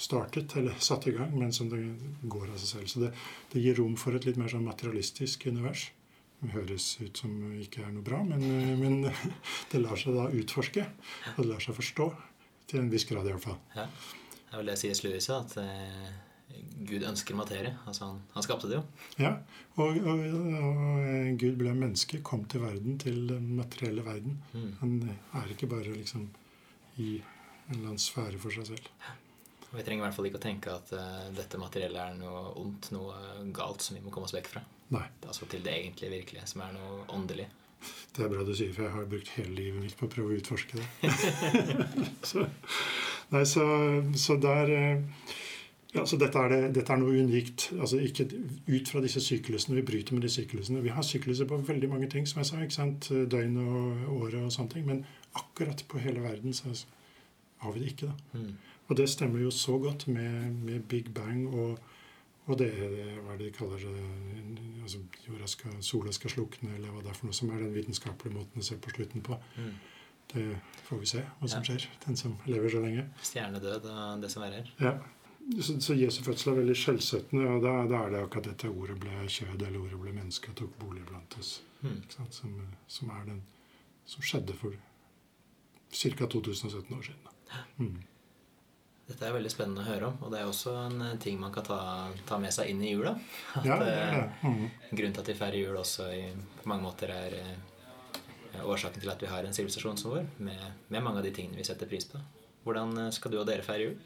startet 0.00 0.56
eller 0.56 0.78
satt 0.78 1.08
i 1.10 1.14
gang, 1.16 1.32
men 1.38 1.52
som 1.52 1.68
det 1.68 1.80
går 2.22 2.52
av 2.52 2.60
seg 2.60 2.68
selv. 2.68 2.86
Så 2.92 3.02
det, 3.02 3.10
det 3.52 3.64
gir 3.64 3.76
rom 3.80 3.96
for 4.00 4.16
et 4.16 4.28
litt 4.28 4.38
mer 4.40 4.52
sånn 4.52 4.64
materialistisk 4.68 5.48
univers. 5.50 5.90
Det 6.40 6.54
høres 6.54 6.86
ut 7.02 7.18
som 7.20 7.34
ikke 7.60 7.82
er 7.84 7.92
noe 7.92 8.04
bra, 8.06 8.22
men, 8.24 8.46
men 8.80 9.10
det 9.72 9.82
lar 9.82 9.98
seg 10.00 10.16
da 10.16 10.30
utforske. 10.32 10.86
Og 11.34 11.42
det 11.42 11.50
lar 11.50 11.66
seg 11.66 11.76
forstå. 11.76 12.08
Til 12.70 12.84
en 12.84 12.92
viss 12.92 13.04
grad, 13.08 13.26
i 13.26 13.34
hvert 13.34 13.42
fall. 13.42 13.58
Ja. 13.74 13.88
Det 14.50 14.56
er 14.56 14.62
vel 14.64 14.72
det 14.72 14.80
sies 14.80 15.04
Louis 15.04 15.30
at 15.30 15.52
eh, 15.62 16.10
Gud 16.88 17.04
ønsker 17.06 17.38
materie. 17.38 17.70
Altså 17.86 18.08
han, 18.08 18.18
han 18.34 18.42
skapte 18.42 18.66
det 18.66 18.80
jo. 18.80 18.82
Ja, 19.22 19.36
og, 19.76 20.00
og, 20.02 20.24
og, 20.26 21.28
Gud 21.38 21.54
ble 21.60 21.74
menneske, 21.76 22.18
kom 22.26 22.42
til 22.50 22.64
verden, 22.64 22.98
til 22.98 23.28
den 23.30 23.52
materielle 23.60 24.02
verden. 24.02 24.40
Mm. 24.52 24.72
Han 24.80 24.96
er 25.38 25.54
ikke 25.54 25.70
bare 25.70 25.94
liksom 25.94 26.26
i 26.98 27.20
en 27.20 27.76
eller 27.76 27.92
annen 27.92 28.02
sfære 28.02 28.42
for 28.42 28.56
seg 28.56 28.72
selv. 28.72 28.90
Vi 29.70 29.84
trenger 29.86 30.02
i 30.02 30.06
hvert 30.08 30.16
fall 30.16 30.26
ikke 30.26 30.40
å 30.40 30.42
tenke 30.42 30.74
at 30.74 30.90
uh, 30.98 31.28
dette 31.30 31.58
materiellet 31.62 32.02
er 32.02 32.18
noe 32.18 32.48
ondt, 32.58 32.90
noe 32.90 33.14
galt 33.54 33.86
som 33.86 33.94
vi 33.94 34.02
må 34.02 34.10
komme 34.10 34.26
oss 34.26 34.34
vekk 34.34 34.50
fra. 34.50 34.64
Nei. 34.90 35.06
Altså 35.22 35.46
til 35.46 35.62
det 35.62 35.76
egentlige 35.76 36.16
virkelige, 36.16 36.48
som 36.50 36.64
er 36.66 36.74
noe 36.74 37.04
åndelig. 37.14 37.46
Det 38.16 38.24
er 38.24 38.32
bra 38.32 38.44
du 38.44 38.54
sier, 38.56 38.72
for 38.74 38.86
jeg 38.86 38.94
har 38.94 39.10
brukt 39.10 39.30
hele 39.36 39.54
livet 39.54 39.84
mitt 39.84 39.96
på 39.98 40.08
å 40.08 40.12
prøve 40.12 40.34
å 40.34 40.40
utforske 40.40 40.80
det. 40.80 41.12
så, 42.30 42.46
nei, 43.30 43.44
så, 43.48 43.66
så 44.18 44.36
der 44.42 44.72
eh, 44.74 45.36
ja, 45.94 46.04
så 46.06 46.18
dette 46.20 46.38
er, 46.38 46.52
det, 46.52 46.60
dette 46.76 46.94
er 46.94 47.00
noe 47.02 47.18
unikt. 47.18 47.70
altså 47.78 47.98
ikke 48.02 48.28
Ut 48.68 48.90
fra 48.92 49.02
disse 49.02 49.22
syklusene. 49.24 49.78
Vi 49.80 49.86
bryter 49.86 50.14
med 50.14 50.22
de 50.26 50.30
syklusene. 50.30 50.82
Vi 50.84 50.92
har 50.94 51.06
sykluser 51.06 51.48
på 51.50 51.58
veldig 51.66 51.90
mange 51.90 52.10
ting, 52.10 52.28
som 52.28 52.42
jeg 52.42 52.50
sa. 52.50 52.60
ikke 52.62 52.76
sant, 52.76 53.10
Døgn 53.10 53.56
og 53.64 54.10
året 54.20 54.42
og 54.42 54.52
sånne 54.54 54.74
ting. 54.74 54.86
Men 54.86 55.04
akkurat 55.38 55.82
på 55.88 56.02
hele 56.02 56.22
verden 56.22 56.54
så 56.54 56.74
har 57.64 57.72
vi 57.74 57.82
det 57.82 57.94
ikke. 57.94 58.10
da. 58.10 58.38
Mm. 58.38 58.52
Og 58.90 58.96
det 58.98 59.08
stemmer 59.10 59.42
jo 59.42 59.50
så 59.54 59.78
godt 59.78 60.06
med, 60.08 60.52
med 60.66 60.86
Big 60.90 61.10
Bang 61.14 61.48
og, 61.48 61.78
og 62.46 62.58
det 62.58 62.68
er 62.72 63.20
hva 63.26 63.36
de 63.38 63.50
kaller 63.54 63.78
det, 63.78 64.04
altså 64.82 64.98
jorda 65.26 65.46
skal, 65.46 65.76
Sola 65.84 66.12
skal 66.12 66.30
slukne, 66.30 66.74
eller 66.74 66.90
hva 66.90 67.02
det 67.04 67.10
er 67.12 67.18
for 67.20 67.26
noe 67.30 67.36
som 67.36 67.50
er 67.54 67.60
den 67.62 67.74
vitenskapelige 67.74 68.34
måten 68.38 68.60
å 68.60 68.64
se 68.66 68.76
på 68.80 68.90
slutten 68.90 69.22
på. 69.22 69.38
Mm. 69.56 69.72
Det 70.32 70.44
får 70.86 70.98
vi 71.02 71.06
se 71.06 71.22
hva 71.40 71.48
som 71.48 71.62
Ja. 71.62 71.64
skjer. 71.68 71.86
Den 72.06 72.16
som 72.16 72.36
lever 72.46 72.68
så 72.70 72.80
lenge. 72.82 73.04
Stjernedød 73.22 73.84
og 73.90 74.20
det 74.22 74.30
som 74.30 74.42
er 74.42 74.50
her. 74.60 74.70
Ja. 74.80 74.98
Så, 75.60 75.80
så 75.80 75.94
Jesu 75.96 76.22
fødsel 76.22 76.52
er 76.52 76.58
veldig 76.60 76.76
skjellsettende, 76.76 77.46
og 77.48 77.62
da, 77.64 77.72
da 77.90 78.04
er 78.06 78.10
det 78.10 78.20
akkurat 78.22 78.44
dette 78.44 78.68
ordet 78.70 78.98
ble 79.00 79.10
kjød, 79.26 79.62
eller 79.66 79.80
ordet 79.80 79.98
ble 80.00 80.12
menneske 80.12 80.50
og 80.52 80.56
tok 80.60 80.76
bolig 80.78 81.02
blant 81.08 81.38
oss. 81.38 81.62
Mm. 81.82 82.02
Som, 82.30 82.52
som 82.86 83.10
er 83.10 83.24
den 83.26 83.40
som 84.06 84.22
skjedde 84.22 84.54
for 84.54 84.76
ca. 85.90 86.26
2017 86.26 86.96
år 86.96 87.02
siden. 87.02 87.24
da. 87.24 87.64
Mm. 87.78 88.02
Dette 89.10 89.26
er 89.26 89.34
veldig 89.34 89.50
spennende 89.50 89.82
å 89.82 89.88
høre 89.90 90.06
om, 90.12 90.18
og 90.22 90.30
det 90.32 90.38
er 90.40 90.46
også 90.50 90.72
en 90.86 91.00
eh, 91.08 91.16
ting 91.22 91.40
man 91.40 91.50
kan 91.54 91.64
ta, 91.66 91.78
ta 92.28 92.38
med 92.38 92.54
seg 92.54 92.70
inn 92.70 92.82
i 92.86 92.92
jula. 92.92 93.16
At, 93.58 93.64
Ja, 93.66 93.78
det 93.80 93.88
er 93.90 94.04
eh, 94.06 94.20
det. 94.20 94.28
Mm. 94.46 94.68
Grunnen 95.00 95.16
til 95.16 95.24
at 95.24 95.30
vi 95.32 95.38
feirer 95.40 95.58
jul 95.64 95.80
også 95.80 96.06
i, 96.14 96.22
på 96.60 96.70
mange 96.70 96.86
måter 96.86 97.10
er 97.14 97.34
eh, 97.40 98.62
årsaken 98.62 99.02
til 99.02 99.10
at 99.10 99.22
vi 99.22 99.30
har 99.32 99.46
en 99.46 99.56
sivilisasjon 99.56 99.98
som 99.98 100.14
vår, 100.14 100.28
med, 100.46 100.62
med 100.94 101.02
mange 101.02 101.18
av 101.22 101.26
de 101.26 101.34
tingene 101.34 101.58
vi 101.58 101.66
setter 101.66 101.90
pris 101.90 102.06
på. 102.10 102.22
Hvordan 102.66 102.94
skal 103.16 103.32
du 103.34 103.40
og 103.40 103.46
dere 103.48 103.66
feire 103.66 103.88
jul? 103.90 103.98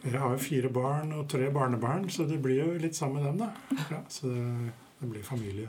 Jeg 0.00 0.16
har 0.22 0.32
jo 0.34 0.40
fire 0.40 0.68
barn 0.72 1.10
og 1.12 1.26
tre 1.30 1.50
barnebarn, 1.52 2.06
så 2.10 2.24
det 2.26 2.38
blir 2.42 2.62
jo 2.62 2.74
litt 2.80 2.96
sammen 2.96 3.20
med 3.22 3.30
dem, 3.30 3.40
da. 3.42 3.80
Ja, 3.92 3.98
så 4.10 4.30
det, 4.32 4.44
det 5.02 5.08
blir 5.14 5.26
familie. 5.26 5.68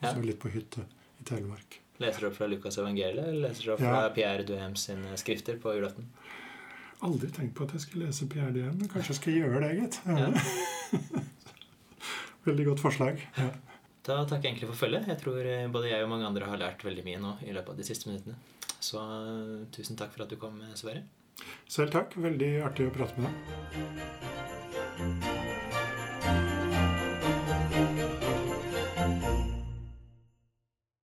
Og 0.00 0.06
så 0.08 0.16
Ja. 0.16 0.24
litt 0.24 0.38
på 0.42 0.50
hytte 0.52 0.84
i 1.20 1.24
Telemark. 1.28 1.80
Leser 2.02 2.20
du 2.24 2.26
opp 2.30 2.36
fra 2.38 2.46
Lukas 2.50 2.78
evangeliet, 2.80 3.26
eller 3.28 3.48
leser 3.48 3.66
du 3.68 3.72
opp 3.74 3.82
fra 3.82 4.06
Pierre 4.14 4.44
Duhems 4.46 4.86
sine 4.88 5.12
skrifter 5.20 5.58
på 5.62 5.74
julaften? 5.76 6.08
Aldri 7.02 7.28
tenkt 7.34 7.54
på 7.58 7.64
at 7.66 7.72
jeg 7.74 7.82
skulle 7.84 8.06
lese 8.06 8.28
PRDM, 8.30 8.76
men 8.78 8.88
kanskje 8.90 9.10
jeg 9.14 9.18
skal 9.18 9.32
gjøre 9.40 9.58
det, 9.64 9.72
gitt. 9.80 9.94
Ja. 10.06 10.14
Veldig 12.48 12.64
godt 12.72 12.80
forslag. 12.82 13.14
Ja. 13.38 13.50
Da 14.02 14.16
takker 14.26 14.44
jeg 14.48 14.52
egentlig 14.54 14.70
for 14.72 14.78
følget. 14.84 15.04
Jeg 15.10 15.18
tror 15.20 15.40
eh, 15.46 15.70
både 15.70 15.90
jeg 15.92 16.02
og 16.02 16.10
mange 16.10 16.26
andre 16.26 16.48
har 16.50 16.58
lært 16.58 16.80
veldig 16.82 17.04
mye 17.06 17.20
nå 17.22 17.30
i 17.46 17.52
løpet 17.54 17.70
av 17.74 17.78
de 17.78 17.86
siste 17.86 18.08
minuttene. 18.10 18.34
Så 18.82 18.98
eh, 18.98 19.62
tusen 19.74 19.96
takk 19.98 20.10
for 20.14 20.22
at 20.26 20.32
du 20.32 20.36
kom, 20.42 20.54
Sverre. 20.78 21.02
Selv 21.70 21.90
takk. 21.94 22.08
Veldig 22.18 22.52
artig 22.66 22.86
å 22.90 22.94
prate 22.94 23.14
med 23.22 23.30
deg. 23.30 23.38